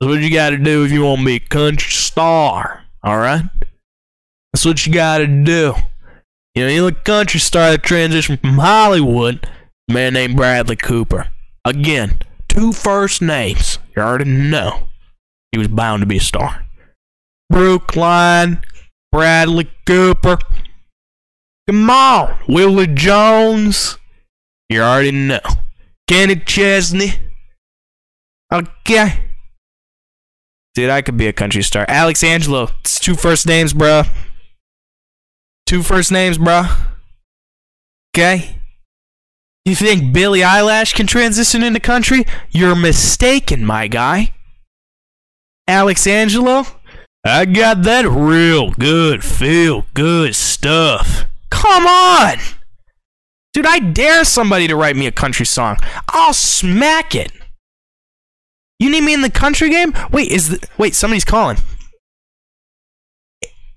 That's 0.00 0.08
what 0.08 0.20
you 0.20 0.30
gotta 0.30 0.58
do 0.58 0.84
if 0.84 0.92
you 0.92 1.02
want 1.02 1.20
to 1.20 1.26
be 1.26 1.36
a 1.36 1.40
country 1.40 1.90
star. 1.90 2.84
All 3.02 3.18
right. 3.18 3.42
That's 4.52 4.64
what 4.64 4.86
you 4.86 4.92
gotta 4.92 5.26
do. 5.26 5.74
You 6.54 6.62
know, 6.62 6.68
you're 6.68 6.88
a 6.88 6.92
country 6.92 7.40
star 7.40 7.72
that 7.72 7.82
transitioned 7.82 8.42
from 8.42 8.58
Hollywood 8.58 9.44
a 9.88 9.92
man 9.92 10.14
named 10.14 10.36
Bradley 10.36 10.76
Cooper. 10.76 11.28
Again, 11.64 12.20
two 12.48 12.72
first 12.72 13.20
names. 13.20 13.80
You 13.96 14.02
already 14.02 14.30
know. 14.30 14.88
He 15.50 15.58
was 15.58 15.68
bound 15.68 16.02
to 16.02 16.06
be 16.06 16.18
a 16.18 16.20
star. 16.20 16.64
Brookline, 17.54 18.64
Bradley 19.12 19.70
Cooper. 19.86 20.38
Come 21.68 21.88
on, 21.88 22.36
Willie 22.48 22.88
Jones. 22.88 23.96
You 24.68 24.82
already 24.82 25.12
know. 25.12 25.38
Kenny 26.08 26.34
Chesney. 26.34 27.12
Okay. 28.52 29.22
Dude, 30.74 30.90
I 30.90 31.00
could 31.00 31.16
be 31.16 31.28
a 31.28 31.32
country 31.32 31.62
star. 31.62 31.86
Alex 31.88 32.24
Angelo. 32.24 32.70
It's 32.80 32.98
two 32.98 33.14
first 33.14 33.46
names, 33.46 33.72
bruh. 33.72 34.08
Two 35.64 35.84
first 35.84 36.10
names, 36.10 36.38
bruh. 36.38 36.76
Okay? 38.12 38.58
You 39.64 39.76
think 39.76 40.12
Billie 40.12 40.40
Eilish 40.40 40.92
can 40.92 41.06
transition 41.06 41.62
into 41.62 41.78
country? 41.78 42.24
You're 42.50 42.74
mistaken, 42.74 43.64
my 43.64 43.86
guy. 43.86 44.34
Alex 45.68 46.04
Angelo? 46.08 46.66
I 47.26 47.46
got 47.46 47.84
that 47.84 48.06
real 48.06 48.72
good, 48.72 49.24
feel 49.24 49.86
good 49.94 50.34
stuff. 50.34 51.24
Come 51.50 51.86
on! 51.86 52.36
Dude, 53.54 53.66
I 53.66 53.78
dare 53.78 54.24
somebody 54.24 54.66
to 54.66 54.76
write 54.76 54.96
me 54.96 55.06
a 55.06 55.12
country 55.12 55.46
song. 55.46 55.78
I'll 56.08 56.34
smack 56.34 57.14
it. 57.14 57.32
You 58.78 58.90
need 58.90 59.02
me 59.02 59.14
in 59.14 59.22
the 59.22 59.30
country 59.30 59.70
game? 59.70 59.94
Wait, 60.10 60.30
is 60.30 60.50
the, 60.50 60.68
wait, 60.76 60.94
somebody's 60.94 61.24
calling. 61.24 61.56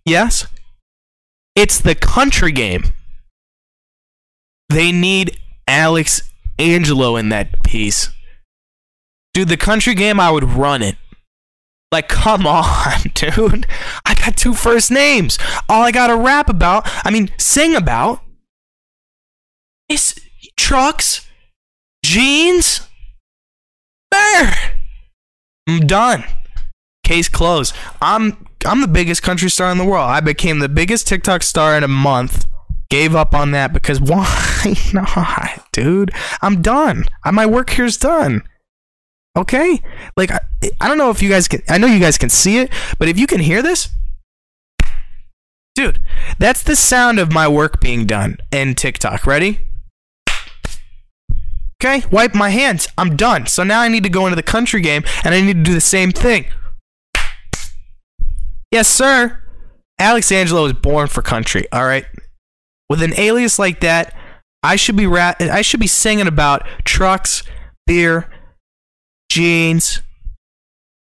Yes? 0.04 0.48
It's 1.56 1.80
the 1.80 1.96
country 1.96 2.52
game. 2.52 2.94
They 4.70 4.92
need 4.92 5.40
Alex 5.68 6.22
Angelo 6.60 7.16
in 7.16 7.30
that 7.30 7.64
piece. 7.64 8.10
Dude, 9.34 9.48
the 9.48 9.58
country 9.58 9.94
game, 9.94 10.20
I 10.20 10.32
would 10.32 10.44
run 10.44 10.82
it. 10.82 10.98
Like, 11.92 12.10
come 12.10 12.46
on, 12.48 13.00
dude. 13.14 13.66
I 14.06 14.16
got 14.16 14.38
two 14.38 14.54
first 14.54 14.92
names. 14.92 15.38
All 15.70 15.84
I 15.84 15.92
gotta 15.92 16.16
rap 16.16 16.50
about, 16.50 16.90
I 17.06 17.12
mean, 17.12 17.30
sing 17.38 17.76
about, 17.76 18.22
is 19.90 20.20
trucks, 20.58 21.28
jeans. 22.04 22.82
There. 24.12 24.54
I'm 25.68 25.86
done. 25.86 26.24
Case 27.04 27.30
closed. 27.30 27.76
I'm 28.02 28.46
I'm 28.66 28.82
the 28.82 28.88
biggest 28.88 29.22
country 29.24 29.50
star 29.50 29.72
in 29.72 29.78
the 29.78 29.86
world. 29.86 30.10
I 30.10 30.20
became 30.20 30.60
the 30.60 30.70
biggest 30.70 31.08
TikTok 31.08 31.44
star 31.44 31.78
in 31.78 31.84
a 31.84 31.88
month. 31.88 32.46
Gave 32.90 33.16
up 33.16 33.34
on 33.34 33.52
that 33.52 33.74
because 33.74 34.00
why 34.02 34.76
not, 34.94 35.72
dude? 35.72 36.12
I'm 36.42 36.62
done. 36.62 37.06
My 37.32 37.46
work 37.46 37.70
here's 37.70 37.98
done. 37.98 38.44
Okay? 39.38 39.80
Like 40.18 40.32
I, 40.32 40.40
I 40.82 40.88
don't 40.88 40.98
know 40.98 41.12
if 41.12 41.22
you 41.22 41.30
guys 41.30 41.48
can 41.48 41.62
I 41.70 41.78
know 41.78 41.88
you 41.88 42.00
guys 42.00 42.18
can 42.18 42.30
see 42.30 42.58
it, 42.58 42.72
but 42.98 43.08
if 43.08 43.18
you 43.18 43.28
can 43.28 43.40
hear 43.40 43.62
this, 43.62 43.90
dude, 45.76 46.00
that's 46.40 46.64
the 46.64 46.76
sound 46.76 47.20
of 47.20 47.32
my 47.32 47.48
work 47.48 47.80
being 47.80 48.06
done 48.06 48.38
in 48.52 48.74
TikTok. 48.74 49.28
Ready? 49.28 49.60
Okay, 51.80 52.04
wipe 52.12 52.34
my 52.34 52.50
hands. 52.50 52.88
I'm 52.98 53.16
done. 53.16 53.46
So 53.46 53.62
now 53.64 53.82
I 53.82 53.88
need 53.88 54.02
to 54.04 54.10
go 54.10 54.26
into 54.26 54.36
the 54.36 54.42
country 54.42 54.82
game 54.82 55.04
and 55.24 55.36
I 55.36 55.42
need 55.42 55.54
to 55.54 55.64
do 55.64 55.76
the 55.76 55.82
same 55.82 56.12
thing. 56.12 56.48
Yes, 58.72 58.88
sir. 58.88 59.44
Alex 60.00 60.32
Angelo 60.32 60.64
was 60.64 60.74
born 60.74 61.08
for 61.08 61.22
country, 61.22 61.68
all 61.72 61.86
right? 61.86 62.06
With 62.90 63.04
an 63.04 63.14
alias 63.20 63.60
like 63.60 63.82
that, 63.82 64.16
I 64.64 64.76
should 64.76 64.96
be 64.96 65.06
ra- 65.06 65.36
I 65.40 65.62
should 65.62 65.80
be 65.80 65.88
singing 65.88 66.28
about 66.28 66.66
trucks, 66.84 67.44
beer, 67.86 68.30
jeans, 69.30 70.02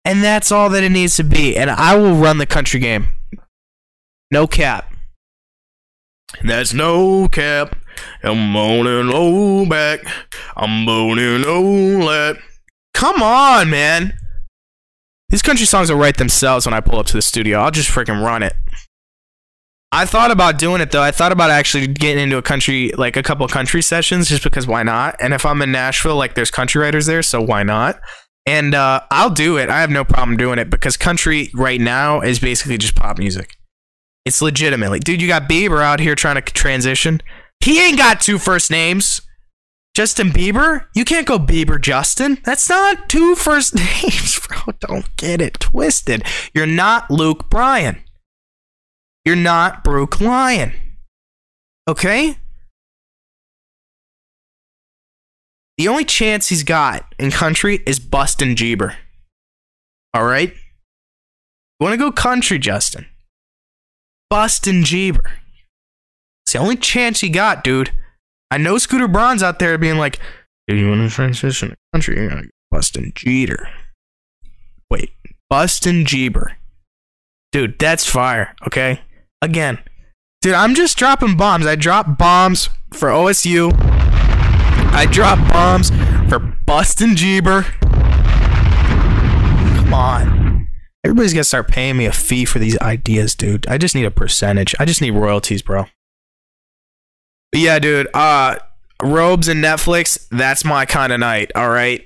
and 0.05 0.23
that's 0.23 0.51
all 0.51 0.69
that 0.69 0.83
it 0.83 0.89
needs 0.89 1.15
to 1.17 1.23
be. 1.23 1.57
And 1.57 1.69
I 1.69 1.95
will 1.95 2.15
run 2.15 2.37
the 2.37 2.45
country 2.45 2.79
game. 2.79 3.07
No 4.31 4.47
cap. 4.47 4.93
That's 6.43 6.73
no 6.73 7.27
cap. 7.27 7.75
I'm 8.23 8.51
moaning 8.51 9.07
low 9.07 9.65
back. 9.65 10.01
I'm 10.55 10.85
moaning 10.85 11.43
low 11.43 11.99
that. 12.07 12.37
Come 12.93 13.21
on, 13.21 13.69
man. 13.69 14.17
These 15.29 15.41
country 15.41 15.65
songs 15.65 15.89
will 15.89 15.97
write 15.97 16.17
themselves 16.17 16.65
when 16.65 16.73
I 16.73 16.79
pull 16.79 16.99
up 16.99 17.05
to 17.07 17.13
the 17.13 17.21
studio. 17.21 17.59
I'll 17.59 17.71
just 17.71 17.89
freaking 17.89 18.23
run 18.23 18.43
it. 18.43 18.53
I 19.91 20.05
thought 20.05 20.31
about 20.31 20.59
doing 20.59 20.81
it 20.81 20.91
though. 20.91 21.01
I 21.01 21.11
thought 21.11 21.31
about 21.31 21.49
actually 21.49 21.87
getting 21.87 22.23
into 22.23 22.37
a 22.37 22.41
country, 22.41 22.91
like 22.97 23.15
a 23.15 23.23
couple 23.23 23.47
country 23.47 23.81
sessions, 23.81 24.27
just 24.27 24.43
because 24.43 24.67
why 24.67 24.83
not? 24.83 25.15
And 25.21 25.33
if 25.33 25.45
I'm 25.45 25.61
in 25.61 25.71
Nashville, 25.71 26.17
like 26.17 26.35
there's 26.35 26.51
country 26.51 26.81
writers 26.81 27.05
there, 27.05 27.23
so 27.23 27.41
why 27.41 27.63
not? 27.63 27.99
And 28.45 28.75
uh, 28.75 29.01
I'll 29.11 29.29
do 29.29 29.57
it. 29.57 29.69
I 29.69 29.81
have 29.81 29.89
no 29.89 30.03
problem 30.03 30.37
doing 30.37 30.59
it 30.59 30.69
because 30.69 30.97
country 30.97 31.49
right 31.53 31.79
now 31.79 32.21
is 32.21 32.39
basically 32.39 32.77
just 32.77 32.95
pop 32.95 33.17
music. 33.17 33.57
It's 34.25 34.41
legitimately, 34.41 34.99
dude. 34.99 35.21
You 35.21 35.27
got 35.27 35.49
Bieber 35.49 35.81
out 35.81 36.01
here 36.01 36.15
trying 36.15 36.35
to 36.35 36.41
transition. 36.41 37.21
He 37.61 37.81
ain't 37.81 37.97
got 37.97 38.21
two 38.21 38.37
first 38.37 38.69
names. 38.69 39.21
Justin 39.95 40.29
Bieber? 40.29 40.85
You 40.93 41.05
can't 41.05 41.25
go 41.25 41.39
Bieber 41.39 41.81
Justin. 41.81 42.37
That's 42.43 42.69
not 42.69 43.09
two 43.09 43.35
first 43.35 43.73
names, 44.03 44.39
bro. 44.47 44.73
Don't 44.79 45.15
get 45.17 45.41
it 45.41 45.59
twisted. 45.59 46.23
You're 46.53 46.67
not 46.67 47.09
Luke 47.09 47.49
Bryan. 47.49 48.03
You're 49.27 49.35
not 49.35 49.83
Brooke 49.83 50.21
Lyon. 50.21 50.71
Okay? 51.85 52.37
The 55.77 55.89
only 55.89 56.05
chance 56.05 56.47
he's 56.47 56.63
got 56.63 57.13
in 57.19 57.31
country 57.31 57.83
is 57.85 57.99
Bustin' 57.99 58.55
Jeeber. 58.55 58.95
Alright? 60.15 60.53
You 60.53 61.81
wanna 61.81 61.97
go 61.97 62.09
country, 62.09 62.57
Justin? 62.57 63.05
Bustin' 64.29 64.83
Jeeber. 64.83 65.29
It's 66.45 66.53
the 66.53 66.59
only 66.59 66.77
chance 66.77 67.19
he 67.19 67.27
got, 67.27 67.65
dude. 67.65 67.91
I 68.49 68.57
know 68.57 68.77
Scooter 68.77 69.09
Braun's 69.09 69.43
out 69.43 69.59
there 69.59 69.77
being 69.77 69.97
like, 69.97 70.21
If 70.69 70.77
you 70.77 70.87
want 70.87 71.01
to 71.01 71.13
transition 71.13 71.71
to 71.71 71.75
country, 71.93 72.17
you 72.17 72.29
gotta 72.29 72.43
go 72.43 72.49
Bustin' 72.71 73.11
Jeter. 73.13 73.67
Wait, 74.89 75.11
Bustin' 75.49 76.05
Jeeber. 76.05 76.53
Dude, 77.51 77.77
that's 77.77 78.09
fire, 78.09 78.55
okay? 78.65 79.01
Again. 79.41 79.79
Dude, 80.41 80.53
I'm 80.53 80.75
just 80.75 80.97
dropping 80.97 81.37
bombs. 81.37 81.65
I 81.65 81.75
drop 81.75 82.17
bombs 82.17 82.69
for 82.93 83.09
OSU. 83.09 83.71
I 84.93 85.07
drop 85.11 85.39
bombs 85.51 85.89
for 86.29 86.39
Bustin' 86.65 87.15
Jeeber. 87.15 87.63
Come 89.77 89.93
on. 89.93 90.67
Everybody's 91.03 91.33
gonna 91.33 91.43
start 91.43 91.67
paying 91.67 91.97
me 91.97 92.05
a 92.05 92.11
fee 92.11 92.45
for 92.45 92.59
these 92.59 92.77
ideas, 92.79 93.35
dude. 93.35 93.67
I 93.67 93.77
just 93.77 93.95
need 93.95 94.05
a 94.05 94.11
percentage. 94.11 94.75
I 94.79 94.85
just 94.85 95.01
need 95.01 95.11
royalties, 95.11 95.61
bro. 95.61 95.85
But 97.51 97.61
yeah, 97.61 97.79
dude. 97.79 98.07
Uh 98.13 98.57
robes 99.01 99.47
and 99.47 99.63
Netflix, 99.63 100.27
that's 100.29 100.65
my 100.65 100.85
kind 100.85 101.13
of 101.13 101.19
night, 101.19 101.51
all 101.55 101.69
right? 101.69 102.05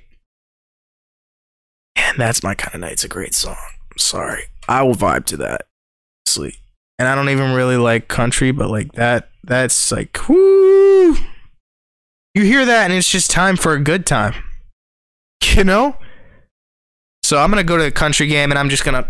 And 1.95 2.17
that's 2.17 2.43
my 2.43 2.55
kind 2.55 2.75
of 2.75 2.81
night. 2.81 2.93
It's 2.93 3.03
a 3.03 3.09
great 3.09 3.33
song. 3.33 3.57
I'm 3.91 3.97
sorry. 3.97 4.43
I 4.67 4.83
will 4.83 4.95
vibe 4.95 5.25
to 5.25 5.37
that. 5.37 5.61
Sleep. 6.27 6.55
And 7.01 7.07
I 7.07 7.15
don't 7.15 7.29
even 7.29 7.55
really 7.55 7.77
like 7.77 8.07
country, 8.09 8.51
but 8.51 8.69
like 8.69 8.91
that 8.91 9.29
that's 9.43 9.91
like 9.91 10.29
whoo. 10.29 11.15
You 12.35 12.43
hear 12.43 12.63
that 12.63 12.83
and 12.83 12.93
it's 12.93 13.09
just 13.09 13.31
time 13.31 13.57
for 13.57 13.73
a 13.73 13.79
good 13.79 14.05
time. 14.05 14.35
You 15.55 15.63
know? 15.63 15.97
So 17.23 17.39
I'm 17.39 17.49
gonna 17.49 17.63
go 17.63 17.75
to 17.75 17.83
the 17.83 17.91
country 17.91 18.27
game 18.27 18.51
and 18.51 18.59
I'm 18.59 18.69
just 18.69 18.85
gonna 18.85 19.09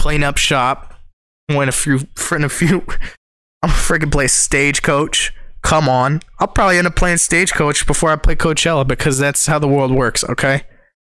clean 0.00 0.24
up 0.24 0.36
shop, 0.36 0.94
win 1.48 1.68
a 1.68 1.72
few, 1.72 2.00
win 2.32 2.42
a 2.42 2.48
few. 2.48 2.84
I'm 3.62 3.70
freaking 3.70 4.10
play 4.10 4.26
stagecoach. 4.26 5.32
Come 5.62 5.88
on, 5.88 6.22
I'll 6.40 6.48
probably 6.48 6.78
end 6.78 6.88
up 6.88 6.96
playing 6.96 7.18
stagecoach 7.18 7.86
before 7.86 8.10
I 8.10 8.16
play 8.16 8.34
Coachella 8.34 8.84
because 8.84 9.16
that's 9.16 9.46
how 9.46 9.60
the 9.60 9.68
world 9.68 9.92
works. 9.92 10.24
Okay, 10.24 10.64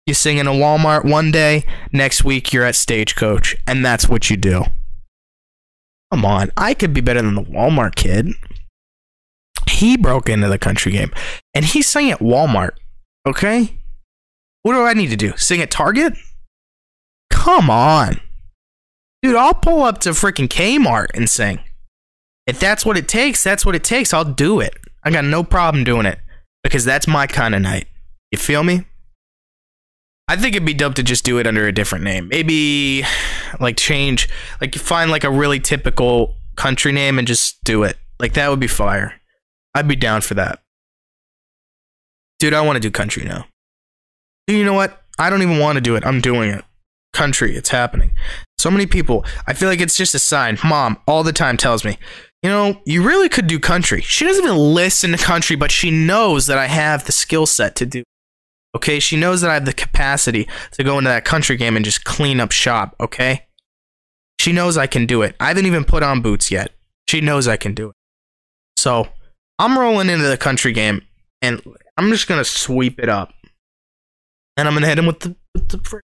you 0.06 0.14
sing 0.14 0.38
in 0.38 0.46
a 0.46 0.52
Walmart 0.52 1.06
one 1.06 1.32
day, 1.32 1.66
next 1.92 2.24
week 2.24 2.54
you're 2.54 2.66
at 2.66 2.76
stagecoach, 2.76 3.56
and 3.66 3.84
that's 3.84 4.08
what 4.08 4.30
you 4.30 4.38
do. 4.38 4.66
Come 6.12 6.26
on, 6.26 6.52
I 6.58 6.74
could 6.74 6.94
be 6.94 7.02
better 7.02 7.22
than 7.22 7.36
the 7.36 7.44
Walmart 7.44 7.96
kid. 7.96 8.30
He 9.70 9.96
broke 9.96 10.28
into 10.30 10.48
the 10.48 10.58
country 10.58 10.92
game, 10.92 11.12
and 11.54 11.64
he 11.64 11.82
sang 11.82 12.12
at 12.12 12.20
Walmart. 12.20 12.72
Okay, 13.28 13.80
what 14.64 14.74
do 14.74 14.82
I 14.82 14.94
need 14.94 15.10
to 15.10 15.16
do? 15.16 15.34
Sing 15.38 15.62
at 15.62 15.72
Target? 15.72 16.14
Come 17.32 17.70
on. 17.70 18.20
Dude, 19.22 19.36
I'll 19.36 19.54
pull 19.54 19.84
up 19.84 20.00
to 20.00 20.10
freaking 20.12 20.48
Kmart 20.48 21.08
and 21.14 21.30
sing. 21.30 21.60
If 22.48 22.60
that's 22.60 22.86
what 22.86 22.98
it 22.98 23.08
takes, 23.08 23.44
that's 23.44 23.66
what 23.66 23.76
it 23.76 23.84
takes. 23.84 24.14
I'll 24.14 24.26
do 24.26 24.60
it. 24.60 24.76
I 25.04 25.12
got 25.12 25.26
no 25.26 25.44
problem 25.44 25.84
doing 25.84 26.06
it 26.06 26.20
because 26.64 26.86
that's 26.86 27.08
my 27.08 27.28
kind 27.28 27.56
of 27.56 27.62
night. 27.62 27.88
You 28.32 28.38
feel 28.38 28.64
me? 28.64 28.86
I 30.30 30.36
think 30.36 30.56
it'd 30.56 30.64
be 30.64 30.76
dope 30.76 30.94
to 30.94 31.04
just 31.04 31.26
do 31.26 31.40
it 31.40 31.48
under 31.48 31.68
a 31.68 31.72
different 31.72 32.04
name. 32.04 32.28
Maybe 32.28 33.04
like 33.60 33.78
change, 33.78 34.30
like 34.62 34.76
you 34.76 34.80
find 34.80 35.10
like 35.10 35.24
a 35.24 35.32
really 35.32 35.60
typical 35.60 36.36
country 36.56 36.92
name 36.92 37.18
and 37.18 37.28
just 37.28 37.64
do 37.64 37.82
it. 37.82 37.98
Like 38.20 38.34
that 38.34 38.48
would 38.48 38.60
be 38.60 38.68
fire. 38.68 39.20
I'd 39.74 39.88
be 39.88 39.96
down 39.96 40.22
for 40.22 40.36
that. 40.36 40.62
Dude, 42.38 42.54
I 42.54 42.62
want 42.62 42.76
to 42.76 42.80
do 42.80 42.92
country 42.92 43.24
now. 43.24 43.48
You 44.46 44.64
know 44.64 44.74
what? 44.74 45.02
I 45.18 45.32
don't 45.32 45.42
even 45.42 45.58
want 45.58 45.78
to 45.78 45.82
do 45.82 45.96
it. 45.96 46.06
I'm 46.06 46.22
doing 46.22 46.52
it. 46.52 46.64
Country, 47.12 47.56
it's 47.56 47.70
happening. 47.70 48.12
So 48.60 48.70
many 48.70 48.86
people, 48.86 49.26
I 49.48 49.54
feel 49.54 49.68
like 49.68 49.82
it's 49.82 49.98
just 49.98 50.14
a 50.14 50.20
sign. 50.20 50.60
Mom 50.64 51.00
all 51.08 51.24
the 51.24 51.34
time 51.34 51.58
tells 51.58 51.84
me, 51.84 51.98
you 52.44 52.52
know, 52.52 52.80
you 52.86 53.02
really 53.02 53.30
could 53.30 53.48
do 53.48 53.60
country. 53.60 54.02
She 54.02 54.26
doesn't 54.26 54.46
even 54.46 54.56
listen 54.58 55.12
to 55.12 55.18
country, 55.18 55.56
but 55.56 55.72
she 55.72 55.90
knows 55.90 56.46
that 56.46 56.60
I 56.60 56.68
have 56.68 57.06
the 57.06 57.12
skill 57.12 57.48
set 57.48 57.76
to 57.78 57.88
do. 57.88 58.04
Okay, 58.76 59.00
she 59.00 59.18
knows 59.18 59.42
that 59.42 59.50
I 59.50 59.56
have 59.56 59.66
the 59.66 59.74
capacity 59.74 60.48
to 60.74 60.84
go 60.84 60.98
into 60.98 61.10
that 61.10 61.26
country 61.26 61.58
game 61.58 61.76
and 61.76 61.84
just 61.84 62.04
clean 62.06 62.40
up 62.40 62.52
shop, 62.52 62.96
okay? 63.00 63.48
She 64.40 64.52
knows 64.52 64.78
I 64.78 64.88
can 64.88 65.06
do 65.06 65.22
it. 65.24 65.36
I 65.40 65.48
haven't 65.48 65.66
even 65.66 65.84
put 65.84 66.04
on 66.04 66.22
boots 66.22 66.52
yet. 66.52 66.72
She 67.08 67.20
knows 67.20 67.48
I 67.48 67.58
can 67.58 67.74
do 67.74 67.90
it. 67.90 67.96
So, 68.78 69.08
I'm 69.58 69.78
rolling 69.78 70.10
into 70.10 70.28
the 70.28 70.38
country 70.38 70.72
game 70.72 71.02
and 71.42 71.62
I'm 71.98 72.10
just 72.12 72.28
going 72.28 72.40
to 72.40 72.46
sweep 72.46 73.00
it 73.00 73.10
up. 73.10 73.34
And 74.56 74.68
I'm 74.68 74.74
going 74.74 74.84
to 74.84 74.90
hit 74.90 75.00
him 75.00 75.06
with 75.06 75.20
the, 75.20 75.36
with 75.54 75.70
the 75.70 76.02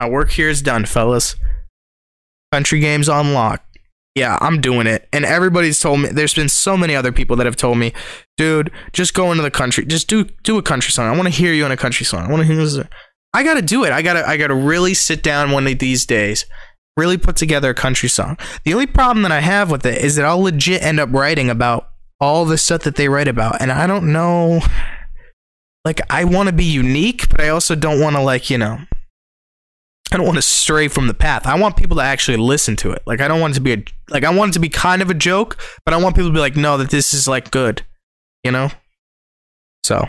My 0.00 0.08
work 0.08 0.30
here 0.30 0.48
is 0.48 0.62
done, 0.62 0.86
fellas. 0.86 1.36
Country 2.50 2.80
games 2.80 3.08
on 3.08 3.34
lock. 3.34 3.64
Yeah, 4.14 4.38
I'm 4.40 4.60
doing 4.60 4.86
it. 4.86 5.08
And 5.12 5.24
everybody's 5.24 5.80
told 5.80 6.00
me 6.00 6.10
there's 6.10 6.34
been 6.34 6.50
so 6.50 6.76
many 6.76 6.94
other 6.94 7.12
people 7.12 7.36
that 7.36 7.46
have 7.46 7.56
told 7.56 7.78
me, 7.78 7.92
dude, 8.36 8.70
just 8.92 9.14
go 9.14 9.30
into 9.30 9.42
the 9.42 9.50
country. 9.50 9.86
Just 9.86 10.08
do 10.08 10.24
do 10.42 10.58
a 10.58 10.62
country 10.62 10.92
song. 10.92 11.06
I 11.06 11.16
want 11.16 11.24
to 11.24 11.30
hear 11.30 11.52
you 11.52 11.64
in 11.64 11.72
a 11.72 11.76
country 11.76 12.04
song. 12.04 12.26
I 12.26 12.30
want 12.30 12.40
to 12.40 12.46
hear 12.46 12.56
this. 12.56 12.78
I 13.34 13.42
gotta 13.42 13.62
do 13.62 13.84
it. 13.84 13.92
I 13.92 14.02
gotta 14.02 14.28
I 14.28 14.36
gotta 14.36 14.54
really 14.54 14.92
sit 14.92 15.22
down 15.22 15.50
one 15.50 15.66
of 15.66 15.78
these 15.78 16.04
days, 16.04 16.44
really 16.96 17.16
put 17.16 17.36
together 17.36 17.70
a 17.70 17.74
country 17.74 18.10
song. 18.10 18.36
The 18.64 18.74
only 18.74 18.86
problem 18.86 19.22
that 19.22 19.32
I 19.32 19.40
have 19.40 19.70
with 19.70 19.86
it 19.86 20.04
is 20.04 20.16
that 20.16 20.26
I'll 20.26 20.42
legit 20.42 20.82
end 20.82 21.00
up 21.00 21.10
writing 21.10 21.48
about 21.48 21.88
all 22.20 22.44
the 22.44 22.58
stuff 22.58 22.82
that 22.82 22.96
they 22.96 23.08
write 23.08 23.28
about. 23.28 23.62
And 23.62 23.72
I 23.72 23.86
don't 23.86 24.12
know 24.12 24.60
like 25.84 26.00
I 26.10 26.24
want 26.24 26.48
to 26.48 26.54
be 26.54 26.64
unique, 26.64 27.28
but 27.30 27.40
I 27.40 27.48
also 27.48 27.74
don't 27.74 28.00
want 28.00 28.16
to 28.16 28.22
like, 28.22 28.50
you 28.50 28.58
know, 28.58 28.78
I 30.12 30.18
don't 30.18 30.26
want 30.26 30.36
to 30.36 30.42
stray 30.42 30.88
from 30.88 31.06
the 31.06 31.14
path. 31.14 31.46
I 31.46 31.58
want 31.58 31.78
people 31.78 31.96
to 31.96 32.02
actually 32.02 32.36
listen 32.36 32.76
to 32.76 32.90
it. 32.90 33.02
Like 33.06 33.22
I 33.22 33.28
don't 33.28 33.40
want 33.40 33.52
it 33.52 33.54
to 33.54 33.60
be 33.62 33.72
a 33.72 33.84
like 34.10 34.24
I 34.24 34.30
want 34.34 34.50
it 34.50 34.52
to 34.54 34.60
be 34.60 34.68
kind 34.68 35.00
of 35.00 35.08
a 35.08 35.14
joke, 35.14 35.58
but 35.86 35.94
I 35.94 35.96
want 35.96 36.14
people 36.14 36.28
to 36.28 36.34
be 36.34 36.38
like, 36.38 36.54
no, 36.54 36.76
that 36.76 36.90
this 36.90 37.14
is 37.14 37.26
like 37.26 37.50
good, 37.50 37.82
you 38.44 38.52
know. 38.52 38.68
So, 39.84 40.06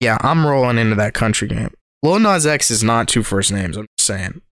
yeah, 0.00 0.18
I'm 0.22 0.44
rolling 0.44 0.76
into 0.76 0.96
that 0.96 1.14
country 1.14 1.46
game. 1.46 1.72
Lil 2.02 2.18
Nas 2.18 2.46
X 2.46 2.72
is 2.72 2.82
not 2.82 3.06
two 3.06 3.22
first 3.22 3.52
names. 3.52 3.76
I'm 3.76 3.86
just 3.96 4.08
saying. 4.08 4.42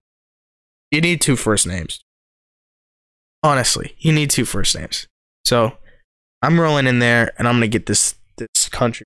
You 0.89 1.01
need 1.01 1.19
two 1.19 1.35
first 1.35 1.67
names. 1.67 1.99
Honestly, 3.43 3.93
you 3.99 4.13
need 4.13 4.29
two 4.29 4.45
first 4.45 4.73
names. 4.73 5.05
So, 5.43 5.77
I'm 6.41 6.57
rolling 6.57 6.87
in 6.87 6.99
there, 6.99 7.33
and 7.37 7.45
I'm 7.45 7.55
gonna 7.55 7.67
get 7.67 7.87
this 7.87 8.15
this 8.37 8.69
country. 8.69 9.05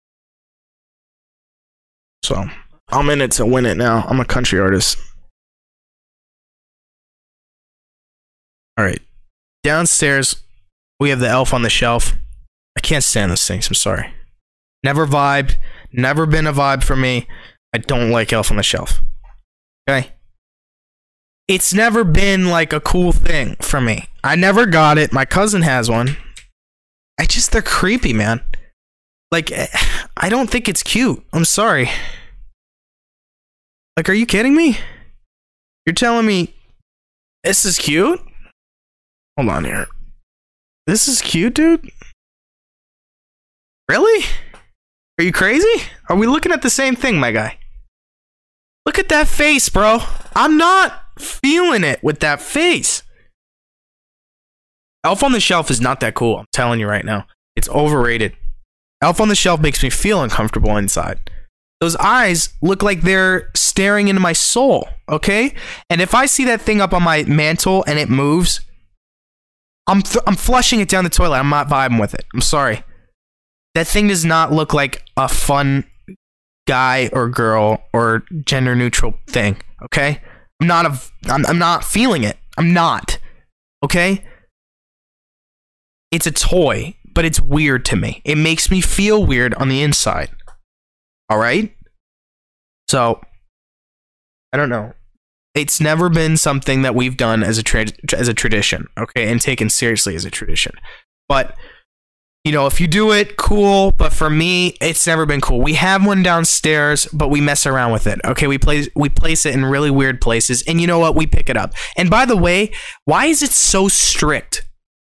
So, 2.24 2.46
I'm 2.90 3.10
in 3.10 3.22
it 3.22 3.32
to 3.32 3.48
win 3.48 3.66
it 3.66 3.78
now. 3.78 4.06
I'm 4.08 4.20
a 4.20 4.26
country 4.26 4.60
artist. 4.60 5.00
All 8.78 8.86
right. 8.86 9.02
Downstairs, 9.64 10.42
we 11.00 11.10
have 11.10 11.20
the 11.20 11.28
elf 11.28 11.54
on 11.54 11.62
the 11.62 11.70
shelf. 11.70 12.14
I 12.78 12.82
can't 12.82 13.04
stand 13.04 13.32
those 13.32 13.46
things. 13.46 13.68
I'm 13.68 13.76
sorry. 13.76 14.14
Never 14.84 15.06
vibed. 15.06 15.58
Never 15.92 16.26
been 16.26 16.48
a 16.48 16.54
vibe 16.54 16.84
for 16.84 16.96
me. 16.96 17.28
I 17.74 17.78
don't 17.78 18.12
like 18.12 18.34
elf 18.34 18.50
on 18.50 18.58
the 18.58 18.64
shelf. 18.64 19.02
Okay? 19.88 20.12
It's 21.48 21.74
never 21.74 22.04
been 22.04 22.50
like 22.50 22.72
a 22.72 22.80
cool 22.80 23.12
thing 23.12 23.58
for 23.60 23.82
me. 23.82 24.08
I 24.24 24.36
never 24.36 24.66
got 24.66 24.98
it. 24.98 25.12
My 25.12 25.26
cousin 25.26 25.64
has 25.64 25.90
one. 25.90 26.18
I 27.20 27.26
just, 27.26 27.52
they're 27.52 27.62
creepy, 27.62 28.14
man. 28.14 28.42
Like, 29.32 29.52
I 30.18 30.30
don't 30.30 30.50
think 30.50 30.68
it's 30.70 30.84
cute. 30.84 31.24
I'm 31.34 31.46
sorry. 31.46 31.90
Like, 33.98 34.10
are 34.10 34.14
you 34.14 34.26
kidding 34.26 34.56
me? 34.56 34.80
You're 35.86 35.94
telling 35.94 36.26
me 36.26 36.54
this 37.44 37.66
is 37.66 37.78
cute? 37.78 38.22
Hold 39.38 39.50
on 39.50 39.66
here. 39.66 39.88
This 40.88 41.08
is 41.08 41.22
cute, 41.22 41.54
dude. 41.54 41.90
Really? 43.88 44.26
Are 45.20 45.24
you 45.24 45.32
crazy? 45.32 45.84
Are 46.10 46.16
we 46.16 46.28
looking 46.28 46.52
at 46.52 46.62
the 46.62 46.70
same 46.70 46.96
thing, 46.96 47.20
my 47.20 47.32
guy? 47.32 47.58
Look 48.86 48.98
at 48.98 49.10
that 49.10 49.28
face, 49.28 49.70
bro. 49.70 50.00
I'm 50.36 50.58
not 50.58 51.04
feeling 51.20 51.84
it 51.84 52.04
with 52.04 52.20
that 52.22 52.42
face. 52.42 53.04
Elf 55.04 55.24
on 55.24 55.32
the 55.32 55.40
Shelf 55.40 55.70
is 55.72 55.82
not 55.82 56.00
that 56.00 56.16
cool. 56.16 56.40
I'm 56.40 56.46
telling 56.52 56.80
you 56.80 56.88
right 56.88 57.06
now. 57.06 57.28
It's 57.56 57.70
overrated. 57.70 58.36
Elf 59.02 59.20
on 59.20 59.30
the 59.30 59.36
Shelf 59.36 59.60
makes 59.60 59.82
me 59.84 59.90
feel 59.90 60.22
uncomfortable 60.22 60.78
inside. 60.78 61.30
Those 61.80 61.96
eyes 61.96 62.54
look 62.62 62.84
like 62.84 63.02
they're 63.02 63.50
staring 63.56 64.08
into 64.08 64.22
my 64.22 64.34
soul, 64.34 64.88
okay? 65.10 65.56
And 65.90 66.00
if 66.00 66.14
I 66.14 66.28
see 66.28 66.46
that 66.46 66.62
thing 66.62 66.80
up 66.80 66.94
on 66.94 67.02
my 67.02 67.24
mantle 67.24 67.84
and 67.88 67.98
it 67.98 68.10
moves, 68.10 68.62
I'm 69.88 70.02
th- 70.02 70.24
I'm 70.28 70.36
flushing 70.36 70.80
it 70.80 70.90
down 70.90 71.04
the 71.04 71.10
toilet. 71.10 71.38
I'm 71.38 71.50
not 71.50 71.68
vibing 71.68 72.00
with 72.00 72.14
it. 72.14 72.26
I'm 72.34 72.42
sorry. 72.42 72.84
That 73.76 73.88
thing 73.88 74.08
does 74.08 74.26
not 74.26 74.52
look 74.52 74.74
like 74.74 75.04
a 75.18 75.28
fun 75.28 75.86
guy 76.68 77.10
or 77.14 77.30
girl 77.30 77.84
or 77.94 78.24
gender 78.46 78.76
neutral 78.76 79.14
thing. 79.28 79.58
Okay, 79.86 80.22
I'm 80.62 80.68
not 80.68 80.86
a. 80.86 81.00
I'm, 81.32 81.46
I'm 81.46 81.60
not 81.60 81.84
feeling 81.84 82.24
it. 82.24 82.38
I'm 82.58 82.74
not. 82.74 83.18
Okay. 83.84 84.24
It's 86.12 86.28
a 86.28 86.32
toy, 86.32 86.96
but 87.14 87.24
it's 87.24 87.40
weird 87.40 87.86
to 87.86 87.96
me. 87.96 88.22
It 88.26 88.36
makes 88.36 88.70
me 88.70 88.82
feel 88.82 89.26
weird 89.26 89.54
on 89.56 89.70
the 89.70 89.82
inside. 89.82 90.30
All 91.30 91.38
right. 91.38 91.74
So, 92.90 93.22
I 94.52 94.58
don't 94.58 94.68
know 94.68 94.94
it's 95.54 95.82
never 95.82 96.10
been 96.10 96.38
something 96.38 96.82
that 96.82 96.96
we've 96.96 97.18
done 97.18 97.44
as 97.44 97.58
a 97.58 97.64
tra- 97.64 97.88
as 98.14 98.28
a 98.28 98.34
tradition, 98.34 98.88
okay, 98.98 99.30
and 99.30 99.42
taken 99.42 99.70
seriously 99.70 100.16
as 100.16 100.26
a 100.26 100.32
tradition. 100.32 100.74
But 101.28 101.56
you 102.44 102.52
know, 102.52 102.66
if 102.66 102.82
you 102.82 102.88
do 102.88 103.12
it, 103.12 103.38
cool. 103.38 103.92
But 103.92 104.12
for 104.12 104.30
me, 104.30 104.76
it's 104.82 105.06
never 105.06 105.28
been 105.28 105.42
cool. 105.42 105.62
We 105.62 105.76
have 105.76 106.06
one 106.06 106.24
downstairs, 106.24 107.08
but 107.14 107.30
we 107.30 107.40
mess 107.40 107.68
around 107.68 107.92
with 107.92 108.08
it. 108.08 108.20
Okay, 108.26 108.48
we 108.48 108.58
place 108.58 108.90
we 108.96 109.10
place 109.10 109.46
it 109.46 109.54
in 109.54 109.66
really 109.66 109.92
weird 109.92 110.22
places, 110.22 110.64
and 110.68 110.82
you 110.82 110.88
know 110.88 111.00
what? 111.00 111.16
We 111.16 111.28
pick 111.28 111.50
it 111.50 111.58
up. 111.58 111.74
And 111.98 112.10
by 112.10 112.26
the 112.26 112.38
way, 112.38 112.72
why 113.06 113.28
is 113.28 113.44
it 113.44 113.52
so 113.52 113.88
strict? 113.88 114.68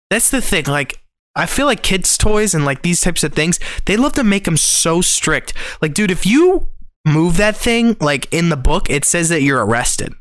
That's 0.08 0.30
the 0.30 0.40
thing. 0.40 0.66
Like, 0.66 1.00
I 1.34 1.46
feel 1.46 1.66
like 1.66 1.82
kids' 1.82 2.16
toys 2.16 2.54
and 2.54 2.64
like 2.64 2.82
these 2.82 3.00
types 3.00 3.24
of 3.24 3.32
things, 3.32 3.58
they 3.86 3.96
love 3.96 4.12
to 4.12 4.24
make 4.24 4.44
them 4.44 4.56
so 4.56 5.00
strict. 5.00 5.52
Like, 5.82 5.94
dude, 5.94 6.12
if 6.12 6.26
you 6.26 6.68
move 7.04 7.38
that 7.38 7.56
thing, 7.56 7.96
like 8.00 8.32
in 8.32 8.50
the 8.50 8.56
book, 8.56 8.88
it 8.88 9.04
says 9.04 9.30
that 9.30 9.42
you're 9.42 9.64
arrested. 9.64 10.14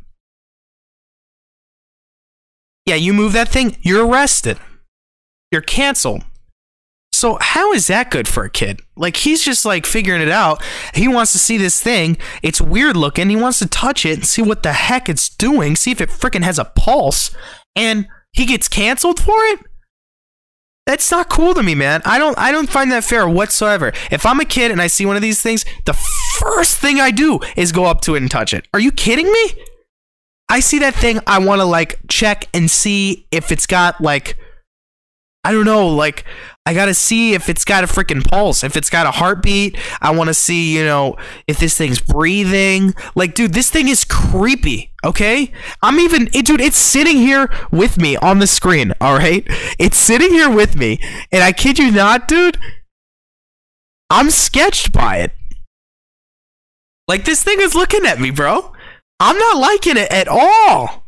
Yeah, 2.86 2.96
you 2.96 3.14
move 3.14 3.34
that 3.34 3.50
thing, 3.50 3.78
you're 3.82 4.06
arrested. 4.06 4.60
You're 5.52 5.62
canceled. 5.62 6.24
So 7.12 7.38
how 7.40 7.72
is 7.72 7.88
that 7.88 8.12
good 8.12 8.28
for 8.28 8.44
a 8.44 8.50
kid? 8.50 8.82
Like 8.98 9.16
he's 9.16 9.42
just 9.42 9.66
like 9.66 9.86
figuring 9.86 10.22
it 10.22 10.30
out. 10.30 10.62
He 10.94 11.08
wants 11.08 11.32
to 11.32 11.40
see 11.40 11.58
this 11.58 11.82
thing. 11.82 12.18
It's 12.44 12.60
weird 12.60 12.98
looking. 12.98 13.30
He 13.30 13.38
wants 13.38 13.60
to 13.60 13.68
touch 13.68 14.06
it 14.06 14.16
and 14.16 14.26
see 14.26 14.42
what 14.42 14.64
the 14.64 14.74
heck 14.74 15.08
it's 15.08 15.30
doing. 15.30 15.78
See 15.78 15.92
if 15.92 16.02
it 16.02 16.10
freaking 16.10 16.44
has 16.44 16.60
a 16.60 16.66
pulse. 16.66 17.34
And 17.74 18.08
he 18.34 18.46
gets 18.46 18.68
canceled 18.68 19.22
for 19.22 19.38
it. 19.46 19.60
That's 20.86 21.10
not 21.10 21.30
cool 21.30 21.54
to 21.54 21.64
me, 21.64 21.74
man. 21.74 22.02
I 22.06 22.20
don't 22.20 22.38
I 22.38 22.52
don't 22.52 22.70
find 22.70 22.92
that 22.92 23.06
fair 23.06 23.28
whatsoever. 23.28 23.94
If 24.12 24.26
I'm 24.26 24.40
a 24.40 24.46
kid 24.46 24.72
and 24.72 24.82
I 24.82 24.88
see 24.88 25.06
one 25.06 25.16
of 25.16 25.22
these 25.22 25.42
things, 25.42 25.66
the 25.86 25.94
first 26.38 26.78
thing 26.78 27.00
I 27.00 27.12
do 27.12 27.40
is 27.56 27.72
go 27.72 27.86
up 27.86 28.02
to 28.02 28.16
it 28.16 28.22
and 28.22 28.30
touch 28.30 28.54
it. 28.54 28.68
Are 28.74 28.80
you 28.80 28.92
kidding 28.92 29.32
me? 29.32 29.54
I 30.50 30.60
see 30.60 30.80
that 30.80 30.96
thing, 30.96 31.20
I 31.26 31.40
want 31.40 31.62
to 31.62 31.66
like 31.66 32.00
check 32.08 32.48
and 32.54 32.70
see 32.70 33.28
if 33.32 33.52
it's 33.52 33.66
got 33.66 34.00
like 34.02 34.38
I 35.46 35.52
don't 35.52 35.66
know, 35.66 35.88
like 35.88 36.26
I 36.66 36.74
got 36.74 36.86
to 36.86 36.96
see 36.96 37.36
if 37.36 37.50
it's 37.50 37.64
got 37.64 37.84
a 37.84 37.88
freaking 37.88 38.28
pulse, 38.28 38.64
if 38.64 38.76
it's 38.76 38.90
got 38.90 39.06
a 39.06 39.12
heartbeat. 39.12 39.78
I 40.02 40.10
want 40.10 40.30
to 40.30 40.34
see, 40.34 40.76
you 40.76 40.84
know, 40.84 41.18
if 41.46 41.60
this 41.60 41.78
thing's 41.78 42.02
breathing. 42.02 42.96
Like 43.14 43.36
dude, 43.36 43.54
this 43.54 43.70
thing 43.70 43.88
is 43.88 44.04
creepy, 44.06 44.92
okay? 45.04 45.52
I'm 45.84 46.00
even 46.00 46.30
it, 46.34 46.48
dude, 46.48 46.62
it's 46.62 46.78
sitting 46.78 47.18
here 47.18 47.48
with 47.72 48.00
me 48.00 48.18
on 48.18 48.40
the 48.40 48.48
screen, 48.48 48.94
all 49.00 49.16
right? 49.16 49.44
It's 49.78 49.98
sitting 49.98 50.32
here 50.32 50.50
with 50.50 50.76
me, 50.76 51.00
and 51.32 51.44
I 51.44 51.52
kid 51.52 51.78
you 51.78 51.92
not, 51.92 52.28
dude, 52.28 52.58
I'm 54.10 54.32
sketched 54.32 54.92
by 54.92 55.18
it. 55.18 55.32
Like 57.08 57.26
this 57.26 57.44
thing 57.44 57.62
is 57.62 57.76
looking 57.76 58.06
at 58.06 58.20
me, 58.20 58.32
bro. 58.32 58.74
I'm 59.20 59.38
not 59.38 59.58
liking 59.58 59.98
it 59.98 60.12
at 60.12 60.28
all. 60.28 61.06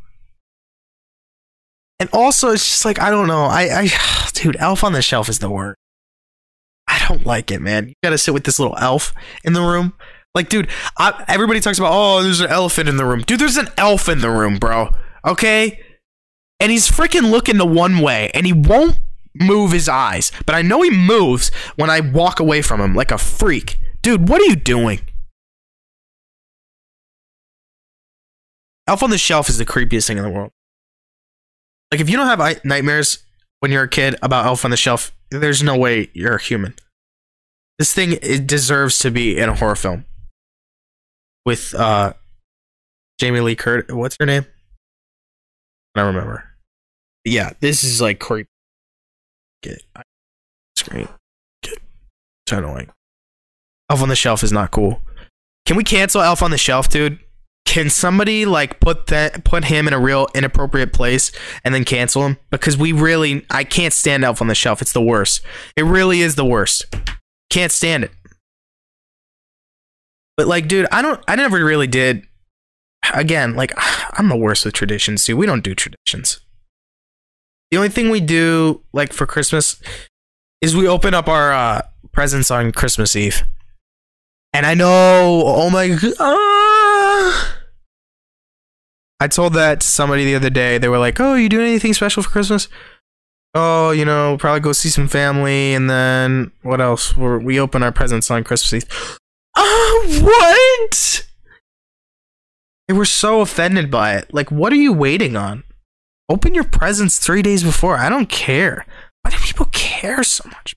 And 2.00 2.10
also, 2.14 2.52
it's 2.52 2.66
just 2.66 2.86
like 2.86 3.00
I 3.00 3.10
don't 3.10 3.28
know. 3.28 3.46
I, 3.46 3.82
I, 3.84 4.30
dude, 4.34 4.58
Elf 4.60 4.84
on 4.84 4.94
the 4.94 5.02
Shelf 5.02 5.30
is 5.30 5.40
the 5.40 5.50
word. 5.50 5.76
I 6.88 7.06
don't 7.08 7.26
like 7.26 7.52
it, 7.52 7.60
man. 7.60 7.90
You 7.90 7.94
gotta 8.04 8.18
sit 8.18 8.34
with 8.34 8.46
this 8.46 8.60
little 8.60 8.78
elf 8.78 9.14
in 9.44 9.54
the 9.54 9.62
room. 9.62 9.94
Like, 10.34 10.50
dude, 10.50 10.70
I, 10.98 11.26
everybody 11.28 11.60
talks 11.60 11.80
about, 11.80 11.92
oh, 11.94 12.24
there's 12.24 12.40
an 12.40 12.50
elephant 12.50 12.88
in 12.88 12.98
the 12.98 13.06
room. 13.06 13.22
Dude, 13.22 13.40
there's 13.40 13.58
an 13.58 13.70
elf 13.78 14.08
in 14.08 14.20
the 14.20 14.30
room, 14.30 14.58
bro. 14.58 14.90
Okay, 15.26 15.82
and 16.60 16.72
he's 16.72 16.90
freaking 16.90 17.32
looking 17.32 17.58
the 17.58 17.66
one 17.66 18.00
way, 18.00 18.32
and 18.34 18.46
he 18.46 18.54
won't 18.54 19.00
move 19.36 19.72
his 19.72 19.90
eyes. 19.90 20.32
But 20.46 20.56
I 20.56 20.62
know 20.62 20.82
he 20.82 20.92
moves 20.92 21.50
when 21.76 21.90
I 21.90 22.00
walk 22.00 22.40
away 22.40 22.62
from 22.62 22.80
him 22.80 22.96
like 22.96 23.12
a 23.12 23.18
freak. 23.18 23.80
Dude, 24.02 24.30
what 24.30 24.42
are 24.42 24.46
you 24.46 24.56
doing? 24.56 25.02
Elf 28.88 29.04
on 29.04 29.10
the 29.10 29.18
Shelf 29.18 29.50
is 29.50 29.58
the 29.58 29.66
creepiest 29.66 30.08
thing 30.08 30.18
in 30.18 30.24
the 30.24 30.30
world. 30.30 30.52
Like, 31.92 32.02
if 32.02 32.10
you 32.10 32.18
don't 32.18 32.28
have 32.28 32.64
nightmares 32.66 33.24
when 33.60 33.72
you're 33.72 33.84
a 33.84 33.90
kid 33.90 34.16
about 34.22 34.46
Elf 34.46 34.66
on 34.66 34.72
the 34.72 34.78
Shelf, 34.78 35.14
there's 35.30 35.64
no 35.64 35.78
way 35.78 36.10
you're 36.14 36.36
a 36.36 36.42
human. 36.42 36.76
This 37.80 37.94
thing 37.94 38.18
it 38.22 38.48
deserves 38.48 38.98
to 39.00 39.12
be 39.12 39.38
in 39.38 39.50
a 39.50 39.56
horror 39.56 39.76
film 39.76 40.06
with 41.46 41.76
uh 41.76 42.14
Jamie 43.20 43.40
Lee 43.40 43.56
Curtis. 43.56 43.94
What's 43.96 44.18
her 44.20 44.26
name? 44.26 44.46
I 45.96 46.00
don't 46.02 46.16
remember. 46.16 46.44
Yeah, 47.24 47.54
this 47.60 47.84
is 47.84 48.02
like 48.02 48.20
creepy. 48.20 48.50
Get 49.62 49.82
screen. 50.76 51.08
Get 51.62 51.80
so 52.48 52.60
annoying. 52.60 52.90
Elf 53.90 54.02
on 54.02 54.10
the 54.10 54.16
Shelf 54.16 54.44
is 54.44 54.52
not 54.52 54.72
cool. 54.72 55.02
Can 55.66 55.78
we 55.78 55.84
cancel 55.84 56.22
Elf 56.22 56.42
on 56.42 56.52
the 56.52 56.58
Shelf, 56.58 56.90
dude? 56.90 57.20
Can 57.68 57.90
somebody 57.90 58.46
like 58.46 58.80
put 58.80 59.08
that 59.08 59.44
put 59.44 59.66
him 59.66 59.90
in 59.90 59.94
a 59.94 60.00
real 60.00 60.30
inappropriate 60.34 60.94
place 60.94 61.34
and 61.66 61.76
then 61.76 61.84
cancel 61.84 62.26
him? 62.26 62.38
Because 62.50 62.78
we 62.78 62.94
really 62.94 63.46
I 63.52 63.66
can't 63.66 63.94
stand 63.94 64.24
Elf 64.24 64.42
on 64.42 64.48
the 64.48 64.56
Shelf. 64.56 64.82
It's 64.82 64.94
the 64.94 65.02
worst. 65.02 65.42
It 65.76 65.84
really 65.84 66.22
is 66.22 66.36
the 66.36 66.46
worst. 66.46 66.86
Can't 67.50 67.72
stand 67.72 68.06
it. 68.06 68.12
But 70.38 70.48
like, 70.48 70.70
dude, 70.70 70.88
I 70.94 71.02
don't 71.02 71.22
I 71.28 71.36
never 71.36 71.64
really 71.64 71.88
did 71.88 72.26
again, 73.14 73.56
like 73.56 73.74
I'm 74.14 74.30
the 74.30 74.38
worst 74.38 74.64
with 74.64 74.74
traditions, 74.74 75.26
dude. 75.26 75.38
We 75.38 75.46
don't 75.46 75.64
do 75.64 75.76
traditions. 75.76 76.40
The 77.70 77.78
only 77.78 77.90
thing 77.90 78.10
we 78.10 78.22
do 78.22 78.82
like 78.94 79.12
for 79.12 79.26
Christmas 79.26 79.82
is 80.62 80.74
we 80.74 80.88
open 80.88 81.14
up 81.14 81.28
our 81.28 81.52
uh, 81.52 81.82
presents 82.14 82.50
on 82.50 82.72
Christmas 82.72 83.14
Eve. 83.14 83.44
And 84.54 84.66
I 84.66 84.74
know, 84.74 85.44
oh 85.46 85.70
my 85.70 85.90
god. 85.90 87.56
I 89.20 89.28
told 89.28 89.54
that 89.54 89.82
to 89.82 89.88
somebody 89.88 90.26
the 90.26 90.36
other 90.36 90.50
day. 90.50 90.78
They 90.78 90.90
were 90.90 91.00
like, 91.00 91.20
"Oh, 91.20 91.34
you 91.36 91.50
doing 91.50 91.68
anything 91.68 91.94
special 91.94 92.24
for 92.24 92.30
Christmas?" 92.30 92.68
Oh, 93.54 93.92
you 93.92 94.06
know, 94.06 94.38
probably 94.38 94.60
go 94.60 94.72
see 94.72 94.90
some 94.90 95.08
family, 95.08 95.74
and 95.74 95.90
then 95.90 96.52
what 96.62 96.80
else? 96.80 97.18
We're, 97.18 97.40
we 97.40 97.60
open 97.60 97.82
our 97.82 97.92
presents 97.92 98.30
on 98.30 98.44
Christmas 98.44 98.84
Eve. 98.84 99.18
Oh, 99.56 100.20
what? 100.22 101.28
They 102.88 102.94
were 102.94 103.06
so 103.06 103.42
offended 103.42 103.90
by 103.90 104.14
it. 104.14 104.34
Like, 104.34 104.52
what 104.52 104.72
are 104.72 104.78
you 104.78 104.94
waiting 104.94 105.36
on? 105.36 105.64
Open 106.30 106.54
your 106.54 106.66
presents 106.66 107.18
three 107.18 107.42
days 107.42 107.64
before. 107.64 107.98
I 107.98 108.10
don't 108.10 108.30
care. 108.30 108.86
Why 109.24 109.32
do 109.32 109.38
people 109.38 109.66
care 109.72 110.24
so 110.24 110.48
much? 110.50 110.76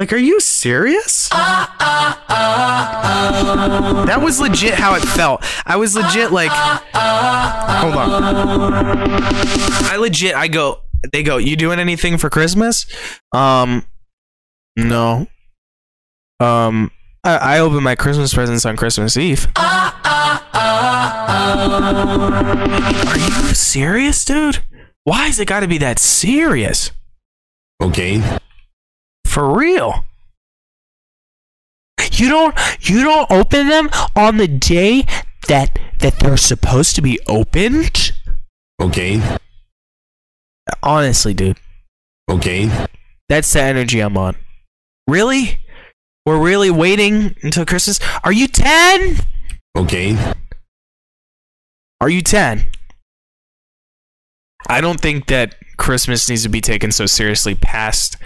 Like, 0.00 0.12
are 0.14 0.16
you 0.16 0.40
serious? 0.40 1.28
That 1.28 1.76
was 4.22 4.40
legit 4.40 4.72
how 4.72 4.94
it 4.94 5.02
felt. 5.02 5.44
I 5.66 5.76
was 5.76 5.94
legit 5.94 6.32
like, 6.32 6.50
hold 6.50 7.94
on. 7.94 8.24
I 9.84 9.96
legit, 9.98 10.34
I 10.34 10.48
go, 10.48 10.80
they 11.12 11.22
go, 11.22 11.36
you 11.36 11.54
doing 11.54 11.78
anything 11.78 12.16
for 12.16 12.30
Christmas? 12.30 12.86
Um, 13.32 13.84
no. 14.74 15.26
Um, 16.40 16.90
I, 17.22 17.36
I 17.36 17.58
open 17.58 17.82
my 17.82 17.94
Christmas 17.94 18.32
presents 18.32 18.64
on 18.64 18.78
Christmas 18.78 19.18
Eve. 19.18 19.48
Are 19.54 20.40
you 23.18 23.54
serious, 23.54 24.24
dude? 24.24 24.60
Why 25.04 25.26
has 25.26 25.38
it 25.38 25.46
got 25.46 25.60
to 25.60 25.68
be 25.68 25.76
that 25.76 25.98
serious? 25.98 26.90
Okay. 27.82 28.22
For 29.30 29.56
real? 29.56 30.04
You 32.14 32.28
don't 32.28 32.54
you 32.80 33.04
don't 33.04 33.30
open 33.30 33.68
them 33.68 33.88
on 34.16 34.38
the 34.38 34.48
day 34.48 35.06
that 35.46 35.78
that 36.00 36.18
they're 36.18 36.36
supposed 36.36 36.96
to 36.96 37.00
be 37.00 37.20
opened? 37.28 38.10
Okay. 38.82 39.22
Honestly, 40.82 41.32
dude. 41.32 41.58
Okay. 42.28 42.88
That's 43.28 43.52
the 43.52 43.62
energy 43.62 44.00
I'm 44.00 44.16
on. 44.16 44.34
Really? 45.06 45.60
We're 46.26 46.42
really 46.42 46.72
waiting 46.72 47.36
until 47.44 47.64
Christmas? 47.64 48.00
Are 48.24 48.32
you 48.32 48.48
10? 48.48 49.18
Okay. 49.78 50.34
Are 52.00 52.10
you 52.10 52.20
10? 52.20 52.66
I 54.68 54.80
don't 54.80 55.00
think 55.00 55.26
that 55.28 55.54
Christmas 55.76 56.28
needs 56.28 56.42
to 56.42 56.48
be 56.48 56.60
taken 56.60 56.90
so 56.90 57.06
seriously 57.06 57.54
past 57.54 58.16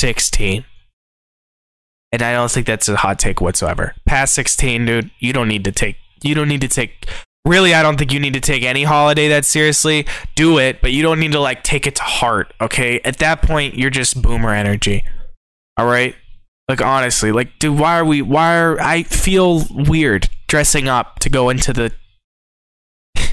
16. 0.00 0.64
And 2.12 2.22
I 2.22 2.32
don't 2.32 2.50
think 2.50 2.66
that's 2.66 2.88
a 2.88 2.96
hot 2.96 3.18
take 3.18 3.40
whatsoever. 3.40 3.94
Past 4.04 4.34
16, 4.34 4.86
dude, 4.86 5.10
you 5.18 5.32
don't 5.32 5.48
need 5.48 5.64
to 5.64 5.72
take 5.72 5.96
you 6.22 6.34
don't 6.34 6.48
need 6.48 6.60
to 6.60 6.68
take 6.68 7.08
really 7.46 7.72
I 7.72 7.82
don't 7.82 7.98
think 7.98 8.12
you 8.12 8.20
need 8.20 8.34
to 8.34 8.40
take 8.40 8.62
any 8.62 8.84
holiday 8.84 9.28
that 9.28 9.44
seriously. 9.44 10.06
Do 10.34 10.58
it, 10.58 10.80
but 10.80 10.92
you 10.92 11.02
don't 11.02 11.20
need 11.20 11.32
to 11.32 11.40
like 11.40 11.62
take 11.62 11.86
it 11.86 11.96
to 11.96 12.02
heart, 12.02 12.52
okay? 12.60 13.00
At 13.00 13.18
that 13.18 13.42
point, 13.42 13.74
you're 13.74 13.90
just 13.90 14.20
boomer 14.20 14.52
energy. 14.52 15.04
All 15.76 15.86
right? 15.86 16.16
Like 16.68 16.82
honestly, 16.82 17.32
like 17.32 17.58
dude, 17.58 17.78
why 17.78 17.98
are 17.98 18.04
we 18.04 18.22
why 18.22 18.58
are 18.58 18.80
I 18.80 19.02
feel 19.02 19.64
weird 19.70 20.28
dressing 20.48 20.88
up 20.88 21.18
to 21.20 21.28
go 21.28 21.48
into 21.48 21.72
the 21.72 21.92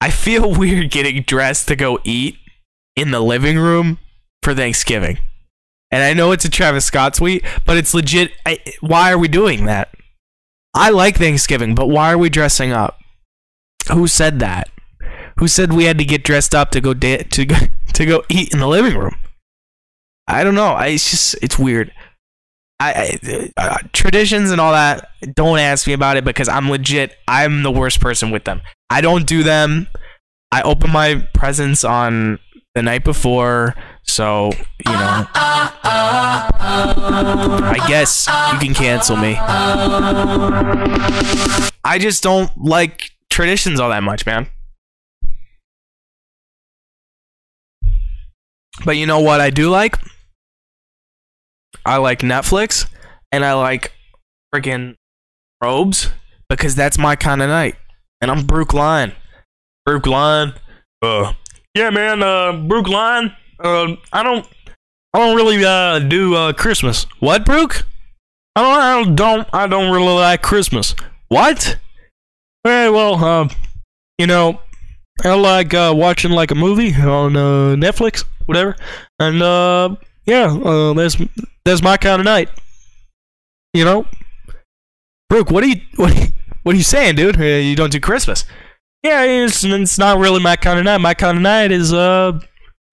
I 0.00 0.10
feel 0.10 0.52
weird 0.52 0.90
getting 0.90 1.22
dressed 1.22 1.68
to 1.68 1.76
go 1.76 2.00
eat 2.04 2.36
in 2.96 3.10
the 3.10 3.20
living 3.20 3.58
room 3.58 3.98
for 4.42 4.54
Thanksgiving. 4.54 5.18
And 5.94 6.02
I 6.02 6.12
know 6.12 6.32
it's 6.32 6.44
a 6.44 6.50
Travis 6.50 6.84
Scott 6.84 7.14
tweet, 7.14 7.44
but 7.64 7.76
it's 7.76 7.94
legit. 7.94 8.32
I, 8.44 8.58
why 8.80 9.12
are 9.12 9.18
we 9.18 9.28
doing 9.28 9.66
that? 9.66 9.94
I 10.74 10.90
like 10.90 11.18
Thanksgiving, 11.18 11.76
but 11.76 11.86
why 11.86 12.12
are 12.12 12.18
we 12.18 12.28
dressing 12.28 12.72
up? 12.72 12.98
Who 13.92 14.08
said 14.08 14.40
that? 14.40 14.70
Who 15.38 15.46
said 15.46 15.72
we 15.72 15.84
had 15.84 15.98
to 15.98 16.04
get 16.04 16.24
dressed 16.24 16.52
up 16.52 16.72
to 16.72 16.80
go 16.80 16.94
da- 16.94 17.22
to 17.22 17.46
go, 17.46 17.54
to 17.92 18.06
go 18.06 18.24
eat 18.28 18.52
in 18.52 18.58
the 18.58 18.66
living 18.66 18.98
room. 18.98 19.14
I 20.26 20.42
don't 20.42 20.56
know. 20.56 20.72
I, 20.72 20.88
it's 20.88 21.08
just 21.08 21.36
it's 21.40 21.60
weird. 21.60 21.92
I, 22.80 23.20
I 23.22 23.50
uh, 23.56 23.78
traditions 23.92 24.50
and 24.50 24.60
all 24.60 24.72
that. 24.72 25.10
Don't 25.32 25.60
ask 25.60 25.86
me 25.86 25.92
about 25.92 26.16
it 26.16 26.24
because 26.24 26.48
I'm 26.48 26.68
legit. 26.70 27.14
I'm 27.28 27.62
the 27.62 27.70
worst 27.70 28.00
person 28.00 28.32
with 28.32 28.46
them. 28.46 28.62
I 28.90 29.00
don't 29.00 29.28
do 29.28 29.44
them. 29.44 29.86
I 30.50 30.62
open 30.62 30.90
my 30.90 31.28
presents 31.34 31.84
on 31.84 32.40
the 32.74 32.82
night 32.82 33.04
before, 33.04 33.76
so 34.04 34.50
you 34.86 34.92
know. 34.92 35.26
I 36.66 37.84
guess 37.88 38.26
you 38.52 38.58
can 38.58 38.74
cancel 38.74 39.16
me. 39.16 39.36
I 41.84 41.98
just 41.98 42.22
don't 42.22 42.50
like 42.56 43.10
traditions 43.30 43.80
all 43.80 43.90
that 43.90 44.02
much, 44.02 44.24
man. 44.26 44.46
But 48.84 48.96
you 48.96 49.06
know 49.06 49.20
what 49.20 49.40
I 49.40 49.50
do 49.50 49.70
like? 49.70 49.96
I 51.86 51.98
like 51.98 52.20
Netflix 52.20 52.86
and 53.30 53.44
I 53.44 53.52
like 53.54 53.92
freaking 54.54 54.96
robes 55.62 56.10
because 56.48 56.74
that's 56.74 56.98
my 56.98 57.14
kind 57.16 57.42
of 57.42 57.48
night. 57.48 57.76
And 58.20 58.30
I'm 58.30 58.46
Brooke 58.46 58.72
Line. 58.72 59.12
Brooke 59.84 60.06
Line. 60.06 60.54
Uh, 61.02 61.34
yeah, 61.74 61.90
man. 61.90 62.22
Uh, 62.22 62.52
Brooke 62.52 62.88
Line. 62.88 63.36
Uh, 63.58 63.96
I 64.12 64.22
don't. 64.22 64.46
I 65.12 65.18
don't 65.18 65.36
really 65.36 65.64
uh 65.64 66.00
do 66.00 66.34
uh 66.34 66.52
Christmas. 66.52 67.06
What, 67.20 67.44
Brooke? 67.44 67.86
I 68.56 68.62
don't. 68.62 68.80
I 68.80 69.14
don't. 69.14 69.48
I 69.52 69.66
don't 69.66 69.92
really 69.92 70.14
like 70.14 70.42
Christmas. 70.42 70.94
What? 71.28 71.78
Hey, 72.62 72.88
well, 72.88 73.22
uh, 73.22 73.48
you 74.18 74.26
know, 74.26 74.60
I 75.22 75.34
like 75.34 75.74
uh, 75.74 75.92
watching 75.94 76.30
like 76.30 76.50
a 76.50 76.54
movie 76.54 76.94
on 76.94 77.36
uh, 77.36 77.76
Netflix, 77.76 78.24
whatever, 78.46 78.76
and 79.18 79.42
uh, 79.42 79.96
yeah, 80.24 80.46
uh, 80.46 80.92
that's 80.94 81.16
that's 81.64 81.82
my 81.82 81.96
kind 81.96 82.20
of 82.20 82.24
night. 82.24 82.48
You 83.72 83.84
know, 83.84 84.06
Brooke, 85.28 85.50
what 85.50 85.64
are 85.64 85.68
you 85.68 85.80
what 85.96 86.12
are 86.12 86.20
you, 86.20 86.28
what 86.62 86.74
are 86.74 86.78
you 86.78 86.84
saying, 86.84 87.16
dude? 87.16 87.36
You 87.36 87.76
don't 87.76 87.92
do 87.92 88.00
Christmas? 88.00 88.44
Yeah, 89.02 89.24
it's 89.24 89.62
it's 89.62 89.98
not 89.98 90.18
really 90.18 90.40
my 90.40 90.56
kind 90.56 90.78
of 90.78 90.84
night. 90.84 90.98
My 90.98 91.14
kind 91.14 91.36
of 91.36 91.42
night 91.42 91.70
is 91.70 91.92
uh, 91.92 92.40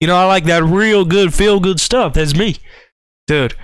you 0.02 0.08
know, 0.08 0.16
I 0.16 0.24
like 0.24 0.46
that 0.46 0.64
real 0.64 1.04
good 1.04 1.32
feel 1.32 1.60
good 1.60 1.78
stuff. 1.78 2.14
That's 2.14 2.34
me, 2.34 2.56
dude. 3.28 3.54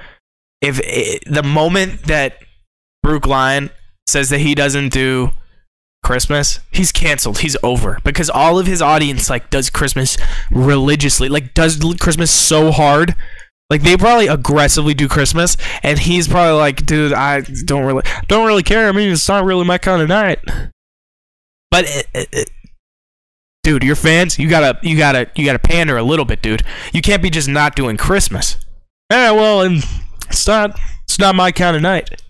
If 0.60 0.80
i 0.80 1.18
the 1.26 1.42
moment 1.42 2.04
that 2.04 2.38
Brooke 3.02 3.26
Lyon 3.26 3.70
says 4.08 4.30
that 4.30 4.38
he 4.38 4.54
doesn't 4.54 4.90
do 4.92 5.32
Christmas, 6.04 6.60
he's 6.70 6.92
canceled. 6.92 7.38
He's 7.40 7.56
over 7.64 7.98
because 8.04 8.30
all 8.30 8.56
of 8.60 8.66
his 8.68 8.80
audience 8.80 9.28
like 9.28 9.50
does 9.50 9.68
Christmas 9.68 10.16
religiously, 10.52 11.28
like 11.28 11.54
does 11.54 11.76
Christmas 11.98 12.30
so 12.30 12.70
hard. 12.70 13.16
Like 13.68 13.82
they 13.82 13.96
probably 13.96 14.28
aggressively 14.28 14.94
do 14.94 15.08
Christmas, 15.08 15.56
and 15.82 15.98
he's 15.98 16.28
probably 16.28 16.56
like, 16.56 16.86
"Dude, 16.86 17.12
I 17.12 17.40
don't 17.64 17.84
really, 17.84 18.04
don't 18.28 18.46
really 18.46 18.62
care. 18.62 18.88
I 18.88 18.92
mean, 18.92 19.10
it's 19.10 19.28
not 19.28 19.44
really 19.44 19.64
my 19.64 19.76
kind 19.76 20.00
of 20.00 20.08
night." 20.08 20.38
But, 21.70 21.84
it, 21.86 22.06
it, 22.14 22.28
it- 22.32 22.48
dude, 23.68 23.84
your 23.84 23.96
fans, 23.96 24.38
you 24.38 24.48
gotta, 24.48 24.78
you 24.82 24.96
gotta, 24.96 25.30
you 25.34 25.44
gotta 25.44 25.58
pander 25.58 25.98
a 25.98 26.02
little 26.02 26.24
bit, 26.24 26.40
dude. 26.40 26.62
You 26.94 27.02
can't 27.02 27.22
be 27.22 27.28
just 27.28 27.48
not 27.48 27.76
doing 27.76 27.98
Christmas. 27.98 28.56
Yeah, 29.10 29.32
well, 29.32 29.60
and 29.60 29.84
it's 30.26 30.46
not, 30.46 30.78
it's 31.04 31.18
not 31.18 31.34
my 31.34 31.52
kind 31.52 31.76
of 31.76 31.82
night. 31.82 32.22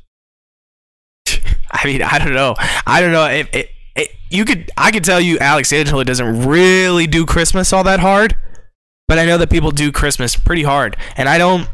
I 1.71 1.87
mean, 1.87 2.03
I 2.03 2.19
don't 2.19 2.35
know. 2.35 2.57
I 2.87 3.01
don't 3.01 3.13
know 3.13 3.25
if 3.27 3.55
it, 3.55 3.71
it, 3.95 4.09
you 4.31 4.45
could. 4.45 4.71
I 4.77 4.91
could 4.91 5.05
tell 5.05 5.21
you, 5.21 5.39
Alex 5.39 5.73
Angela 5.73 6.05
doesn't 6.05 6.45
really 6.45 7.07
do 7.07 7.25
Christmas 7.25 7.73
all 7.73 7.85
that 7.85 8.01
hard, 8.01 8.37
but 9.07 9.19
I 9.19 9.25
know 9.25 9.39
that 9.39 9.49
people 9.49 9.71
do 9.71 9.93
Christmas 9.93 10.35
pretty 10.35 10.65
hard, 10.65 10.97
and 11.17 11.29
I 11.29 11.39
don't. 11.39 11.69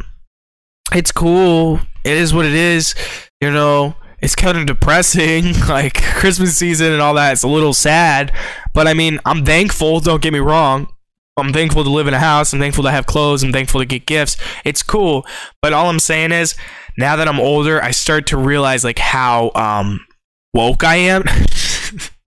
It's 0.95 1.11
cool. 1.11 1.81
It 2.05 2.17
is 2.19 2.35
what 2.35 2.45
it 2.45 2.55
is. 2.55 2.95
You 3.41 3.51
know, 3.51 3.97
it's 4.25 4.35
kind 4.35 4.57
of 4.57 4.65
depressing, 4.65 5.53
like 5.69 6.03
Christmas 6.03 6.57
season 6.57 6.93
and 6.93 7.03
all 7.03 7.15
that. 7.15 7.33
It's 7.33 7.43
a 7.43 7.49
little 7.49 7.75
sad, 7.75 8.33
but 8.73 8.89
I 8.89 8.95
mean, 8.95 9.21
I'm 9.27 9.45
thankful. 9.45 10.01
Don't 10.01 10.23
get 10.23 10.33
me 10.33 10.39
wrong. 10.39 10.89
I'm 11.37 11.53
thankful 11.53 11.85
to 11.85 11.91
live 11.91 12.07
in 12.07 12.15
a 12.15 12.19
house. 12.19 12.53
I'm 12.53 12.59
thankful 12.61 12.85
to 12.85 12.91
have 12.91 13.07
clothes. 13.07 13.43
I'm 13.43 13.53
thankful 13.53 13.81
to 13.81 13.85
get 13.85 14.07
gifts. 14.07 14.37
It's 14.65 14.83
cool. 14.83 15.27
But 15.61 15.73
all 15.73 15.91
I'm 15.91 15.99
saying 15.99 16.33
is, 16.33 16.55
now 16.97 17.17
that 17.17 17.29
I'm 17.29 17.41
older, 17.41 17.83
I 17.83 17.91
start 17.91 18.29
to 18.29 18.37
realize 18.39 18.83
like 18.83 18.99
how 18.99 19.51
um 19.55 20.07
woke 20.55 20.85
I 20.85 20.97
am. 20.97 21.25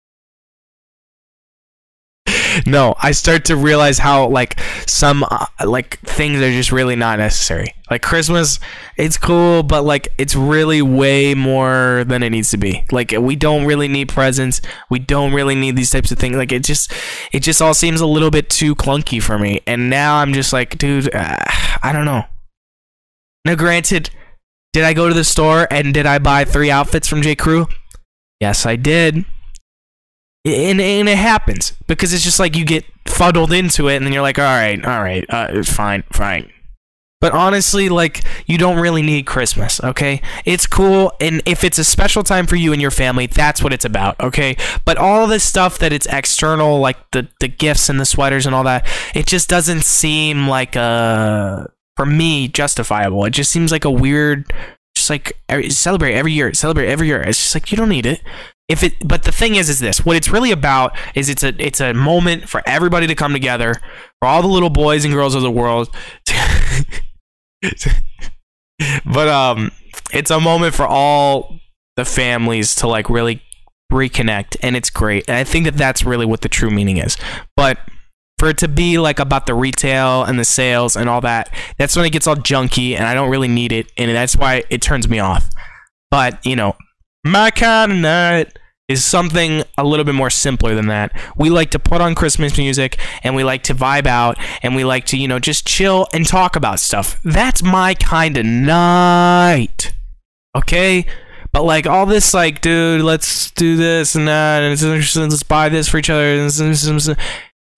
no, 2.67 2.95
I 3.03 3.13
start 3.13 3.45
to 3.47 3.57
realize 3.57 3.99
how 3.99 4.29
like 4.29 4.59
some 4.87 5.25
uh, 5.31 5.47
like 5.65 5.99
things 6.01 6.41
are 6.41 6.51
just 6.51 6.73
really 6.73 6.97
not 6.97 7.19
necessary. 7.19 7.75
Like 7.91 8.03
Christmas, 8.03 8.59
it's 8.97 9.19
cool, 9.19 9.63
but 9.63 9.83
like 9.83 10.09
it's 10.19 10.35
really 10.35 10.83
way 10.83 11.35
more 11.35 12.05
than 12.07 12.23
it 12.23 12.31
needs 12.31 12.51
to 12.51 12.57
be. 12.57 12.85
Like 12.91 13.13
we 13.13 13.37
don't 13.37 13.67
really 13.67 13.89
need 13.89 14.09
presents. 14.09 14.61
We 14.91 14.99
don't 14.99 15.33
really 15.33 15.55
need 15.55 15.77
these 15.77 15.91
types 15.91 16.11
of 16.11 16.19
things. 16.19 16.37
Like 16.37 16.53
it 16.53 16.65
just 16.65 16.93
it 17.33 17.41
just 17.41 17.61
all 17.61 17.75
seems 17.75 18.01
a 18.01 18.07
little 18.07 18.31
bit 18.31 18.49
too 18.49 18.75
clunky 18.75 19.23
for 19.23 19.39
me. 19.39 19.61
And 19.67 19.91
now 19.91 20.17
I'm 20.17 20.33
just 20.33 20.53
like, 20.53 20.79
dude, 20.79 21.15
uh, 21.15 21.39
I 21.83 21.93
don't 21.93 22.05
know. 22.05 22.25
Now, 23.45 23.55
granted, 23.55 24.11
did 24.73 24.83
I 24.83 24.93
go 24.93 25.09
to 25.09 25.15
the 25.15 25.23
store 25.23 25.69
and 25.71 25.95
did 25.95 26.05
I 26.05 26.19
buy 26.19 26.45
three 26.45 26.71
outfits 26.71 27.07
from 27.07 27.23
J. 27.23 27.37
Crew? 27.37 27.69
Yes, 28.41 28.67
I 28.67 28.75
did. 28.75 29.25
And, 30.47 30.81
and 30.81 31.09
it 31.09 31.19
happens 31.19 31.73
because 31.89 32.13
it's 32.13 32.23
just 32.23 32.39
like 32.39 32.55
you 32.55 32.65
get 32.65 32.85
fuddled 33.05 33.53
into 33.53 33.89
it 33.89 33.97
and 33.97 34.07
then 34.07 34.13
you're 34.13 34.23
like, 34.23 34.39
all 34.39 34.45
right, 34.45 34.83
all 34.85 35.03
right, 35.03 35.25
uh, 35.29 35.49
it's 35.51 35.73
fine, 35.73 36.05
fine. 36.13 36.53
But 37.21 37.33
honestly, 37.33 37.89
like, 37.89 38.23
you 38.47 38.57
don't 38.57 38.79
really 38.79 39.03
need 39.03 39.27
Christmas, 39.27 39.83
okay? 39.83 40.21
It's 40.45 40.67
cool, 40.67 41.13
and 41.21 41.43
if 41.47 41.65
it's 41.65 41.79
a 41.79 41.85
special 41.85 42.23
time 42.23 42.47
for 42.47 42.55
you 42.55 42.73
and 42.73 42.81
your 42.81 42.93
family, 42.93 43.27
that's 43.27 43.61
what 43.61 43.73
it's 43.73 43.87
about, 43.87 44.21
okay? 44.21 44.57
But 44.85 44.99
all 44.99 45.27
this 45.27 45.43
stuff 45.43 45.79
that 45.79 45.93
it's 45.93 46.07
external, 46.07 46.79
like 46.79 46.99
the, 47.11 47.27
the 47.41 47.49
gifts 47.49 47.89
and 47.89 47.99
the 47.99 48.07
sweaters 48.07 48.47
and 48.47 48.55
all 48.55 48.65
that, 48.65 48.87
it 49.15 49.27
just 49.27 49.49
doesn't 49.49 49.83
seem 49.83 50.47
like 50.47 50.77
a, 50.77 51.69
for 51.97 52.07
me, 52.07 52.47
justifiable. 52.47 53.25
It 53.25 53.31
just 53.31 53.51
seems 53.51 53.73
like 53.73 53.85
a 53.85 53.91
weird, 53.91 54.53
just 54.95 55.11
like 55.11 55.33
celebrate 55.71 56.15
every 56.15 56.33
year, 56.33 56.55
celebrate 56.55 56.89
every 56.89 57.09
year. 57.09 57.23
It's 57.23 57.43
just 57.43 57.55
like 57.55 57.73
you 57.73 57.79
don't 57.79 57.89
need 57.89 58.07
it. 58.07 58.21
If 58.69 58.83
it, 58.83 58.95
but 59.07 59.23
the 59.23 59.31
thing 59.31 59.55
is, 59.55 59.69
is 59.69 59.79
this 59.79 60.05
what 60.05 60.17
it's 60.17 60.29
really 60.29 60.51
about? 60.51 60.97
Is 61.15 61.29
it's 61.29 61.45
a 61.45 61.55
it's 61.59 61.81
a 61.81 61.95
moment 61.95 62.49
for 62.49 62.63
everybody 62.67 63.07
to 63.07 63.15
come 63.15 63.33
together, 63.33 63.75
for 64.21 64.27
all 64.27 64.43
the 64.43 64.49
little 64.49 64.71
boys 64.71 65.05
and 65.05 65.15
girls 65.15 65.37
of 65.37 65.43
the 65.43 65.51
world. 65.51 65.89
but 69.07 69.29
um, 69.29 69.71
it's 70.13 70.31
a 70.31 70.41
moment 70.41 70.75
for 70.75 70.87
all 70.87 71.61
the 71.95 72.05
families 72.05 72.75
to 72.77 72.89
like 72.89 73.09
really 73.09 73.41
reconnect, 73.93 74.57
and 74.63 74.77
it's 74.77 74.91
great. 74.91 75.25
And 75.29 75.37
I 75.37 75.45
think 75.45 75.65
that 75.65 75.77
that's 75.77 76.05
really 76.05 76.27
what 76.27 76.41
the 76.41 76.49
true 76.49 76.71
meaning 76.71 76.97
is. 76.97 77.17
But 77.57 77.79
for 78.39 78.49
it 78.49 78.59
to 78.59 78.69
be 78.69 78.99
like 78.99 79.19
about 79.19 79.47
the 79.47 79.55
retail 79.55 80.25
and 80.25 80.39
the 80.39 80.45
sales 80.45 80.97
and 80.97 81.09
all 81.09 81.21
that, 81.23 81.51
that's 81.79 81.97
when 81.97 82.05
it 82.05 82.11
gets 82.11 82.27
all 82.27 82.37
junky, 82.37 82.97
and 82.97 83.05
I 83.05 83.15
don't 83.15 83.31
really 83.31 83.49
need 83.49 83.73
it, 83.73 83.93
and 83.97 84.11
that's 84.11 84.37
why 84.37 84.65
it 84.71 84.83
turns 84.83 85.09
me 85.09 85.19
off. 85.19 85.49
But 86.11 86.45
you 86.45 86.57
know, 86.57 86.77
my 87.31 87.51
kind 87.51 87.93
of 87.93 87.99
night 87.99 88.59
is 88.89 89.05
something 89.05 89.65
a 89.77 89.85
little 89.85 90.05
bit 90.05 90.15
more 90.15 90.31
simpler 90.31 90.75
than 90.75 90.87
that. 90.87 91.13
We 91.37 91.51
like 91.51 91.71
to 91.73 91.79
put 91.79 92.01
on 92.01 92.15
Christmas 92.15 92.57
music 92.57 92.99
and 93.25 93.35
we 93.35 93.43
like 93.43 93.65
to 93.65 93.75
vibe 93.75 94.07
out 94.07 94.39
and 94.63 94.77
we 94.77 94.85
like 94.85 95.07
to, 95.07 95.17
you 95.17 95.27
know, 95.27 95.41
just 95.41 95.67
chill 95.67 96.07
and 96.13 96.25
talk 96.25 96.55
about 96.55 96.79
stuff. 96.79 97.21
That's 97.25 97.65
my 97.65 97.95
kind 97.95 98.37
of 98.37 98.47
night. 98.47 99.93
Okay? 100.55 101.05
But 101.53 101.65
like 101.65 101.87
all 101.87 102.07
this, 102.07 102.33
like, 102.33 102.61
dude, 102.61 103.01
let's 103.03 103.51
do 103.53 103.77
this 103.77 104.15
and 104.15 104.29
that, 104.29 104.63
and 104.63 104.81
let's 104.81 105.43
buy 105.43 105.69
this 105.69 105.89
for 105.89 105.99
each 105.99 106.11
other. 106.11 106.37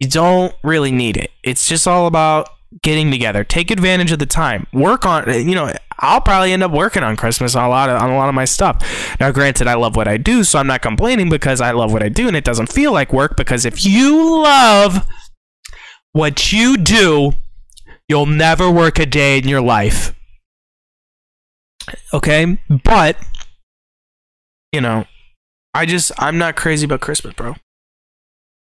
You 0.01 0.09
don't 0.09 0.55
really 0.63 0.93
need 0.93 1.17
it. 1.17 1.31
It's 1.43 1.67
just 1.67 1.89
all 1.89 2.07
about 2.07 2.51
getting 2.83 3.11
together. 3.11 3.45
Take 3.45 3.71
advantage 3.71 4.13
of 4.13 4.19
the 4.19 4.27
time. 4.27 4.67
Work 4.73 5.07
on, 5.07 5.29
you 5.49 5.55
know, 5.55 5.73
I'll 6.01 6.21
probably 6.21 6.53
end 6.53 6.63
up 6.63 6.71
working 6.71 7.03
on 7.03 7.17
Christmas 7.17 7.57
on 7.57 7.65
a 7.65 7.69
lot 7.69 7.89
of 7.89 8.01
on 8.01 8.11
a 8.11 8.17
lot 8.17 8.29
of 8.29 8.35
my 8.35 8.45
stuff. 8.45 9.17
Now, 9.19 9.33
granted, 9.33 9.67
I 9.67 9.75
love 9.75 9.97
what 9.97 10.07
I 10.07 10.17
do, 10.17 10.45
so 10.45 10.59
I'm 10.59 10.67
not 10.67 10.83
complaining 10.83 11.29
because 11.29 11.61
I 11.61 11.73
love 11.73 11.93
what 11.93 12.03
I 12.03 12.09
do, 12.09 12.29
and 12.29 12.37
it 12.37 12.45
doesn't 12.45 12.73
feel 12.73 12.93
like 12.93 13.13
work. 13.13 13.37
Because 13.37 13.65
if 13.65 13.85
you 13.85 14.43
love 14.43 15.07
what 16.13 16.53
you 16.53 16.77
do, 16.77 17.33
you'll 18.09 18.27
never 18.27 18.71
work 18.71 18.99
a 18.99 19.07
day 19.07 19.39
in 19.39 19.49
your 19.49 19.61
life. 19.61 20.15
Okay, 22.13 22.59
but 22.85 23.17
you 24.73 24.81
know, 24.81 25.07
I 25.75 25.85
just 25.85 26.13
I'm 26.19 26.39
not 26.39 26.55
crazy 26.55 26.85
about 26.85 27.01
Christmas, 27.01 27.35
bro. 27.35 27.57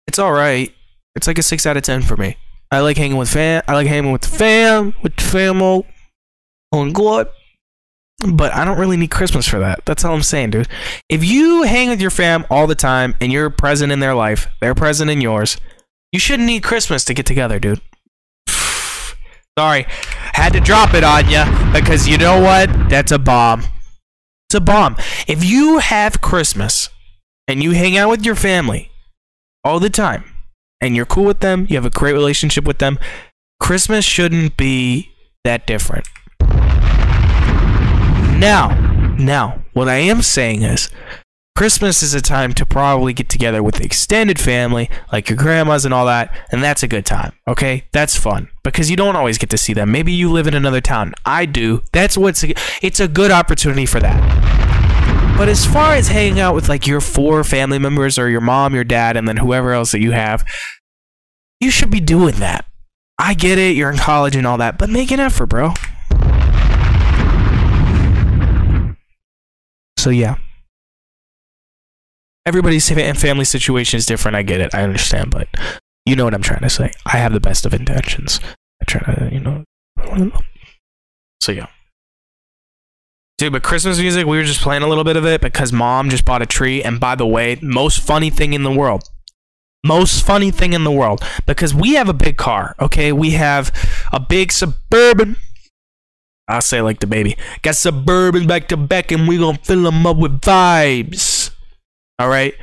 It's 0.07 0.17
all 0.17 0.31
right. 0.31 0.73
It's 1.15 1.27
like 1.27 1.37
a 1.37 1.43
six 1.43 1.65
out 1.65 1.77
of 1.77 1.83
ten 1.83 2.01
for 2.01 2.17
me. 2.17 2.37
I 2.71 2.79
like 2.81 2.97
hanging 2.97 3.17
with 3.17 3.29
fam. 3.29 3.63
I 3.67 3.73
like 3.73 3.87
hanging 3.87 4.11
with 4.11 4.21
the 4.21 4.27
fam, 4.27 4.93
with 5.01 5.15
famo, 5.15 5.85
on 6.71 6.91
God. 6.91 7.27
But 8.27 8.53
I 8.53 8.65
don't 8.65 8.79
really 8.79 8.97
need 8.97 9.11
Christmas 9.11 9.47
for 9.47 9.59
that. 9.59 9.85
That's 9.85 10.03
all 10.03 10.15
I'm 10.15 10.23
saying, 10.23 10.49
dude. 10.49 10.67
If 11.07 11.23
you 11.23 11.63
hang 11.63 11.89
with 11.89 12.01
your 12.01 12.09
fam 12.09 12.45
all 12.49 12.65
the 12.65 12.75
time 12.75 13.15
and 13.21 13.31
you're 13.31 13.49
present 13.49 13.91
in 13.91 13.99
their 13.99 14.15
life, 14.15 14.47
they're 14.59 14.75
present 14.75 15.11
in 15.11 15.21
yours, 15.21 15.57
you 16.11 16.19
shouldn't 16.19 16.47
need 16.47 16.63
Christmas 16.63 17.05
to 17.05 17.13
get 17.13 17.27
together, 17.27 17.59
dude. 17.59 17.79
Sorry, 19.57 19.85
had 20.33 20.53
to 20.53 20.59
drop 20.59 20.93
it 20.95 21.03
on 21.03 21.29
you 21.29 21.43
because 21.71 22.07
you 22.07 22.17
know 22.17 22.41
what? 22.41 22.89
That's 22.89 23.11
a 23.11 23.19
bomb. 23.19 23.61
It's 24.49 24.55
a 24.55 24.61
bomb. 24.61 24.95
If 25.27 25.43
you 25.43 25.77
have 25.77 26.19
Christmas 26.19 26.89
and 27.47 27.61
you 27.61 27.71
hang 27.71 27.97
out 27.97 28.09
with 28.09 28.25
your 28.25 28.35
family 28.35 28.89
all 29.63 29.79
the 29.79 29.89
time 29.89 30.36
and 30.81 30.95
you're 30.95 31.05
cool 31.05 31.25
with 31.25 31.39
them, 31.39 31.65
you 31.69 31.75
have 31.75 31.85
a 31.85 31.89
great 31.89 32.13
relationship 32.13 32.65
with 32.65 32.79
them, 32.79 32.99
Christmas 33.59 34.05
shouldn't 34.05 34.57
be 34.57 35.11
that 35.43 35.65
different. 35.65 36.07
Now, 38.39 38.75
now, 39.17 39.63
what 39.73 39.89
I 39.89 39.95
am 39.95 40.21
saying 40.21 40.61
is 40.61 40.89
Christmas 41.57 42.03
is 42.03 42.13
a 42.13 42.21
time 42.21 42.53
to 42.53 42.67
probably 42.67 43.13
get 43.13 43.29
together 43.29 43.63
with 43.63 43.75
the 43.75 43.83
extended 43.83 44.39
family, 44.39 44.91
like 45.11 45.27
your 45.27 45.37
grandmas 45.37 45.85
and 45.85 45.93
all 45.93 46.05
that, 46.05 46.31
and 46.51 46.61
that's 46.61 46.83
a 46.83 46.87
good 46.87 47.03
time. 47.03 47.33
Okay, 47.47 47.85
that's 47.91 48.15
fun 48.15 48.49
because 48.63 48.91
you 48.91 48.95
don't 48.95 49.15
always 49.15 49.39
get 49.39 49.49
to 49.49 49.57
see 49.57 49.73
them. 49.73 49.91
Maybe 49.91 50.11
you 50.11 50.31
live 50.31 50.45
in 50.45 50.53
another 50.53 50.81
town. 50.81 51.15
I 51.25 51.47
do. 51.47 51.81
That's 51.93 52.15
what's 52.15 52.45
it's 52.83 52.99
a 52.99 53.07
good 53.07 53.31
opportunity 53.31 53.87
for 53.87 53.99
that. 54.01 54.66
But 55.37 55.49
as 55.49 55.67
far 55.67 55.93
as 55.93 56.07
hanging 56.07 56.39
out 56.39 56.55
with 56.55 56.67
like 56.67 56.87
your 56.87 56.99
four 56.99 57.43
family 57.43 57.77
members 57.77 58.17
or 58.17 58.27
your 58.27 58.41
mom, 58.41 58.73
your 58.73 58.83
dad, 58.83 59.15
and 59.15 59.27
then 59.27 59.37
whoever 59.37 59.71
else 59.71 59.91
that 59.91 60.01
you 60.01 60.11
have, 60.11 60.43
you 61.59 61.69
should 61.69 61.91
be 61.91 61.99
doing 61.99 62.35
that. 62.37 62.65
I 63.19 63.35
get 63.35 63.59
it, 63.59 63.75
you're 63.75 63.91
in 63.91 63.97
college 63.97 64.35
and 64.35 64.47
all 64.47 64.57
that, 64.57 64.79
but 64.79 64.89
make 64.89 65.11
an 65.11 65.19
effort, 65.19 65.45
bro. 65.45 65.73
So 69.97 70.09
yeah. 70.09 70.37
Everybody's 72.47 72.89
fa- 72.89 73.13
family 73.13 73.45
situation 73.45 73.97
is 73.97 74.07
different. 74.07 74.37
I 74.37 74.41
get 74.41 74.59
it. 74.59 74.73
I 74.73 74.81
understand, 74.81 75.29
but 75.29 75.49
you 76.03 76.15
know 76.15 76.23
what 76.23 76.33
I'm 76.33 76.41
trying 76.41 76.61
to 76.61 76.69
say. 76.69 76.91
I 77.05 77.17
have 77.17 77.33
the 77.33 77.39
best 77.39 77.63
of 77.65 77.75
intentions. 77.75 78.39
I 78.81 78.85
try 78.85 79.13
to, 79.13 79.29
you 79.31 79.39
know. 79.39 79.63
So 81.41 81.51
yeah. 81.51 81.67
Dude, 83.37 83.53
but 83.53 83.61
Christmas 83.61 83.99
music, 83.99 84.25
we 84.25 84.37
were 84.37 84.43
just 84.43 84.61
playing 84.61 84.81
a 84.81 84.87
little 84.87 85.03
bit 85.03 85.15
of 85.15 85.25
it 85.25 85.41
because 85.41 85.71
mom 85.71 86.09
just 86.09 86.25
bought 86.25 86.41
a 86.41 86.47
tree. 86.47 86.81
And 86.81 86.99
by 86.99 87.13
the 87.13 87.27
way, 87.27 87.59
most 87.61 87.99
funny 87.99 88.31
thing 88.31 88.53
in 88.53 88.63
the 88.63 88.71
world. 88.71 89.03
Most 89.85 90.25
funny 90.25 90.49
thing 90.49 90.73
in 90.73 90.83
the 90.83 90.91
world. 90.91 91.23
Because 91.45 91.73
we 91.73 91.93
have 91.93 92.09
a 92.09 92.13
big 92.13 92.37
car, 92.37 92.75
okay? 92.79 93.11
We 93.11 93.31
have 93.31 93.71
a 94.11 94.19
big 94.19 94.51
suburban. 94.51 95.35
I'll 96.47 96.61
say 96.61 96.81
like 96.81 96.99
the 96.99 97.07
baby. 97.07 97.37
Got 97.61 97.75
suburban 97.75 98.47
back 98.47 98.69
to 98.69 98.77
back, 98.77 99.11
and 99.11 99.27
we 99.27 99.37
gonna 99.37 99.59
fill 99.59 99.83
them 99.83 100.07
up 100.07 100.17
with 100.17 100.41
vibes. 100.41 101.51
All 102.17 102.29
right. 102.29 102.55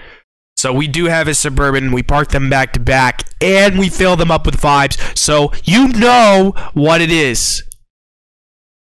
So 0.57 0.73
we 0.73 0.89
do 0.89 1.05
have 1.05 1.29
a 1.29 1.35
suburban. 1.35 1.93
We 1.93 2.03
park 2.03 2.31
them 2.31 2.51
back 2.51 2.73
to 2.73 2.81
back, 2.81 3.29
and 3.41 3.79
we 3.79 3.91
fill 3.91 4.17
them 4.17 4.31
up 4.31 4.47
with 4.47 4.61
vibes. 4.61 5.17
So 5.17 5.53
you 5.65 5.89
know 5.89 6.55
what 6.73 7.01
it 7.01 7.13
is. 7.13 7.63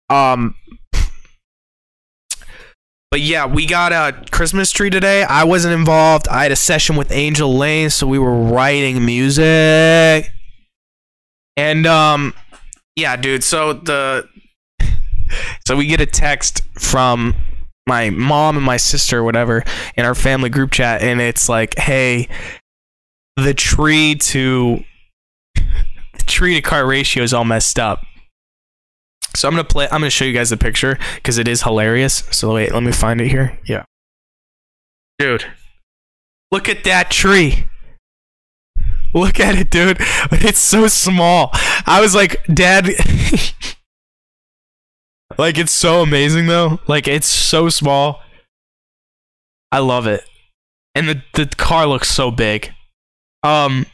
Um. 0.08 0.54
But 3.12 3.20
yeah, 3.20 3.44
we 3.44 3.66
got 3.66 3.92
a 3.92 4.24
Christmas 4.30 4.70
tree 4.70 4.88
today. 4.88 5.22
I 5.22 5.44
wasn't 5.44 5.74
involved. 5.74 6.28
I 6.28 6.44
had 6.44 6.50
a 6.50 6.56
session 6.56 6.96
with 6.96 7.12
Angel 7.12 7.54
Lane, 7.54 7.90
so 7.90 8.06
we 8.06 8.18
were 8.18 8.34
writing 8.34 9.04
music. 9.04 10.30
And 11.54 11.86
um 11.86 12.32
yeah, 12.96 13.16
dude, 13.16 13.44
so 13.44 13.74
the 13.74 14.26
so 15.66 15.76
we 15.76 15.88
get 15.88 16.00
a 16.00 16.06
text 16.06 16.62
from 16.80 17.34
my 17.86 18.08
mom 18.08 18.56
and 18.56 18.64
my 18.64 18.78
sister 18.78 19.18
or 19.18 19.24
whatever 19.24 19.62
in 19.94 20.06
our 20.06 20.14
family 20.14 20.48
group 20.48 20.70
chat 20.70 21.02
and 21.02 21.20
it's 21.20 21.50
like, 21.50 21.76
"Hey, 21.76 22.28
the 23.36 23.52
tree 23.52 24.14
to 24.14 24.82
the 25.54 26.24
tree 26.24 26.54
to 26.54 26.62
car 26.62 26.86
ratio 26.86 27.22
is 27.22 27.34
all 27.34 27.44
messed 27.44 27.78
up." 27.78 28.06
So 29.34 29.48
I'm 29.48 29.54
gonna 29.54 29.64
play. 29.64 29.86
I'm 29.86 30.00
gonna 30.00 30.10
show 30.10 30.24
you 30.24 30.32
guys 30.32 30.50
the 30.50 30.56
picture 30.56 30.98
because 31.16 31.38
it 31.38 31.48
is 31.48 31.62
hilarious. 31.62 32.24
So 32.30 32.54
wait, 32.54 32.72
let 32.72 32.82
me 32.82 32.92
find 32.92 33.20
it 33.20 33.28
here. 33.28 33.58
Yeah, 33.66 33.84
dude, 35.18 35.46
look 36.50 36.68
at 36.68 36.84
that 36.84 37.10
tree. 37.10 37.66
Look 39.14 39.40
at 39.40 39.56
it, 39.56 39.70
dude. 39.70 39.98
It's 40.32 40.58
so 40.58 40.86
small. 40.86 41.50
I 41.86 42.00
was 42.00 42.14
like, 42.14 42.44
Dad. 42.46 42.86
like 45.38 45.58
it's 45.58 45.72
so 45.72 46.02
amazing 46.02 46.46
though. 46.46 46.80
Like 46.86 47.06
it's 47.08 47.26
so 47.26 47.68
small. 47.68 48.20
I 49.70 49.78
love 49.78 50.06
it, 50.06 50.24
and 50.94 51.08
the 51.08 51.22
the 51.34 51.46
car 51.46 51.86
looks 51.86 52.08
so 52.08 52.30
big. 52.30 52.72
Um, 53.42 53.86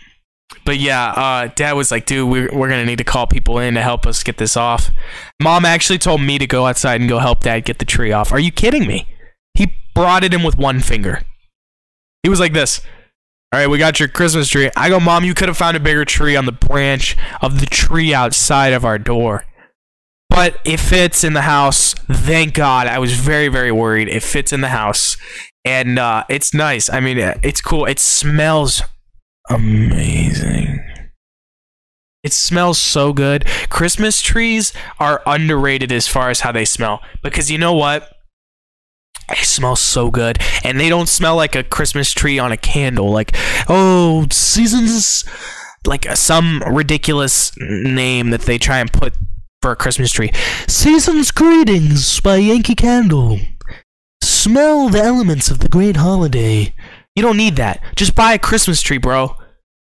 but 0.65 0.79
yeah, 0.79 1.11
uh, 1.11 1.51
dad 1.55 1.73
was 1.73 1.91
like, 1.91 2.07
dude, 2.07 2.29
we're, 2.29 2.51
we're 2.53 2.69
gonna 2.69 2.85
need 2.85 2.99
to 2.99 3.05
call 3.05 3.27
people 3.27 3.59
in 3.59 3.75
to 3.75 3.83
help 3.83 4.07
us 4.07 4.23
get 4.23 4.39
this 4.39 4.57
off. 4.57 4.91
Mom 5.41 5.65
actually 5.65 5.99
told 5.99 6.21
me 6.21 6.39
to 6.39 6.47
go 6.47 6.67
outside 6.67 7.01
and 7.01 7.09
go 7.09 7.19
help 7.19 7.41
dad 7.41 7.65
get 7.65 7.79
the 7.79 7.85
tree 7.85 8.13
off. 8.13 8.33
Are 8.33 8.39
you 8.39 8.53
kidding 8.53 8.87
me? 8.87 9.07
He 9.55 9.73
brought 9.95 10.25
it 10.25 10.35
in 10.35 10.43
with 10.43 10.57
one 10.57 10.81
finger. 10.81 11.23
He 12.23 12.29
was 12.29 12.41
like 12.41 12.53
this. 12.53 12.81
All 13.53 13.61
right, 13.61 13.67
we 13.67 13.79
got 13.79 13.99
your 13.99 14.09
Christmas 14.09 14.49
tree. 14.49 14.71
I 14.77 14.91
go, 14.91 15.01
Mom, 15.01 15.25
you 15.25 15.33
could 15.33 15.49
have 15.49 15.57
found 15.57 15.77
a 15.77 15.81
bigger 15.81 16.05
tree 16.05 16.37
on 16.37 16.45
the 16.45 16.53
branch 16.53 17.17
of 17.41 17.61
the 17.61 17.67
tree 17.67 18.13
outside 18.13 18.75
of 18.75 18.85
our 18.85 18.99
door. 18.99 19.47
But 20.29 20.59
it 20.67 20.79
fits 20.79 21.25
in 21.25 21.33
the 21.33 21.41
house. 21.41 21.95
Thank 21.95 22.53
God. 22.53 22.87
I 22.87 22.99
was 22.99 23.15
very, 23.15 23.49
very 23.49 23.73
worried. 23.73 24.09
It 24.09 24.23
fits 24.23 24.53
in 24.53 24.61
the 24.61 24.69
house. 24.69 25.17
And 25.65 25.99
uh, 25.99 26.25
it's 26.29 26.53
nice. 26.53 26.91
I 26.91 27.01
mean, 27.01 27.17
it's 27.43 27.63
cool. 27.63 27.87
It 27.87 27.99
smells 27.99 28.83
amazing. 29.49 30.85
It 32.25 32.33
smells 32.33 32.79
so 32.79 33.13
good. 33.13 33.47
Christmas 33.71 34.21
trees 34.21 34.73
are 34.99 35.23
underrated 35.25 35.93
as 35.93 36.09
far 36.09 36.31
as 36.31 36.41
how 36.41 36.53
they 36.53 36.65
smell 36.65 37.01
because 37.23 37.51
you 37.51 37.59
know 37.59 37.73
what? 37.73 38.13
They 39.29 39.37
smell 39.37 39.77
so 39.77 40.11
good, 40.11 40.39
and 40.65 40.81
they 40.81 40.89
don't 40.89 41.09
smell 41.09 41.37
like 41.37 41.55
a 41.55 41.63
Christmas 41.63 42.13
tree 42.13 42.39
on 42.39 42.51
a 42.51 42.57
candle. 42.57 43.11
Like, 43.11 43.33
oh, 43.69 44.27
seasons, 44.31 45.25
like 45.87 46.09
uh, 46.09 46.15
some 46.15 46.63
ridiculous 46.67 47.53
name 47.59 48.31
that 48.31 48.43
they 48.43 48.57
try 48.57 48.79
and 48.79 48.91
put 48.91 49.15
for 49.61 49.73
a 49.73 49.77
Christmas 49.77 50.13
tree. 50.13 50.31
Seasons 50.67 51.31
greetings 51.31 52.21
by 52.21 52.37
Yankee 52.37 52.75
Candle. 52.75 53.39
Smell 54.23 54.89
the 54.89 55.03
elements 55.03 55.51
of 55.51 55.59
the 55.59 55.69
great 55.69 55.97
holiday. 55.97 56.73
You 57.19 57.23
don't 57.23 57.37
need 57.37 57.57
that. 57.57 57.83
Just 57.97 58.15
buy 58.15 58.35
a 58.35 58.39
Christmas 58.39 58.81
tree, 58.81 58.99
bro. 58.99 59.35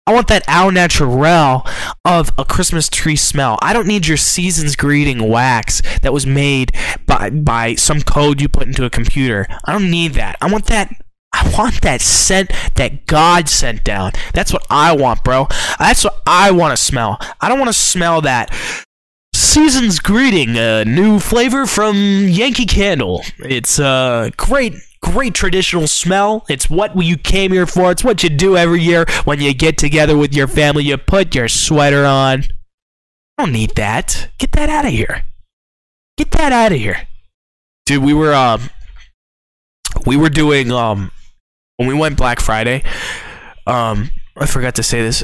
I 0.05 0.13
want 0.13 0.27
that 0.27 0.43
au 0.47 0.69
naturel 0.69 1.65
of 2.05 2.31
a 2.37 2.45
Christmas 2.45 2.89
tree 2.89 3.15
smell. 3.15 3.57
I 3.59 3.73
don't 3.73 3.87
need 3.87 4.05
your 4.05 4.17
season's 4.17 4.75
greeting 4.75 5.27
wax 5.27 5.81
that 6.03 6.13
was 6.13 6.27
made 6.27 6.73
by 7.07 7.31
by 7.31 7.73
some 7.73 8.01
code 8.01 8.39
you 8.39 8.47
put 8.47 8.67
into 8.67 8.85
a 8.85 8.91
computer. 8.91 9.47
I 9.65 9.71
don't 9.71 9.89
need 9.89 10.13
that. 10.13 10.37
I 10.41 10.51
want 10.51 10.65
that 10.65 10.93
I 11.33 11.51
want 11.57 11.81
that 11.81 12.01
scent 12.01 12.51
that 12.75 13.07
God 13.07 13.49
sent 13.49 13.83
down. 13.83 14.11
That's 14.35 14.53
what 14.53 14.67
I 14.69 14.95
want, 14.95 15.23
bro. 15.23 15.47
That's 15.79 16.03
what 16.03 16.21
I 16.27 16.51
want 16.51 16.77
to 16.77 16.83
smell. 16.83 17.17
I 17.41 17.49
don't 17.49 17.57
want 17.57 17.69
to 17.69 17.73
smell 17.73 18.21
that 18.21 18.55
season's 19.33 19.97
greeting, 19.97 20.55
a 20.55 20.85
new 20.85 21.19
flavor 21.19 21.65
from 21.65 22.27
Yankee 22.27 22.67
Candle. 22.67 23.23
It's 23.39 23.79
a 23.79 24.31
great 24.37 24.75
great 25.03 25.33
traditional 25.35 25.85
smell. 25.85 26.45
It's 26.49 26.69
what 26.69 26.95
you 27.03 27.17
came 27.17 27.51
here 27.51 27.67
for. 27.67 27.91
It's 27.91 28.03
what 28.03 28.23
you 28.23 28.29
do 28.29 28.55
every 28.55 28.81
year 28.81 29.05
when 29.25 29.41
you 29.41 29.53
get 29.53 29.77
together 29.77 30.17
with 30.17 30.33
your 30.33 30.47
family. 30.47 30.85
You 30.85 30.97
put 30.97 31.35
your 31.35 31.49
sweater 31.49 32.05
on. 32.05 32.45
I 33.37 33.43
don't 33.43 33.51
need 33.51 33.75
that. 33.75 34.29
Get 34.37 34.53
that 34.53 34.69
out 34.69 34.85
of 34.85 34.91
here. 34.91 35.25
Get 36.17 36.31
that 36.31 36.53
out 36.53 36.71
of 36.71 36.77
here. 36.77 37.07
Dude, 37.85 38.01
we 38.01 38.13
were 38.13 38.33
um 38.33 38.69
we 40.05 40.15
were 40.15 40.29
doing 40.29 40.71
um 40.71 41.11
when 41.77 41.89
we 41.89 41.93
went 41.93 42.17
Black 42.17 42.39
Friday, 42.39 42.83
um 43.67 44.09
I 44.37 44.45
forgot 44.45 44.75
to 44.75 44.83
say 44.83 45.01
this. 45.01 45.23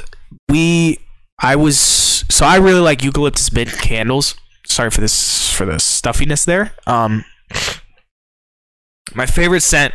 We 0.49 0.99
I 1.39 1.55
was 1.55 1.79
so 1.79 2.45
I 2.45 2.57
really 2.57 2.81
like 2.81 3.03
eucalyptus 3.03 3.51
mint 3.53 3.71
candles. 3.71 4.35
Sorry 4.65 4.89
for 4.89 4.99
this 4.99 5.49
for 5.53 5.65
the 5.65 5.79
stuffiness 5.79 6.43
there. 6.43 6.73
Um 6.85 7.23
my 9.15 9.25
favorite 9.25 9.61
scent 9.61 9.93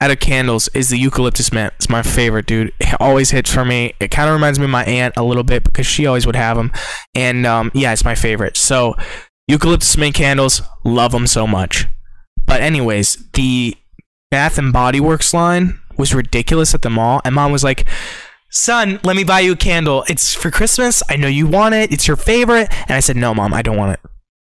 out 0.00 0.10
of 0.10 0.20
candles 0.20 0.68
is 0.74 0.90
the 0.90 0.98
eucalyptus 0.98 1.52
mint. 1.52 1.72
It's 1.76 1.88
my 1.88 2.02
favorite, 2.02 2.46
dude. 2.46 2.72
It 2.80 3.00
always 3.00 3.30
hits 3.30 3.52
for 3.52 3.64
me. 3.64 3.94
It 3.98 4.10
kind 4.10 4.28
of 4.28 4.34
reminds 4.34 4.58
me 4.58 4.66
of 4.66 4.70
my 4.70 4.84
aunt 4.84 5.16
a 5.16 5.24
little 5.24 5.42
bit 5.44 5.64
because 5.64 5.86
she 5.86 6.06
always 6.06 6.26
would 6.26 6.36
have 6.36 6.56
them. 6.56 6.72
And 7.14 7.46
um, 7.46 7.70
yeah, 7.74 7.92
it's 7.92 8.04
my 8.04 8.14
favorite. 8.14 8.56
So 8.56 8.94
eucalyptus 9.48 9.96
mint 9.96 10.14
candles, 10.14 10.62
love 10.84 11.12
them 11.12 11.26
so 11.26 11.46
much. 11.46 11.86
But 12.46 12.60
anyways, 12.60 13.30
the 13.32 13.76
Bath 14.30 14.58
and 14.58 14.72
Body 14.72 15.00
Works 15.00 15.32
line 15.32 15.80
was 15.96 16.14
ridiculous 16.14 16.74
at 16.74 16.82
the 16.82 16.90
mall, 16.90 17.20
and 17.24 17.34
mom 17.34 17.52
was 17.52 17.64
like, 17.64 17.86
"Son, 18.50 19.00
let 19.02 19.16
me 19.16 19.24
buy 19.24 19.40
you 19.40 19.52
a 19.52 19.56
candle. 19.56 20.04
It's 20.08 20.34
for 20.34 20.50
Christmas. 20.50 21.02
I 21.08 21.16
know 21.16 21.28
you 21.28 21.46
want 21.46 21.74
it. 21.74 21.92
It's 21.92 22.06
your 22.06 22.16
favorite." 22.16 22.68
And 22.82 22.92
I 22.92 23.00
said, 23.00 23.16
"No, 23.16 23.34
mom, 23.34 23.54
I 23.54 23.62
don't 23.62 23.76
want 23.76 23.94
it." 23.94 24.00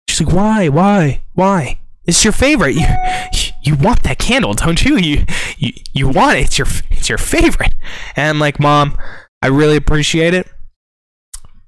She's 0.10 0.22
like, 0.26 0.36
"Why? 0.36 0.70
Why? 0.70 1.24
Why?" 1.34 1.80
It's 2.06 2.24
your 2.24 2.34
favorite. 2.34 2.76
You, 3.34 3.51
you 3.62 3.76
want 3.76 4.04
that 4.04 4.18
candle, 4.18 4.54
don't 4.54 4.84
you? 4.84 4.98
You, 4.98 5.26
you, 5.58 5.74
you 5.94 6.08
want 6.10 6.38
it. 6.38 6.46
It's 6.46 6.58
your, 6.58 6.68
it's 6.90 7.10
your 7.10 7.18
favorite. 7.18 7.74
And 8.16 8.30
I'm 8.30 8.40
like, 8.40 8.60
mom, 8.60 8.98
I 9.42 9.48
really 9.48 9.76
appreciate 9.76 10.34
it, 10.34 10.48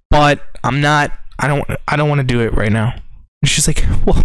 but 0.09 0.41
I'm 0.63 0.81
not, 0.81 1.11
I 1.39 1.47
don't 1.47 1.65
I 1.87 1.95
don't 1.95 2.07
want 2.09 2.19
to 2.19 2.23
do 2.23 2.41
it 2.41 2.53
right 2.53 2.71
now. 2.71 2.93
And 3.41 3.49
she's 3.49 3.67
like, 3.67 3.83
well, 4.05 4.23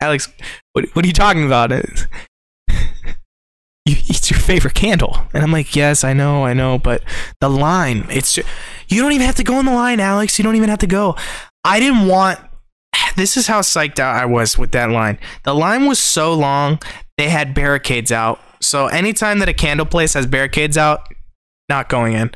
Alex, 0.00 0.28
what 0.72 0.86
what 0.94 1.04
are 1.04 1.08
you 1.08 1.14
talking 1.14 1.46
about? 1.46 1.72
It's, 1.72 2.06
you, 3.86 3.96
it's 4.08 4.30
your 4.30 4.40
favorite 4.40 4.74
candle, 4.74 5.16
and 5.32 5.42
I'm 5.42 5.52
like, 5.52 5.74
yes, 5.74 6.04
I 6.04 6.12
know, 6.12 6.44
I 6.44 6.52
know, 6.52 6.78
but 6.78 7.02
the 7.40 7.48
line, 7.48 8.06
it's 8.10 8.34
ju- 8.34 8.42
you 8.88 9.00
don't 9.00 9.12
even 9.12 9.24
have 9.26 9.36
to 9.36 9.44
go 9.44 9.58
in 9.60 9.66
the 9.66 9.72
line, 9.72 10.00
Alex. 10.00 10.38
You 10.38 10.42
don't 10.42 10.56
even 10.56 10.68
have 10.68 10.80
to 10.80 10.86
go. 10.86 11.16
I 11.64 11.80
didn't 11.80 12.06
want. 12.06 12.40
This 13.16 13.36
is 13.36 13.46
how 13.46 13.60
psyched 13.60 13.98
out 13.98 14.16
I 14.16 14.26
was 14.26 14.56
with 14.58 14.72
that 14.72 14.90
line. 14.90 15.18
The 15.44 15.54
line 15.54 15.86
was 15.86 15.98
so 15.98 16.34
long, 16.34 16.78
they 17.18 17.28
had 17.28 17.54
barricades 17.54 18.12
out. 18.12 18.40
So 18.60 18.86
anytime 18.86 19.38
that 19.38 19.48
a 19.48 19.54
candle 19.54 19.86
place 19.86 20.14
has 20.14 20.26
barricades 20.26 20.76
out, 20.76 21.06
not 21.68 21.88
going 21.88 22.14
in. 22.14 22.30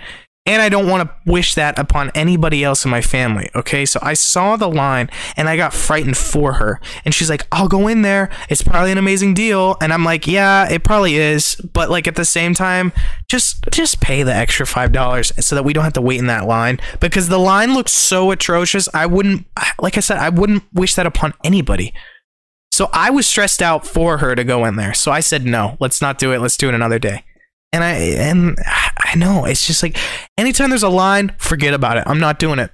And 0.47 0.61
I 0.61 0.69
don't 0.69 0.89
want 0.89 1.09
to 1.09 1.31
wish 1.31 1.55
that 1.55 1.79
upon 1.79 2.11
anybody 2.11 2.63
else 2.63 2.85
in 2.85 2.91
my 2.91 3.01
family. 3.01 3.51
Okay. 3.55 3.87
So 3.87 3.99
I 4.03 4.13
saw 4.13 4.57
the 4.57 4.69
line 4.69 5.09
and 5.39 5.49
I 5.49 5.57
got 5.57 5.73
frightened 5.73 6.19
for 6.19 6.55
her. 6.55 6.81
And 7.05 7.15
she's 7.15 7.31
like, 7.31 7.47
I'll 7.51 7.69
go 7.69 7.89
in 7.89 8.03
there. 8.03 8.29
It's 8.51 8.63
probably 8.63 8.93
an 8.93 8.99
amazing 8.99 9.33
deal. 9.33 9.79
And 9.81 9.91
I'm 9.91 10.05
like, 10.05 10.27
yeah, 10.27 10.71
it 10.71 10.85
probably 10.85 11.17
is. 11.17 11.55
But 11.73 11.89
like 11.89 12.07
at 12.07 12.17
the 12.17 12.27
same 12.27 12.53
time, 12.53 12.93
just 13.27 13.65
just 13.73 14.01
pay 14.01 14.23
the 14.23 14.35
extra 14.35 14.67
five 14.67 14.93
dollars 14.93 15.33
so 15.41 15.55
that 15.55 15.65
we 15.65 15.73
don't 15.73 15.85
have 15.85 15.95
to 15.95 16.03
wait 16.03 16.19
in 16.19 16.27
that 16.27 16.47
line. 16.47 16.79
Because 17.01 17.29
the 17.31 17.39
line 17.39 17.73
looks 17.73 17.93
so 17.93 18.31
atrocious. 18.31 18.87
I 18.93 19.07
wouldn't 19.07 19.47
like 19.81 19.97
I 19.97 20.01
said, 20.01 20.19
I 20.19 20.29
wouldn't 20.29 20.65
wish 20.75 20.95
that 20.97 21.07
upon 21.07 21.33
anybody. 21.43 21.95
So 22.71 22.91
I 22.93 23.09
was 23.09 23.27
stressed 23.27 23.63
out 23.63 23.87
for 23.87 24.19
her 24.19 24.35
to 24.35 24.45
go 24.45 24.67
in 24.67 24.77
there. 24.77 24.93
So 24.93 25.11
I 25.11 25.21
said, 25.21 25.47
no, 25.47 25.77
let's 25.81 26.03
not 26.03 26.19
do 26.19 26.33
it. 26.33 26.41
Let's 26.41 26.57
do 26.57 26.69
it 26.69 26.75
another 26.75 26.99
day. 26.99 27.25
And 27.73 27.83
I 27.83 27.93
and 27.95 28.59
I 29.15 29.17
know 29.17 29.45
it's 29.45 29.65
just 29.65 29.81
like 29.81 29.97
anytime 30.37 30.71
there's 30.71 30.83
a 30.83 30.89
line, 30.89 31.37
forget 31.39 31.73
about 31.73 31.97
it. 31.97 32.05
I'm 32.07 32.19
not 32.19 32.41
doing 32.41 32.59
it. 32.59 32.73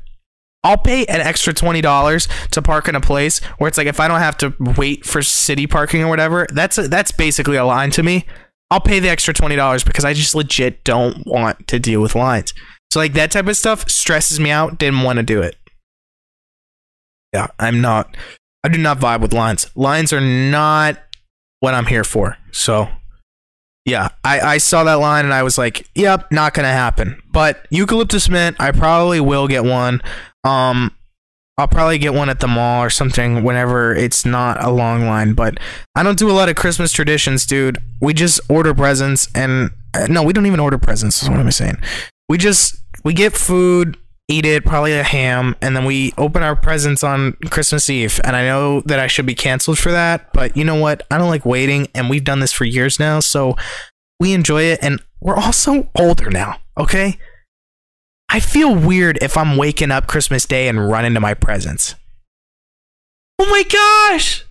I'll 0.64 0.78
pay 0.78 1.04
an 1.04 1.20
extra 1.20 1.52
twenty 1.52 1.82
dollars 1.82 2.28
to 2.52 2.62
park 2.62 2.88
in 2.88 2.94
a 2.94 3.00
place 3.00 3.40
where 3.58 3.68
it's 3.68 3.76
like 3.76 3.86
if 3.86 4.00
I 4.00 4.08
don't 4.08 4.20
have 4.20 4.38
to 4.38 4.54
wait 4.58 5.04
for 5.04 5.20
city 5.20 5.66
parking 5.66 6.02
or 6.02 6.08
whatever, 6.08 6.46
that's 6.52 6.78
a, 6.78 6.88
that's 6.88 7.12
basically 7.12 7.56
a 7.56 7.64
line 7.64 7.90
to 7.90 8.02
me. 8.02 8.24
I'll 8.70 8.80
pay 8.80 9.00
the 9.00 9.10
extra 9.10 9.34
twenty 9.34 9.54
dollars 9.54 9.84
because 9.84 10.04
I 10.04 10.14
just 10.14 10.34
legit 10.34 10.82
don't 10.82 11.26
want 11.26 11.68
to 11.68 11.78
deal 11.78 12.00
with 12.00 12.14
lines. 12.14 12.54
So 12.90 13.00
like 13.00 13.12
that 13.12 13.30
type 13.30 13.46
of 13.46 13.56
stuff 13.56 13.90
stresses 13.90 14.40
me 14.40 14.50
out. 14.50 14.78
Didn't 14.78 15.02
want 15.02 15.18
to 15.18 15.22
do 15.22 15.42
it. 15.42 15.56
Yeah, 17.34 17.48
I'm 17.58 17.82
not. 17.82 18.16
I 18.64 18.68
do 18.68 18.78
not 18.78 18.98
vibe 18.98 19.20
with 19.20 19.34
lines. 19.34 19.70
Lines 19.74 20.10
are 20.10 20.22
not 20.22 20.98
what 21.60 21.74
I'm 21.74 21.86
here 21.86 22.04
for. 22.04 22.38
So 22.50 22.88
yeah, 23.84 24.08
I, 24.24 24.40
I 24.40 24.58
saw 24.58 24.84
that 24.84 24.94
line 24.94 25.24
and 25.24 25.34
I 25.34 25.42
was 25.42 25.58
like, 25.58 25.88
yep, 25.94 26.30
not 26.30 26.54
gonna 26.54 26.68
happen. 26.68 27.20
But 27.32 27.66
eucalyptus 27.70 28.28
mint, 28.28 28.56
I 28.60 28.72
probably 28.72 29.20
will 29.20 29.48
get 29.48 29.64
one. 29.64 30.02
Um, 30.44 30.94
I'll 31.58 31.68
probably 31.68 31.98
get 31.98 32.14
one 32.14 32.30
at 32.30 32.40
the 32.40 32.48
mall 32.48 32.82
or 32.82 32.88
something 32.88 33.44
whenever 33.44 33.94
it's 33.94 34.24
not 34.24 34.64
a 34.64 34.70
long 34.70 35.06
line. 35.06 35.34
But 35.34 35.58
I 35.94 36.02
don't 36.02 36.18
do 36.18 36.30
a 36.30 36.32
lot 36.32 36.48
of 36.48 36.56
Christmas 36.56 36.90
traditions, 36.90 37.44
dude. 37.44 37.78
We 38.00 38.14
just 38.14 38.40
order 38.48 38.74
presents 38.74 39.28
and 39.34 39.70
uh, 39.94 40.06
no, 40.08 40.22
we 40.22 40.32
don't 40.32 40.46
even 40.46 40.60
order 40.60 40.78
presents. 40.78 41.28
What 41.28 41.38
I'm 41.38 41.50
saying. 41.50 41.78
We 42.28 42.38
just 42.38 42.76
we 43.04 43.12
get 43.12 43.34
food, 43.34 43.98
eat 44.30 44.46
it, 44.46 44.64
probably 44.64 44.92
a 44.92 45.02
ham, 45.02 45.56
and 45.60 45.74
then 45.76 45.84
we 45.84 46.12
open 46.16 46.42
our 46.42 46.54
presents 46.54 47.02
on 47.02 47.32
Christmas 47.50 47.90
Eve. 47.90 48.20
And 48.24 48.36
I 48.36 48.44
know 48.46 48.80
that 48.82 49.00
I 49.00 49.08
should 49.08 49.26
be 49.26 49.34
canceled 49.34 49.78
for 49.78 49.90
that, 49.90 50.32
but 50.32 50.56
you 50.56 50.64
know 50.64 50.76
what? 50.76 51.06
I 51.10 51.18
don't 51.18 51.28
like 51.28 51.44
waiting, 51.44 51.88
and 51.94 52.08
we've 52.08 52.24
done 52.24 52.40
this 52.40 52.52
for 52.52 52.64
years 52.64 53.00
now, 53.00 53.20
so 53.20 53.56
we 54.20 54.32
enjoy 54.32 54.62
it. 54.62 54.78
And 54.82 55.02
we're 55.20 55.36
also 55.36 55.90
older 55.98 56.30
now, 56.30 56.58
okay? 56.78 57.18
I 58.28 58.38
feel 58.38 58.74
weird 58.74 59.18
if 59.20 59.36
I'm 59.36 59.56
waking 59.56 59.90
up 59.90 60.06
Christmas 60.06 60.46
Day 60.46 60.68
and 60.68 60.88
running 60.88 61.14
to 61.14 61.20
my 61.20 61.34
presents. 61.34 61.96
Oh 63.40 63.46
my 63.46 63.64
gosh! 63.64 64.44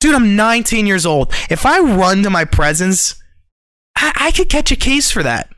Dude, 0.00 0.14
I'm 0.16 0.34
19 0.34 0.86
years 0.86 1.06
old. 1.06 1.32
If 1.48 1.64
I 1.64 1.78
run 1.78 2.24
to 2.24 2.30
my 2.30 2.44
presents, 2.44 3.14
I, 3.94 4.12
I 4.16 4.30
could 4.32 4.48
catch 4.48 4.72
a 4.72 4.76
case 4.76 5.12
for 5.12 5.22
that. 5.22 5.48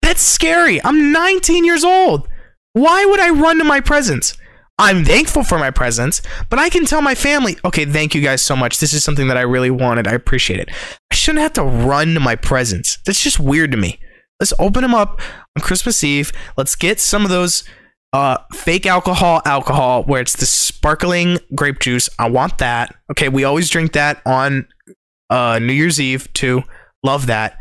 That's 0.00 0.22
scary. 0.22 0.82
I'm 0.82 1.12
19 1.12 1.64
years 1.64 1.84
old. 1.84 2.28
Why 2.76 3.06
would 3.06 3.20
I 3.20 3.30
run 3.30 3.56
to 3.56 3.64
my 3.64 3.80
presents? 3.80 4.36
I'm 4.78 5.02
thankful 5.02 5.42
for 5.42 5.58
my 5.58 5.70
presents, 5.70 6.20
but 6.50 6.58
I 6.58 6.68
can 6.68 6.84
tell 6.84 7.00
my 7.00 7.14
family, 7.14 7.56
okay, 7.64 7.86
thank 7.86 8.14
you 8.14 8.20
guys 8.20 8.42
so 8.42 8.54
much. 8.54 8.80
This 8.80 8.92
is 8.92 9.02
something 9.02 9.28
that 9.28 9.38
I 9.38 9.40
really 9.40 9.70
wanted. 9.70 10.06
I 10.06 10.12
appreciate 10.12 10.60
it. 10.60 10.68
I 11.10 11.14
shouldn't 11.14 11.40
have 11.40 11.54
to 11.54 11.62
run 11.62 12.12
to 12.12 12.20
my 12.20 12.36
presents. 12.36 12.98
That's 13.06 13.22
just 13.22 13.40
weird 13.40 13.70
to 13.70 13.78
me. 13.78 13.98
Let's 14.40 14.52
open 14.58 14.82
them 14.82 14.94
up 14.94 15.22
on 15.56 15.62
Christmas 15.62 16.04
Eve. 16.04 16.32
Let's 16.58 16.76
get 16.76 17.00
some 17.00 17.24
of 17.24 17.30
those 17.30 17.64
uh, 18.12 18.36
fake 18.52 18.84
alcohol 18.84 19.40
alcohol 19.46 20.02
where 20.02 20.20
it's 20.20 20.36
the 20.36 20.44
sparkling 20.44 21.38
grape 21.54 21.78
juice. 21.78 22.10
I 22.18 22.28
want 22.28 22.58
that. 22.58 22.94
Okay, 23.10 23.30
we 23.30 23.44
always 23.44 23.70
drink 23.70 23.92
that 23.92 24.20
on 24.26 24.68
uh, 25.30 25.58
New 25.60 25.72
Year's 25.72 25.98
Eve 25.98 26.30
too. 26.34 26.62
Love 27.02 27.24
that. 27.28 27.56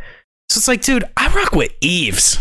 So 0.50 0.58
it's 0.58 0.68
like, 0.68 0.82
dude, 0.82 1.06
I 1.16 1.34
rock 1.34 1.54
with 1.54 1.72
Eves. 1.80 2.40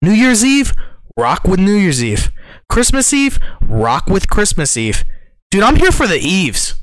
New 0.00 0.12
Year's 0.12 0.44
Eve, 0.44 0.72
rock 1.18 1.44
with 1.44 1.58
New 1.58 1.74
Year's 1.74 2.02
Eve. 2.02 2.30
Christmas 2.68 3.12
Eve, 3.12 3.38
rock 3.60 4.06
with 4.06 4.30
Christmas 4.30 4.76
Eve. 4.76 5.04
Dude, 5.50 5.62
I'm 5.62 5.76
here 5.76 5.90
for 5.90 6.06
the 6.06 6.18
Eves. 6.18 6.74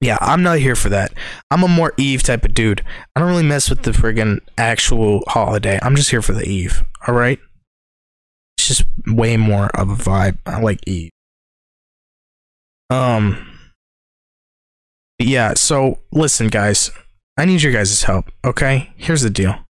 Yeah, 0.00 0.18
I'm 0.20 0.42
not 0.42 0.58
here 0.58 0.76
for 0.76 0.88
that. 0.88 1.12
I'm 1.50 1.62
a 1.62 1.68
more 1.68 1.92
Eve 1.96 2.22
type 2.22 2.44
of 2.44 2.54
dude. 2.54 2.82
I 3.14 3.20
don't 3.20 3.28
really 3.28 3.42
mess 3.42 3.70
with 3.70 3.82
the 3.82 3.92
friggin' 3.92 4.40
actual 4.58 5.22
holiday. 5.28 5.78
I'm 5.82 5.96
just 5.96 6.10
here 6.10 6.22
for 6.22 6.32
the 6.32 6.44
Eve. 6.44 6.84
All 7.06 7.14
right? 7.14 7.38
It's 8.58 8.68
just 8.68 8.84
way 9.06 9.36
more 9.36 9.66
of 9.74 9.90
a 9.90 9.94
vibe. 9.94 10.38
I 10.46 10.60
like 10.60 10.80
Eve. 10.86 11.10
Um. 12.90 13.48
Yeah, 15.18 15.54
so 15.54 16.00
listen, 16.10 16.48
guys. 16.48 16.90
I 17.38 17.44
need 17.44 17.62
your 17.62 17.72
guys' 17.72 18.02
help, 18.02 18.30
okay? 18.44 18.92
Here's 18.96 19.22
the 19.22 19.30
deal. 19.30 19.64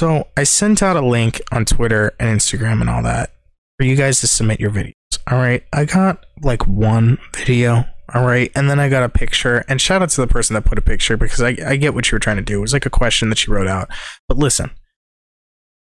So 0.00 0.28
I 0.34 0.44
sent 0.44 0.82
out 0.82 0.96
a 0.96 1.02
link 1.02 1.42
on 1.52 1.66
Twitter 1.66 2.12
and 2.18 2.34
Instagram 2.34 2.80
and 2.80 2.88
all 2.88 3.02
that 3.02 3.34
for 3.76 3.84
you 3.84 3.96
guys 3.96 4.18
to 4.20 4.26
submit 4.26 4.58
your 4.58 4.70
videos. 4.70 4.94
All 5.30 5.36
right. 5.36 5.62
I 5.74 5.84
got 5.84 6.24
like 6.40 6.66
one 6.66 7.18
video. 7.36 7.84
All 8.14 8.24
right. 8.24 8.50
And 8.54 8.70
then 8.70 8.80
I 8.80 8.88
got 8.88 9.02
a 9.02 9.10
picture. 9.10 9.62
And 9.68 9.78
shout 9.78 10.00
out 10.00 10.08
to 10.08 10.22
the 10.22 10.26
person 10.26 10.54
that 10.54 10.64
put 10.64 10.78
a 10.78 10.80
picture 10.80 11.18
because 11.18 11.42
I, 11.42 11.54
I 11.66 11.76
get 11.76 11.92
what 11.92 12.10
you 12.10 12.16
were 12.16 12.18
trying 12.18 12.38
to 12.38 12.42
do. 12.42 12.56
It 12.56 12.62
was 12.62 12.72
like 12.72 12.86
a 12.86 12.90
question 12.90 13.28
that 13.28 13.36
she 13.36 13.50
wrote 13.50 13.66
out. 13.66 13.90
But 14.26 14.38
listen, 14.38 14.70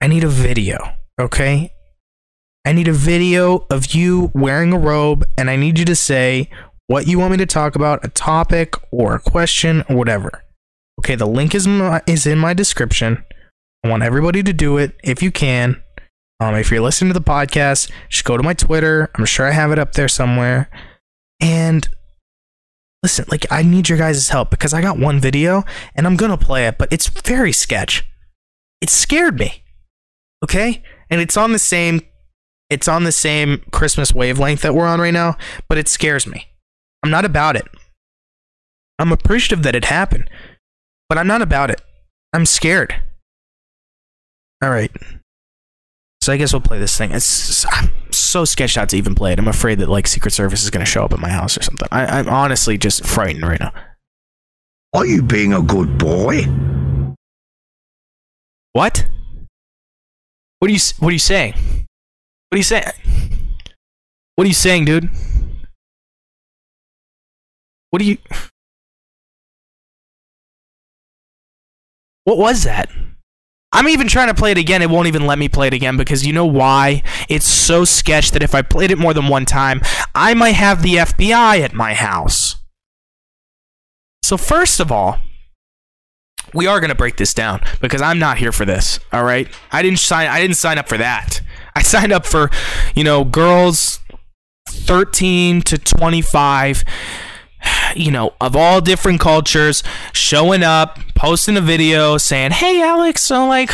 I 0.00 0.06
need 0.06 0.22
a 0.22 0.28
video. 0.28 0.78
Okay. 1.20 1.72
I 2.64 2.70
need 2.70 2.86
a 2.86 2.92
video 2.92 3.66
of 3.70 3.92
you 3.92 4.30
wearing 4.36 4.72
a 4.72 4.78
robe 4.78 5.24
and 5.36 5.50
I 5.50 5.56
need 5.56 5.80
you 5.80 5.84
to 5.84 5.96
say 5.96 6.48
what 6.86 7.08
you 7.08 7.18
want 7.18 7.32
me 7.32 7.38
to 7.38 7.46
talk 7.46 7.74
about, 7.74 8.04
a 8.04 8.08
topic 8.08 8.76
or 8.92 9.16
a 9.16 9.20
question 9.20 9.82
or 9.88 9.96
whatever. 9.96 10.44
Okay. 11.00 11.16
The 11.16 11.26
link 11.26 11.56
is, 11.56 11.66
my, 11.66 12.02
is 12.06 12.24
in 12.24 12.38
my 12.38 12.54
description. 12.54 13.24
I 13.84 13.88
want 13.88 14.02
everybody 14.02 14.42
to 14.42 14.52
do 14.52 14.78
it 14.78 14.96
if 15.04 15.22
you 15.22 15.30
can. 15.30 15.82
Um, 16.40 16.54
if 16.54 16.70
you're 16.70 16.80
listening 16.80 17.12
to 17.12 17.18
the 17.18 17.24
podcast, 17.24 17.90
just 18.08 18.24
go 18.24 18.36
to 18.36 18.42
my 18.42 18.52
Twitter. 18.52 19.10
I'm 19.14 19.24
sure 19.24 19.46
I 19.46 19.52
have 19.52 19.72
it 19.72 19.78
up 19.78 19.92
there 19.92 20.08
somewhere. 20.08 20.68
And 21.40 21.88
listen, 23.02 23.24
like 23.30 23.46
I 23.50 23.62
need 23.62 23.88
your 23.88 23.98
guys' 23.98 24.28
help 24.28 24.50
because 24.50 24.74
I 24.74 24.82
got 24.82 24.98
one 24.98 25.20
video 25.20 25.64
and 25.94 26.06
I'm 26.06 26.16
gonna 26.16 26.36
play 26.36 26.66
it, 26.66 26.76
but 26.78 26.92
it's 26.92 27.06
very 27.06 27.52
sketch. 27.52 28.04
It 28.80 28.90
scared 28.90 29.38
me. 29.38 29.62
Okay? 30.44 30.82
And 31.08 31.20
it's 31.20 31.36
on 31.36 31.52
the 31.52 31.58
same 31.58 32.02
it's 32.68 32.88
on 32.88 33.04
the 33.04 33.12
same 33.12 33.62
Christmas 33.70 34.12
wavelength 34.12 34.62
that 34.62 34.74
we're 34.74 34.86
on 34.86 35.00
right 35.00 35.14
now, 35.14 35.36
but 35.68 35.78
it 35.78 35.86
scares 35.86 36.26
me. 36.26 36.48
I'm 37.02 37.10
not 37.10 37.24
about 37.24 37.54
it. 37.54 37.66
I'm 38.98 39.12
appreciative 39.12 39.62
that 39.62 39.76
it 39.76 39.84
happened, 39.84 40.28
but 41.08 41.16
I'm 41.16 41.28
not 41.28 41.42
about 41.42 41.70
it. 41.70 41.80
I'm 42.32 42.44
scared. 42.44 42.94
All 44.62 44.70
right. 44.70 44.90
So 46.22 46.32
I 46.32 46.36
guess 46.36 46.52
we'll 46.52 46.60
play 46.60 46.78
this 46.78 46.96
thing. 46.96 47.12
It's 47.12 47.64
I'm 47.72 47.90
so 48.10 48.44
sketched 48.44 48.76
out 48.76 48.88
to 48.88 48.96
even 48.96 49.14
play 49.14 49.32
it. 49.32 49.38
I'm 49.38 49.48
afraid 49.48 49.78
that 49.78 49.88
like 49.88 50.06
Secret 50.06 50.32
Service 50.32 50.64
is 50.64 50.70
going 50.70 50.84
to 50.84 50.90
show 50.90 51.04
up 51.04 51.12
at 51.12 51.20
my 51.20 51.28
house 51.28 51.56
or 51.56 51.62
something. 51.62 51.86
I, 51.92 52.18
I'm 52.18 52.28
honestly 52.28 52.76
just 52.78 53.06
frightened 53.06 53.44
right 53.44 53.60
now. 53.60 53.72
Are 54.92 55.06
you 55.06 55.22
being 55.22 55.52
a 55.52 55.62
good 55.62 55.98
boy? 55.98 56.42
What? 58.72 59.06
What 60.58 60.70
are 60.70 60.74
you 60.74 60.80
What 60.98 61.10
are 61.10 61.12
you 61.12 61.18
saying? 61.18 61.52
What 62.48 62.54
are 62.54 62.58
you 62.58 62.62
saying? 62.62 62.84
What 64.34 64.44
are 64.44 64.48
you 64.48 64.54
saying, 64.54 64.86
dude? 64.86 65.10
What 67.90 68.02
are 68.02 68.04
you? 68.04 68.18
What 72.24 72.38
was 72.38 72.64
that? 72.64 72.90
I'm 73.76 73.88
even 73.88 74.08
trying 74.08 74.28
to 74.28 74.34
play 74.34 74.52
it 74.52 74.56
again. 74.56 74.80
It 74.80 74.88
won't 74.88 75.06
even 75.06 75.26
let 75.26 75.38
me 75.38 75.50
play 75.50 75.66
it 75.66 75.74
again 75.74 75.98
because 75.98 76.26
you 76.26 76.32
know 76.32 76.46
why? 76.46 77.02
It's 77.28 77.46
so 77.46 77.84
sketch 77.84 78.30
that 78.30 78.42
if 78.42 78.54
I 78.54 78.62
played 78.62 78.90
it 78.90 78.96
more 78.96 79.12
than 79.12 79.28
one 79.28 79.44
time, 79.44 79.82
I 80.14 80.32
might 80.32 80.52
have 80.52 80.80
the 80.80 80.94
FBI 80.94 81.60
at 81.60 81.74
my 81.74 81.92
house. 81.92 82.56
So, 84.22 84.38
first 84.38 84.80
of 84.80 84.90
all, 84.90 85.18
we 86.54 86.66
are 86.66 86.80
gonna 86.80 86.94
break 86.94 87.18
this 87.18 87.34
down 87.34 87.60
because 87.82 88.00
I'm 88.00 88.18
not 88.18 88.38
here 88.38 88.50
for 88.50 88.64
this. 88.64 88.98
All 89.12 89.24
right, 89.24 89.46
I 89.70 89.82
didn't 89.82 89.98
sign. 89.98 90.26
I 90.28 90.40
didn't 90.40 90.56
sign 90.56 90.78
up 90.78 90.88
for 90.88 90.96
that. 90.96 91.42
I 91.74 91.82
signed 91.82 92.12
up 92.12 92.24
for, 92.24 92.50
you 92.94 93.04
know, 93.04 93.24
girls 93.24 94.00
13 94.70 95.60
to 95.60 95.76
25 95.76 96.82
you 97.96 98.10
know, 98.10 98.34
of 98.40 98.54
all 98.54 98.80
different 98.80 99.20
cultures, 99.20 99.82
showing 100.12 100.62
up, 100.62 100.98
posting 101.14 101.56
a 101.56 101.60
video 101.60 102.18
saying, 102.18 102.52
"Hey, 102.52 102.82
Alex, 102.82 103.22
so 103.22 103.46
like, 103.46 103.70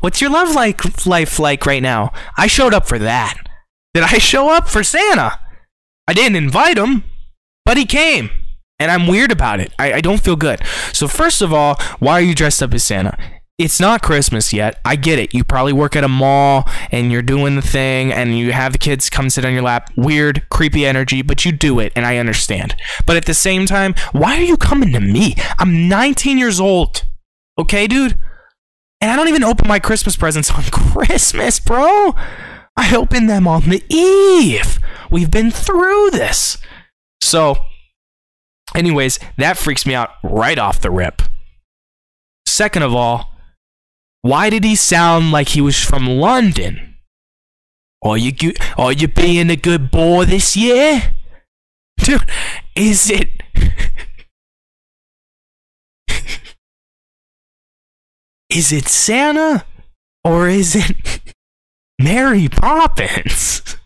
what's 0.00 0.20
your 0.20 0.30
love 0.30 0.54
like 0.54 1.06
life 1.06 1.38
like 1.38 1.66
right 1.66 1.82
now?" 1.82 2.12
I 2.36 2.46
showed 2.46 2.74
up 2.74 2.86
for 2.86 2.98
that. 2.98 3.36
Did 3.94 4.04
I 4.04 4.18
show 4.18 4.50
up 4.50 4.68
for 4.68 4.82
Santa? 4.82 5.38
I 6.06 6.12
didn't 6.12 6.36
invite 6.36 6.78
him, 6.78 7.04
but 7.64 7.76
he 7.76 7.84
came, 7.84 8.30
and 8.78 8.90
I'm 8.90 9.06
weird 9.06 9.30
about 9.30 9.60
it. 9.60 9.72
I, 9.78 9.94
I 9.94 10.00
don't 10.00 10.20
feel 10.22 10.36
good. 10.36 10.60
So 10.92 11.08
first 11.08 11.42
of 11.42 11.52
all, 11.52 11.76
why 11.98 12.12
are 12.14 12.20
you 12.22 12.34
dressed 12.34 12.62
up 12.62 12.74
as 12.74 12.84
Santa? 12.84 13.18
It's 13.58 13.80
not 13.80 14.02
Christmas 14.02 14.52
yet. 14.52 14.80
I 14.84 14.94
get 14.94 15.18
it. 15.18 15.34
You 15.34 15.42
probably 15.42 15.72
work 15.72 15.96
at 15.96 16.04
a 16.04 16.08
mall 16.08 16.68
and 16.92 17.10
you're 17.10 17.22
doing 17.22 17.56
the 17.56 17.62
thing 17.62 18.12
and 18.12 18.38
you 18.38 18.52
have 18.52 18.70
the 18.70 18.78
kids 18.78 19.10
come 19.10 19.28
sit 19.28 19.44
on 19.44 19.52
your 19.52 19.62
lap. 19.62 19.90
Weird, 19.96 20.48
creepy 20.48 20.86
energy, 20.86 21.22
but 21.22 21.44
you 21.44 21.50
do 21.50 21.80
it 21.80 21.92
and 21.96 22.06
I 22.06 22.18
understand. 22.18 22.76
But 23.04 23.16
at 23.16 23.24
the 23.24 23.34
same 23.34 23.66
time, 23.66 23.96
why 24.12 24.36
are 24.36 24.44
you 24.44 24.56
coming 24.56 24.92
to 24.92 25.00
me? 25.00 25.34
I'm 25.58 25.88
19 25.88 26.38
years 26.38 26.60
old. 26.60 27.02
Okay, 27.58 27.88
dude? 27.88 28.16
And 29.00 29.10
I 29.10 29.16
don't 29.16 29.26
even 29.26 29.42
open 29.42 29.66
my 29.66 29.80
Christmas 29.80 30.16
presents 30.16 30.52
on 30.52 30.62
Christmas, 30.70 31.58
bro. 31.58 32.14
I 32.76 32.94
open 32.94 33.26
them 33.26 33.48
on 33.48 33.62
the 33.70 33.82
eve. 33.88 34.78
We've 35.10 35.32
been 35.32 35.50
through 35.50 36.10
this. 36.12 36.58
So, 37.20 37.56
anyways, 38.76 39.18
that 39.36 39.58
freaks 39.58 39.84
me 39.84 39.96
out 39.96 40.10
right 40.22 40.58
off 40.58 40.80
the 40.80 40.92
rip. 40.92 41.22
Second 42.46 42.84
of 42.84 42.94
all, 42.94 43.34
why 44.22 44.50
did 44.50 44.64
he 44.64 44.74
sound 44.74 45.30
like 45.30 45.50
he 45.50 45.60
was 45.60 45.78
from 45.82 46.06
London? 46.06 46.96
Are 48.02 48.16
you 48.16 48.32
go- 48.32 48.52
are 48.76 48.92
you 48.92 49.08
being 49.08 49.50
a 49.50 49.56
good 49.56 49.90
boy 49.90 50.24
this 50.24 50.56
year? 50.56 51.14
Dude, 51.98 52.28
is 52.76 53.10
it 53.10 53.28
Is 58.50 58.72
it 58.72 58.88
Santa 58.88 59.66
or 60.24 60.48
is 60.48 60.74
it 60.74 61.34
Mary 61.98 62.48
Poppins? 62.48 63.76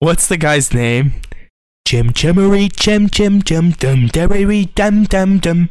What's 0.00 0.26
the 0.26 0.36
guy's 0.36 0.74
name? 0.74 1.14
Chim 1.86 2.12
chimmery 2.12 2.68
chim 2.68 3.08
chim 3.08 3.42
chim 3.42 3.70
dum 3.70 4.08
derry 4.08 4.64
dum 4.66 5.04
dum 5.04 5.38
dum. 5.38 5.70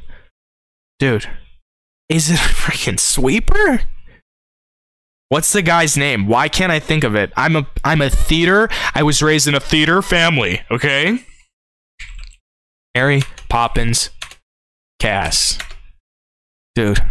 Dude, 0.98 1.28
is 2.10 2.30
it 2.30 2.36
a 2.36 2.38
freaking 2.38 3.00
sweeper? 3.00 3.82
What's 5.30 5.52
the 5.52 5.62
guy's 5.62 5.98
name? 5.98 6.28
Why 6.28 6.48
can't 6.48 6.72
I 6.72 6.80
think 6.80 7.04
of 7.04 7.16
it? 7.16 7.32
I'm 7.36 7.56
a 7.56 7.68
I'm 7.84 8.02
a 8.02 8.10
theater. 8.10 8.70
I 8.94 9.04
was 9.04 9.22
raised 9.24 9.48
in 9.48 9.56
a 9.56 9.60
theater 9.60 10.02
family, 10.02 10.62
okay? 10.70 11.26
Mary 12.94 13.24
Poppins 13.50 14.12
Cass. 15.00 15.58
Dude. 16.76 17.02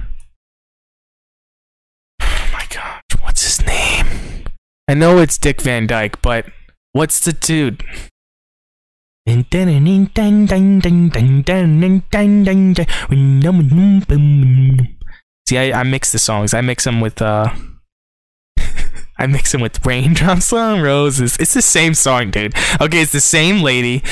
Oh 2.23 2.49
my 2.53 2.67
gosh, 2.71 3.03
what's 3.21 3.43
his 3.43 3.67
name? 3.67 4.45
I 4.89 4.95
know 4.95 5.19
it's 5.19 5.37
Dick 5.37 5.61
Van 5.61 5.87
Dyke, 5.87 6.23
but 6.23 6.47
what's 6.93 7.21
the 7.21 7.33
dude? 7.33 7.83
See, 15.49 15.59
I, 15.59 15.81
I 15.81 15.83
mix 15.83 16.13
the 16.13 16.19
songs. 16.19 16.53
I 16.53 16.61
mix 16.61 16.85
them 16.85 17.01
with 17.01 17.23
uh, 17.23 17.55
I 19.17 19.27
mix 19.27 19.53
them 19.53 19.61
with 19.61 19.85
raindrops 19.87 20.53
on 20.53 20.83
roses. 20.83 21.37
It's 21.39 21.55
the 21.55 21.63
same 21.63 21.95
song, 21.95 22.31
dude. 22.31 22.55
Okay, 22.81 23.01
it's 23.01 23.13
the 23.13 23.21
same 23.21 23.63
lady. 23.63 24.03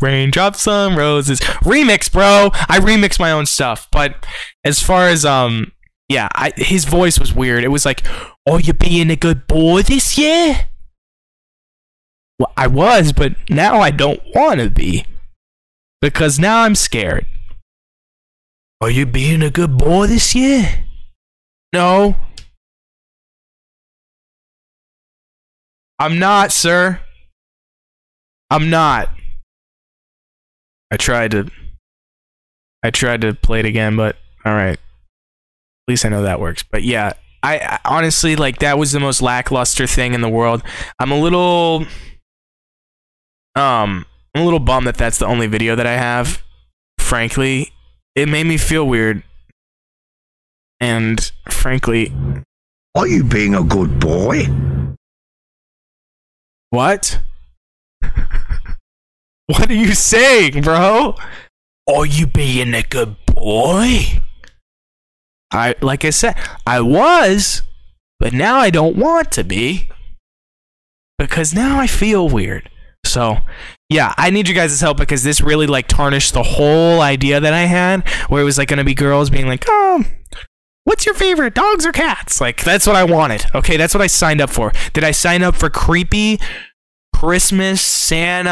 Raindrops 0.00 0.68
on 0.68 0.94
roses. 0.94 1.40
Remix, 1.40 2.12
bro. 2.12 2.50
I 2.68 2.78
remix 2.80 3.18
my 3.18 3.32
own 3.32 3.46
stuff. 3.46 3.88
But 3.90 4.26
as 4.64 4.82
far 4.82 5.08
as 5.08 5.24
um, 5.24 5.72
yeah, 6.08 6.28
I, 6.34 6.52
his 6.56 6.84
voice 6.84 7.18
was 7.18 7.34
weird. 7.34 7.64
It 7.64 7.68
was 7.68 7.84
like, 7.86 8.02
"Are 8.48 8.60
you 8.60 8.74
being 8.74 9.10
a 9.10 9.16
good 9.16 9.46
boy 9.46 9.82
this 9.82 10.18
year?" 10.18 10.68
Well, 12.38 12.52
I 12.56 12.66
was, 12.66 13.12
but 13.12 13.34
now 13.48 13.80
I 13.80 13.90
don't 13.90 14.20
want 14.34 14.60
to 14.60 14.70
be. 14.70 15.06
Because 16.00 16.38
now 16.38 16.62
I'm 16.62 16.74
scared. 16.74 17.26
Are 18.80 18.90
you 18.90 19.06
being 19.06 19.42
a 19.42 19.50
good 19.50 19.78
boy 19.78 20.06
this 20.06 20.34
year? 20.34 20.84
No. 21.72 22.16
I'm 25.98 26.18
not, 26.18 26.52
sir. 26.52 27.00
I'm 28.50 28.68
not. 28.68 29.10
I 30.92 30.96
tried 30.96 31.32
to 31.32 31.50
I 32.82 32.90
tried 32.90 33.22
to 33.22 33.34
play 33.34 33.60
it 33.60 33.66
again, 33.66 33.96
but 33.96 34.16
all 34.44 34.52
right. 34.52 34.78
At 34.78 35.88
least 35.88 36.04
I 36.04 36.08
know 36.08 36.22
that 36.22 36.40
works. 36.40 36.62
But 36.62 36.84
yeah, 36.84 37.14
I, 37.42 37.58
I 37.58 37.78
honestly 37.84 38.36
like 38.36 38.60
that 38.60 38.78
was 38.78 38.92
the 38.92 39.00
most 39.00 39.22
lackluster 39.22 39.86
thing 39.86 40.14
in 40.14 40.20
the 40.20 40.28
world. 40.28 40.62
I'm 41.00 41.10
a 41.10 41.18
little 41.18 41.86
um 43.56 44.06
I'm 44.34 44.42
a 44.42 44.44
little 44.44 44.60
bummed 44.60 44.86
that 44.86 44.98
that's 44.98 45.18
the 45.18 45.26
only 45.26 45.46
video 45.46 45.74
that 45.76 45.86
I 45.86 45.96
have. 45.96 46.42
Frankly, 46.98 47.72
it 48.14 48.28
made 48.28 48.44
me 48.44 48.58
feel 48.58 48.86
weird. 48.86 49.22
And 50.78 51.32
frankly, 51.48 52.12
Are 52.94 53.06
you 53.06 53.24
being 53.24 53.54
a 53.54 53.62
good 53.62 53.98
boy? 53.98 54.46
what? 56.70 57.20
what 59.46 59.70
are 59.70 59.74
you 59.74 59.94
saying, 59.94 60.60
bro? 60.60 61.14
Are 61.88 62.04
you 62.04 62.26
being 62.26 62.74
a 62.74 62.82
good 62.82 63.16
boy? 63.24 64.20
I 65.50 65.76
like 65.80 66.04
I 66.04 66.10
said, 66.10 66.36
I 66.66 66.82
was, 66.82 67.62
but 68.20 68.34
now 68.34 68.56
I 68.58 68.68
don't 68.68 68.96
want 68.96 69.32
to 69.32 69.44
be. 69.44 69.88
Because 71.18 71.54
now 71.54 71.80
I 71.80 71.86
feel 71.86 72.28
weird. 72.28 72.68
So, 73.06 73.38
yeah, 73.88 74.12
I 74.16 74.30
need 74.30 74.48
you 74.48 74.54
guys' 74.54 74.80
help 74.80 74.98
because 74.98 75.22
this 75.22 75.40
really 75.40 75.66
like 75.66 75.86
tarnished 75.88 76.34
the 76.34 76.42
whole 76.42 77.00
idea 77.00 77.40
that 77.40 77.52
I 77.52 77.62
had 77.62 78.08
where 78.28 78.42
it 78.42 78.44
was 78.44 78.58
like 78.58 78.68
going 78.68 78.78
to 78.78 78.84
be 78.84 78.94
girls 78.94 79.30
being 79.30 79.46
like, 79.46 79.64
"Oh, 79.68 80.04
what's 80.84 81.06
your 81.06 81.14
favorite, 81.14 81.54
dogs 81.54 81.86
or 81.86 81.92
cats?" 81.92 82.40
Like 82.40 82.64
that's 82.64 82.86
what 82.86 82.96
I 82.96 83.04
wanted. 83.04 83.46
Okay, 83.54 83.76
that's 83.76 83.94
what 83.94 84.02
I 84.02 84.08
signed 84.08 84.40
up 84.40 84.50
for. 84.50 84.72
Did 84.92 85.04
I 85.04 85.12
sign 85.12 85.42
up 85.42 85.54
for 85.54 85.70
creepy 85.70 86.40
Christmas 87.14 87.80
Santa 87.80 88.50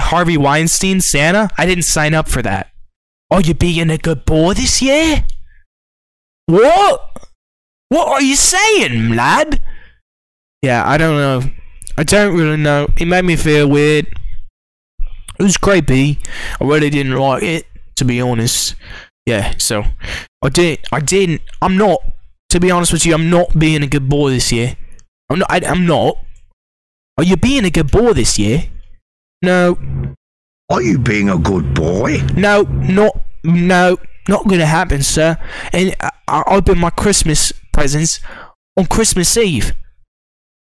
Harvey 0.00 0.36
Weinstein 0.36 1.00
Santa? 1.00 1.50
I 1.58 1.66
didn't 1.66 1.84
sign 1.84 2.14
up 2.14 2.28
for 2.28 2.42
that. 2.42 2.70
Are 3.30 3.40
you 3.40 3.54
being 3.54 3.90
a 3.90 3.98
good 3.98 4.24
boy 4.24 4.54
this 4.54 4.80
year? 4.80 5.24
What? 6.46 7.04
What 7.90 8.08
are 8.08 8.22
you 8.22 8.36
saying, 8.36 9.10
lad? 9.10 9.60
Yeah, 10.62 10.88
I 10.88 10.96
don't 10.98 11.16
know. 11.16 11.50
I 11.98 12.04
don't 12.04 12.36
really 12.36 12.56
know. 12.56 12.86
It 12.96 13.06
made 13.06 13.24
me 13.24 13.34
feel 13.34 13.66
weird. 13.66 14.06
It 15.36 15.42
was 15.42 15.56
creepy. 15.56 16.20
I 16.60 16.64
really 16.64 16.90
didn't 16.90 17.16
like 17.16 17.42
it, 17.42 17.66
to 17.96 18.04
be 18.04 18.20
honest. 18.20 18.76
Yeah, 19.26 19.54
so 19.58 19.82
I 20.40 20.48
didn't. 20.48 20.86
I 20.92 21.00
didn't. 21.00 21.42
I'm 21.60 21.76
not. 21.76 22.00
To 22.50 22.60
be 22.60 22.70
honest 22.70 22.92
with 22.92 23.04
you, 23.04 23.14
I'm 23.14 23.28
not 23.28 23.58
being 23.58 23.82
a 23.82 23.88
good 23.88 24.08
boy 24.08 24.30
this 24.30 24.52
year. 24.52 24.76
I'm 25.28 25.40
not. 25.40 25.50
I, 25.50 25.60
I'm 25.66 25.86
not. 25.86 26.18
Are 27.18 27.24
you 27.24 27.36
being 27.36 27.64
a 27.64 27.70
good 27.70 27.90
boy 27.90 28.12
this 28.12 28.38
year? 28.38 28.66
No. 29.42 29.76
Are 30.70 30.80
you 30.80 31.00
being 31.00 31.28
a 31.28 31.36
good 31.36 31.74
boy? 31.74 32.18
No. 32.36 32.62
Not. 32.62 33.20
No. 33.42 33.98
Not 34.28 34.46
gonna 34.46 34.66
happen, 34.66 35.02
sir. 35.02 35.36
And 35.72 35.96
I, 35.98 36.10
I 36.28 36.44
open 36.46 36.78
my 36.78 36.90
Christmas 36.90 37.52
presents 37.72 38.20
on 38.76 38.86
Christmas 38.86 39.36
Eve. 39.36 39.74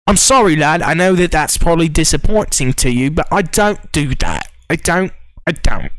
I'm 0.07 0.17
sorry, 0.17 0.57
lad. 0.57 0.83
I 0.83 0.95
know 0.95 1.15
that 1.15 1.31
that's 1.31 1.57
probably 1.57 1.89
disappointing 1.89 2.75
to 2.75 2.91
you, 2.91 3.11
but 3.11 3.27
I 3.33 3.43
don't 3.43 3.91
do 3.93 4.15
that. 4.17 4.51
I 4.69 4.77
don't. 4.77 5.13
I 5.47 5.53
don't. 5.53 5.91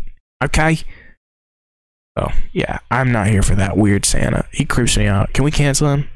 Okay? 0.43 0.79
Oh, 2.15 2.29
yeah. 2.53 2.79
I'm 2.91 3.11
not 3.11 3.27
here 3.27 3.41
for 3.41 3.55
that 3.55 3.77
weird 3.77 4.05
Santa. 4.05 4.45
He 4.51 4.63
creeps 4.65 4.97
me 4.97 5.07
out. 5.07 5.33
Can 5.33 5.43
we 5.43 5.51
cancel 5.51 5.89
him? 5.89 6.09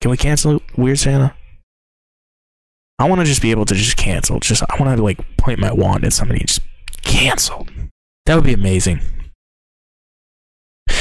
Can 0.00 0.10
we 0.10 0.16
cancel 0.16 0.62
Weird 0.76 0.98
Santa? 0.98 1.34
I 2.98 3.08
want 3.08 3.20
to 3.20 3.24
just 3.26 3.42
be 3.42 3.50
able 3.50 3.64
to 3.66 3.74
just 3.74 3.96
cancel. 3.96 4.40
Just 4.40 4.62
I 4.62 4.76
want 4.80 4.96
to 4.96 5.02
like 5.02 5.36
point 5.36 5.58
my 5.58 5.72
wand 5.72 6.04
at 6.04 6.12
somebody 6.12 6.40
and 6.40 6.48
just 6.48 6.62
cancel. 7.02 7.66
That 8.26 8.34
would 8.34 8.44
be 8.44 8.54
amazing. 8.54 9.00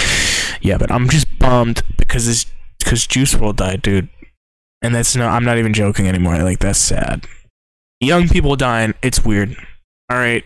Yeah, 0.61 0.79
but 0.79 0.89
I'm 0.89 1.07
just 1.09 1.27
bummed 1.37 1.83
because 1.95 2.25
this 2.25 2.47
because 2.79 3.05
Juice 3.05 3.35
WRLD 3.35 3.55
died, 3.55 3.81
dude. 3.83 4.09
And 4.85 4.93
that's 4.93 5.15
no 5.15 5.27
I'm 5.27 5.43
not 5.43 5.57
even 5.57 5.73
joking 5.73 6.07
anymore. 6.07 6.37
Like 6.43 6.59
that's 6.59 6.77
sad. 6.77 7.25
Young 7.99 8.29
people 8.29 8.55
dying, 8.55 8.93
it's 9.01 9.25
weird. 9.25 9.55
All 10.11 10.17
right. 10.17 10.43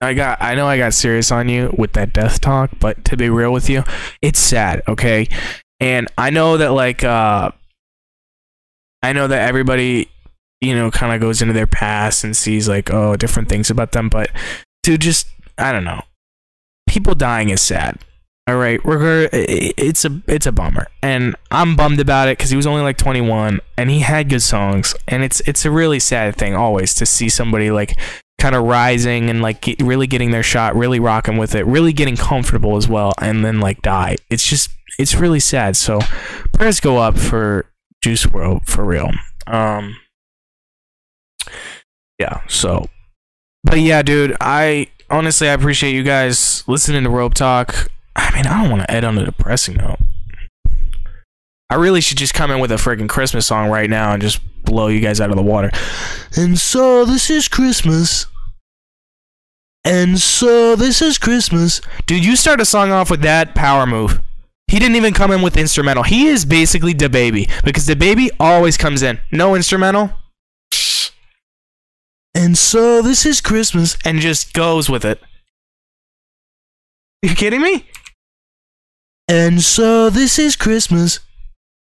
I 0.00 0.12
got 0.12 0.42
I 0.42 0.56
know 0.56 0.66
I 0.66 0.76
got 0.76 0.92
serious 0.92 1.30
on 1.30 1.48
you 1.48 1.72
with 1.78 1.92
that 1.92 2.12
death 2.12 2.40
talk, 2.40 2.70
but 2.80 3.04
to 3.04 3.16
be 3.16 3.30
real 3.30 3.52
with 3.52 3.70
you, 3.70 3.84
it's 4.20 4.40
sad, 4.40 4.82
okay? 4.88 5.28
And 5.78 6.08
I 6.18 6.30
know 6.30 6.56
that 6.56 6.72
like 6.72 7.04
uh 7.04 7.52
I 9.02 9.12
know 9.12 9.28
that 9.28 9.48
everybody, 9.48 10.10
you 10.60 10.74
know, 10.74 10.90
kind 10.90 11.14
of 11.14 11.20
goes 11.20 11.40
into 11.40 11.54
their 11.54 11.68
past 11.68 12.24
and 12.24 12.36
sees 12.36 12.68
like 12.68 12.92
oh, 12.92 13.14
different 13.16 13.48
things 13.48 13.70
about 13.70 13.92
them, 13.92 14.08
but 14.08 14.30
dude 14.82 15.00
just 15.00 15.28
I 15.58 15.70
don't 15.70 15.84
know. 15.84 16.02
People 16.88 17.14
dying 17.14 17.50
is 17.50 17.62
sad. 17.62 18.00
All 18.48 18.56
right, 18.56 18.82
we're 18.84 19.28
it's 19.32 20.04
a 20.04 20.22
it's 20.28 20.46
a 20.46 20.52
bummer, 20.52 20.86
and 21.02 21.34
I'm 21.50 21.74
bummed 21.74 21.98
about 21.98 22.28
it 22.28 22.38
because 22.38 22.50
he 22.50 22.56
was 22.56 22.66
only 22.66 22.82
like 22.82 22.96
21 22.96 23.58
and 23.76 23.90
he 23.90 24.00
had 24.00 24.28
good 24.28 24.42
songs, 24.42 24.94
and 25.08 25.24
it's 25.24 25.40
it's 25.40 25.64
a 25.64 25.70
really 25.70 25.98
sad 25.98 26.36
thing 26.36 26.54
always 26.54 26.94
to 26.94 27.06
see 27.06 27.28
somebody 27.28 27.72
like 27.72 27.98
kind 28.38 28.54
of 28.54 28.64
rising 28.64 29.28
and 29.30 29.42
like 29.42 29.62
get, 29.62 29.80
really 29.82 30.06
getting 30.06 30.30
their 30.30 30.44
shot, 30.44 30.76
really 30.76 31.00
rocking 31.00 31.38
with 31.38 31.56
it, 31.56 31.66
really 31.66 31.92
getting 31.92 32.16
comfortable 32.16 32.76
as 32.76 32.86
well, 32.86 33.12
and 33.20 33.44
then 33.44 33.58
like 33.58 33.82
die. 33.82 34.14
It's 34.30 34.46
just 34.46 34.70
it's 34.96 35.16
really 35.16 35.40
sad. 35.40 35.76
So 35.76 35.98
prayers 36.52 36.78
go 36.78 36.98
up 36.98 37.18
for 37.18 37.66
Juice 38.00 38.26
WRLD 38.26 38.64
for 38.66 38.84
real. 38.84 39.10
Um, 39.48 39.96
yeah. 42.20 42.42
So, 42.48 42.86
but 43.64 43.80
yeah, 43.80 44.02
dude, 44.02 44.36
I 44.40 44.88
honestly 45.10 45.48
I 45.48 45.52
appreciate 45.52 45.94
you 45.94 46.04
guys 46.04 46.62
listening 46.68 47.02
to 47.02 47.10
Robe 47.10 47.34
Talk. 47.34 47.88
I 48.16 48.34
mean, 48.34 48.46
I 48.46 48.62
don't 48.62 48.70
want 48.70 48.82
to 48.82 48.90
end 48.90 49.04
on 49.04 49.18
a 49.18 49.24
depressing 49.24 49.76
note. 49.76 49.98
I 51.68 51.74
really 51.74 52.00
should 52.00 52.18
just 52.18 52.34
come 52.34 52.50
in 52.50 52.60
with 52.60 52.70
a 52.72 52.76
freaking 52.76 53.08
Christmas 53.08 53.46
song 53.46 53.70
right 53.70 53.90
now 53.90 54.12
and 54.12 54.22
just 54.22 54.40
blow 54.64 54.86
you 54.86 55.00
guys 55.00 55.20
out 55.20 55.30
of 55.30 55.36
the 55.36 55.42
water. 55.42 55.70
And 56.36 56.58
so 56.58 57.04
this 57.04 57.28
is 57.28 57.48
Christmas. 57.48 58.26
And 59.84 60.18
so 60.18 60.76
this 60.76 61.02
is 61.02 61.18
Christmas. 61.18 61.80
Dude, 62.06 62.24
you 62.24 62.36
start 62.36 62.60
a 62.60 62.64
song 62.64 62.90
off 62.90 63.10
with 63.10 63.22
that 63.22 63.54
power 63.54 63.86
move. 63.86 64.20
He 64.68 64.78
didn't 64.78 64.96
even 64.96 65.14
come 65.14 65.30
in 65.30 65.42
with 65.42 65.56
instrumental. 65.56 66.02
He 66.02 66.26
is 66.26 66.44
basically 66.44 66.92
the 66.92 67.08
baby 67.08 67.48
because 67.64 67.86
the 67.86 67.94
baby 67.94 68.30
always 68.40 68.76
comes 68.76 69.02
in. 69.02 69.20
No 69.30 69.54
instrumental. 69.54 70.10
And 72.34 72.58
so 72.58 73.00
this 73.00 73.24
is 73.24 73.40
Christmas 73.40 73.96
and 74.04 74.20
just 74.20 74.52
goes 74.52 74.90
with 74.90 75.04
it. 75.04 75.20
You 77.22 77.34
kidding 77.34 77.62
me? 77.62 77.88
And 79.28 79.60
so 79.60 80.08
this 80.08 80.38
is 80.38 80.54
Christmas. 80.54 81.20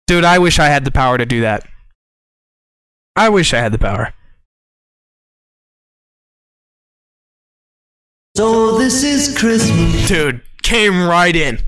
Dude, 0.08 0.24
I 0.24 0.40
wish 0.40 0.58
I 0.58 0.68
had 0.68 0.86
the 0.86 0.92
power 0.92 1.18
to 1.18 1.26
do 1.26 1.42
that. 1.42 1.68
I 3.16 3.30
wish 3.30 3.54
I 3.54 3.60
had 3.60 3.72
the 3.72 3.80
power. 3.80 4.14
So 8.36 8.78
this 8.78 9.04
is 9.04 9.38
Christmas. 9.38 10.08
Dude, 10.08 10.42
came 10.62 11.08
right 11.08 11.36
in. 11.36 11.60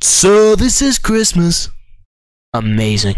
So 0.00 0.56
this 0.56 0.80
is 0.80 0.98
Christmas. 0.98 1.68
Amazing. 2.52 3.16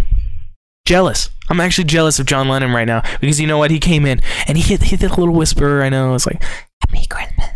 Jealous. 0.84 1.30
I'm 1.48 1.60
actually 1.60 1.84
jealous 1.84 2.18
of 2.18 2.26
John 2.26 2.48
Lennon 2.48 2.72
right 2.72 2.86
now 2.86 3.02
because 3.20 3.40
you 3.40 3.46
know 3.46 3.58
what? 3.58 3.70
He 3.70 3.78
came 3.78 4.04
in 4.04 4.20
and 4.46 4.56
he 4.56 4.62
hit, 4.62 4.82
hit 4.82 5.00
that 5.00 5.18
little 5.18 5.34
whisper. 5.34 5.82
I 5.82 5.88
know. 5.88 6.14
It's 6.14 6.26
like, 6.26 6.42
Happy 6.88 7.06
Christmas. 7.06 7.46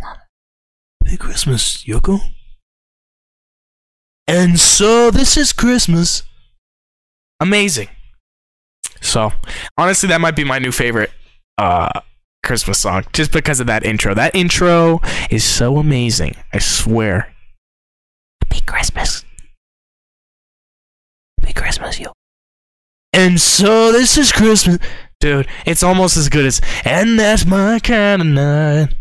Happy 1.03 1.17
Christmas, 1.17 1.83
Yoko. 1.85 2.21
And 4.27 4.59
so 4.59 5.11
this 5.11 5.37
is 5.37 5.53
Christmas. 5.53 6.23
Amazing. 7.39 7.89
So, 9.01 9.31
honestly, 9.77 10.07
that 10.09 10.21
might 10.21 10.35
be 10.35 10.43
my 10.43 10.59
new 10.59 10.71
favorite 10.71 11.11
uh, 11.57 12.01
Christmas 12.43 12.79
song 12.79 13.03
just 13.13 13.31
because 13.31 13.59
of 13.59 13.67
that 13.67 13.85
intro. 13.85 14.13
That 14.13 14.35
intro 14.35 15.01
is 15.29 15.43
so 15.43 15.77
amazing. 15.77 16.35
I 16.53 16.59
swear. 16.59 17.33
Happy 18.43 18.61
Christmas. 18.65 19.25
Happy 21.39 21.53
Christmas, 21.53 21.99
yo. 21.99 22.11
And 23.13 23.41
so 23.41 23.91
this 23.91 24.17
is 24.17 24.31
Christmas. 24.31 24.77
Dude, 25.19 25.47
it's 25.65 25.83
almost 25.83 26.17
as 26.17 26.29
good 26.29 26.45
as 26.45 26.61
And 26.83 27.19
that's 27.19 27.45
my 27.45 27.79
kind 27.79 28.21
of 28.21 28.27
night. 28.27 28.95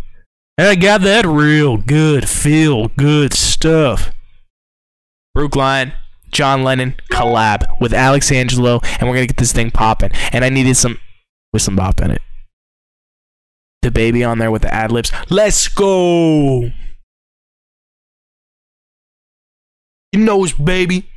I 0.58 0.74
got 0.74 1.00
that 1.02 1.24
real 1.24 1.78
good, 1.78 2.28
feel 2.28 2.88
good 2.88 3.32
stuff. 3.32 4.12
Brookline, 5.40 5.94
John 6.30 6.62
Lennon 6.64 6.96
collab 7.10 7.64
with 7.80 7.94
Alex 7.94 8.30
Angelo, 8.30 8.80
and 8.98 9.08
we're 9.08 9.14
gonna 9.14 9.26
get 9.26 9.38
this 9.38 9.54
thing 9.54 9.70
popping. 9.70 10.10
And 10.32 10.44
I 10.44 10.50
needed 10.50 10.76
some 10.76 10.98
with 11.54 11.62
some 11.62 11.76
bop 11.76 11.98
in 12.02 12.10
it. 12.10 12.20
The 13.80 13.90
baby 13.90 14.22
on 14.22 14.38
there 14.38 14.50
with 14.50 14.60
the 14.60 14.74
ad 14.74 14.92
libs. 14.92 15.10
Let's 15.30 15.66
go. 15.66 16.70
You 20.12 20.20
know 20.20 20.44
it's 20.44 20.52
baby. 20.52 21.08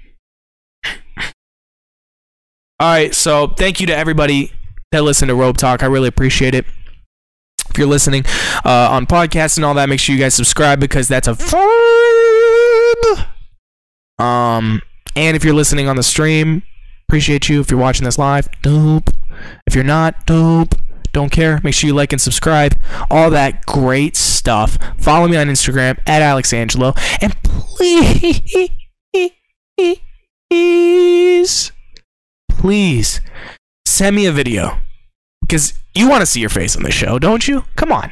All 2.80 2.90
right, 2.94 3.14
so 3.14 3.48
thank 3.48 3.82
you 3.82 3.88
to 3.88 3.96
everybody 3.96 4.54
that 4.94 5.04
listened 5.04 5.28
to 5.28 5.36
Robe 5.36 5.58
Talk. 5.58 5.84
I 5.84 5.88
really 5.88 6.08
appreciate 6.08 6.56
it. 6.56 6.66
If 7.70 7.78
you're 7.78 7.88
listening 7.88 8.24
uh, 8.64 8.88
on 8.90 9.06
podcasts 9.06 9.58
and 9.58 9.66
all 9.66 9.74
that, 9.74 9.90
make 9.90 10.00
sure 10.00 10.16
you 10.16 10.22
guys 10.22 10.34
subscribe 10.34 10.80
because 10.80 11.10
that's 11.10 11.28
a 11.28 11.34
vibe. 11.34 12.13
Um, 14.20 14.82
and 15.16 15.36
if 15.36 15.44
you're 15.44 15.54
listening 15.54 15.88
on 15.88 15.96
the 15.96 16.04
stream, 16.04 16.64
appreciate 17.08 17.50
you. 17.50 17.60
If 17.60 17.70
you're 17.70 17.80
watching 17.80 18.06
this 18.06 18.18
live, 18.18 18.48
dope. 18.62 19.10
If 19.68 19.76
you're 19.76 19.84
not, 19.84 20.26
dope. 20.26 20.76
Don't 21.12 21.32
care. 21.32 21.62
Make 21.64 21.76
sure 21.76 21.88
you 21.88 21.94
like 21.94 22.12
and 22.12 22.22
subscribe. 22.22 22.76
All 23.12 23.30
that 23.30 23.66
great 23.66 24.16
stuff. 24.16 24.78
Follow 24.98 25.28
me 25.28 25.38
on 25.38 25.48
Instagram 25.48 26.00
at 26.08 26.22
Alexangelo. 26.22 26.98
And 27.22 27.36
please, 27.44 28.92
please 32.50 33.22
send 33.86 34.16
me 34.16 34.26
a 34.26 34.32
video 34.32 34.80
because 35.42 35.74
you 35.94 36.10
want 36.10 36.22
to 36.22 36.26
see 36.26 36.40
your 36.40 36.50
face 36.50 36.76
on 36.76 36.84
the 36.84 36.92
show, 36.92 37.20
don't 37.20 37.48
you? 37.48 37.66
Come 37.76 37.92
on, 37.92 38.12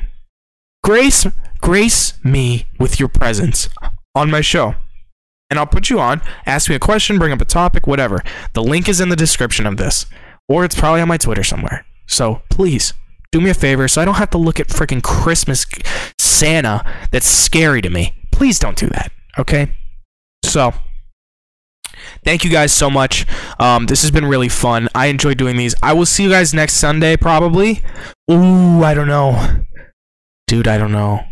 grace, 0.83 1.25
grace 1.59 2.13
me 2.23 2.67
with 2.79 2.99
your 2.99 3.09
presence 3.09 3.69
on 4.13 4.29
my 4.29 4.41
show, 4.41 4.75
and 5.51 5.59
I'll 5.59 5.67
put 5.67 5.89
you 5.89 5.99
on. 5.99 6.21
Ask 6.47 6.69
me 6.69 6.75
a 6.75 6.79
question, 6.79 7.19
bring 7.19 7.33
up 7.33 7.41
a 7.41 7.45
topic, 7.45 7.85
whatever. 7.85 8.23
The 8.53 8.63
link 8.63 8.89
is 8.89 9.01
in 9.01 9.09
the 9.09 9.15
description 9.15 9.67
of 9.67 9.77
this, 9.77 10.07
or 10.47 10.65
it's 10.65 10.79
probably 10.79 11.01
on 11.01 11.09
my 11.09 11.17
Twitter 11.17 11.43
somewhere. 11.43 11.85
So 12.07 12.41
please 12.49 12.93
do 13.31 13.41
me 13.41 13.49
a 13.51 13.53
favor, 13.53 13.87
so 13.87 14.01
I 14.01 14.05
don't 14.05 14.15
have 14.15 14.29
to 14.31 14.37
look 14.37 14.59
at 14.59 14.69
freaking 14.69 15.03
Christmas 15.03 15.65
Santa 16.17 16.83
that's 17.11 17.27
scary 17.27 17.81
to 17.81 17.89
me. 17.89 18.15
Please 18.31 18.57
don't 18.57 18.77
do 18.77 18.87
that, 18.87 19.11
okay? 19.37 19.73
So 20.43 20.73
thank 22.23 22.43
you 22.43 22.49
guys 22.49 22.71
so 22.71 22.89
much 22.89 23.27
um, 23.59 23.85
this 23.85 24.01
has 24.01 24.09
been 24.09 24.25
really 24.25 24.49
fun 24.49 24.89
i 24.95 25.05
enjoy 25.05 25.35
doing 25.35 25.55
these 25.55 25.75
i 25.83 25.93
will 25.93 26.05
see 26.05 26.23
you 26.23 26.29
guys 26.29 26.51
next 26.51 26.73
sunday 26.73 27.15
probably 27.15 27.83
ooh 28.31 28.83
i 28.83 28.93
don't 28.95 29.07
know 29.07 29.63
dude 30.47 30.67
i 30.67 30.79
don't 30.79 30.91
know 30.91 31.23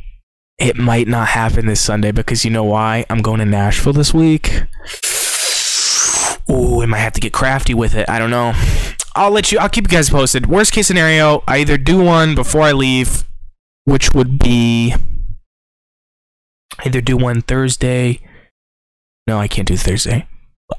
it 0.59 0.77
might 0.77 1.07
not 1.07 1.29
happen 1.29 1.65
this 1.65 1.81
sunday 1.81 2.11
because 2.11 2.43
you 2.43 2.51
know 2.51 2.63
why? 2.63 3.05
I'm 3.09 3.21
going 3.21 3.39
to 3.39 3.45
nashville 3.45 3.93
this 3.93 4.13
week. 4.13 4.63
Ooh 6.49 6.81
i 6.81 6.85
might 6.85 6.99
have 6.99 7.13
to 7.13 7.21
get 7.21 7.33
crafty 7.33 7.73
with 7.73 7.95
it. 7.95 8.09
I 8.09 8.19
don't 8.19 8.31
know. 8.31 8.53
I'll 9.15 9.31
let 9.31 9.51
you 9.51 9.59
i'll 9.59 9.69
keep 9.69 9.85
you 9.85 9.95
guys 9.95 10.09
posted. 10.09 10.47
Worst 10.47 10.73
case 10.73 10.87
scenario 10.87 11.43
i 11.47 11.59
either 11.59 11.77
do 11.77 12.03
one 12.03 12.35
before 12.35 12.61
i 12.61 12.71
leave 12.71 13.23
which 13.85 14.13
would 14.13 14.37
be 14.39 14.93
either 16.85 17.01
do 17.01 17.17
one 17.17 17.41
thursday. 17.41 18.19
No 19.27 19.37
i 19.37 19.47
can't 19.47 19.67
do 19.67 19.77
thursday. 19.77 20.27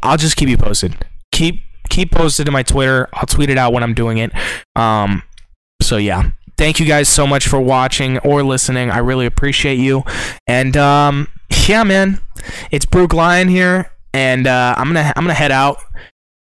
I'll 0.03 0.17
just 0.17 0.37
keep 0.37 0.49
you 0.49 0.57
posted. 0.57 0.97
Keep 1.33 1.63
keep 1.89 2.13
posted 2.13 2.47
to 2.47 2.53
my 2.53 2.63
Twitter. 2.63 3.09
I'll 3.13 3.27
tweet 3.27 3.51
it 3.51 3.59
out 3.59 3.73
when 3.73 3.83
I'm 3.83 3.95
doing 3.95 4.19
it. 4.19 4.33
Um, 4.77 5.23
so 5.83 5.97
yeah, 5.97 6.31
thank 6.61 6.79
you 6.79 6.85
guys 6.85 7.09
so 7.09 7.27
much 7.27 7.49
for 7.49 7.59
watching 7.59 8.19
or 8.19 8.43
listening. 8.43 8.91
I 8.91 8.99
really 8.99 9.25
appreciate 9.25 9.79
you. 9.79 10.05
And 10.47 10.77
um, 10.77 11.29
yeah, 11.67 11.85
man, 11.85 12.21
it's 12.71 12.85
Brooke 12.85 13.15
Lyon 13.15 13.49
here, 13.49 13.91
and 14.13 14.47
uh, 14.47 14.75
I'm 14.77 14.89
gonna 14.89 15.11
I'm 15.17 15.25
gonna 15.25 15.33
head 15.33 15.53
out 15.53 15.79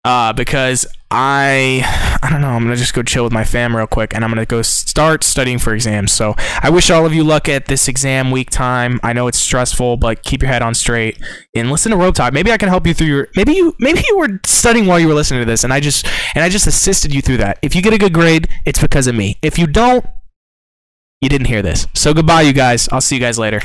uh, 0.08 0.32
because 0.32 0.88
I 1.12 1.84
I 2.24 2.30
don't 2.30 2.40
know. 2.40 2.48
I'm 2.48 2.64
gonna 2.64 2.78
just 2.78 2.94
go 2.94 3.04
chill 3.04 3.26
with 3.26 3.34
my 3.34 3.44
fam 3.44 3.76
real 3.76 3.88
quick, 3.88 4.16
and 4.16 4.24
I'm 4.24 4.32
gonna 4.32 4.46
go 4.46 4.62
start 4.62 5.22
studying 5.22 5.60
for 5.60 5.74
exams. 5.74 6.14
So 6.14 6.34
I 6.62 6.70
wish 6.70 6.90
all 6.90 7.06
of 7.06 7.14
you 7.14 7.26
luck 7.26 7.50
at 7.50 7.66
this 7.66 7.90
exam 7.90 8.32
week 8.32 8.50
time. 8.50 9.02
I 9.04 9.12
know 9.12 9.28
it's 9.28 9.38
stressful, 9.38 9.98
but 9.98 10.24
keep 10.24 10.42
your 10.42 10.50
head 10.50 10.62
on 10.62 10.76
straight 10.76 11.22
and 11.54 11.70
listen 11.70 11.92
to 11.92 11.98
Robe 11.98 12.16
Talk. 12.16 12.32
Maybe 12.32 12.54
I 12.54 12.58
can 12.58 12.70
help 12.70 12.88
you 12.88 12.94
through 12.94 13.08
your. 13.08 13.28
Maybe 13.36 13.54
you 13.54 13.76
maybe 13.80 14.02
you 14.08 14.18
were 14.18 14.40
studying 14.46 14.86
while 14.86 15.00
you 15.00 15.10
were 15.10 15.14
listening 15.14 15.42
to 15.42 15.46
this, 15.46 15.66
and 15.66 15.74
I 15.74 15.82
just 15.82 16.08
and 16.36 16.44
I 16.44 16.48
just 16.48 16.68
assisted 16.68 17.14
you 17.14 17.22
through 17.22 17.38
that. 17.38 17.60
If 17.62 17.76
you 17.76 17.82
get 17.82 17.94
a 17.94 17.98
good 17.98 18.14
grade, 18.14 18.48
it's 18.66 18.82
because 18.82 19.08
of 19.08 19.16
me. 19.16 19.38
If 19.42 19.60
you 19.60 19.68
don't, 19.68 20.06
you 21.20 21.28
didn't 21.28 21.48
hear 21.48 21.62
this. 21.62 21.86
So 21.94 22.14
goodbye, 22.14 22.44
you 22.44 22.54
guys. 22.54 22.88
I'll 22.94 23.02
see 23.02 23.16
you 23.16 23.22
guys 23.22 23.38
later. 23.38 23.60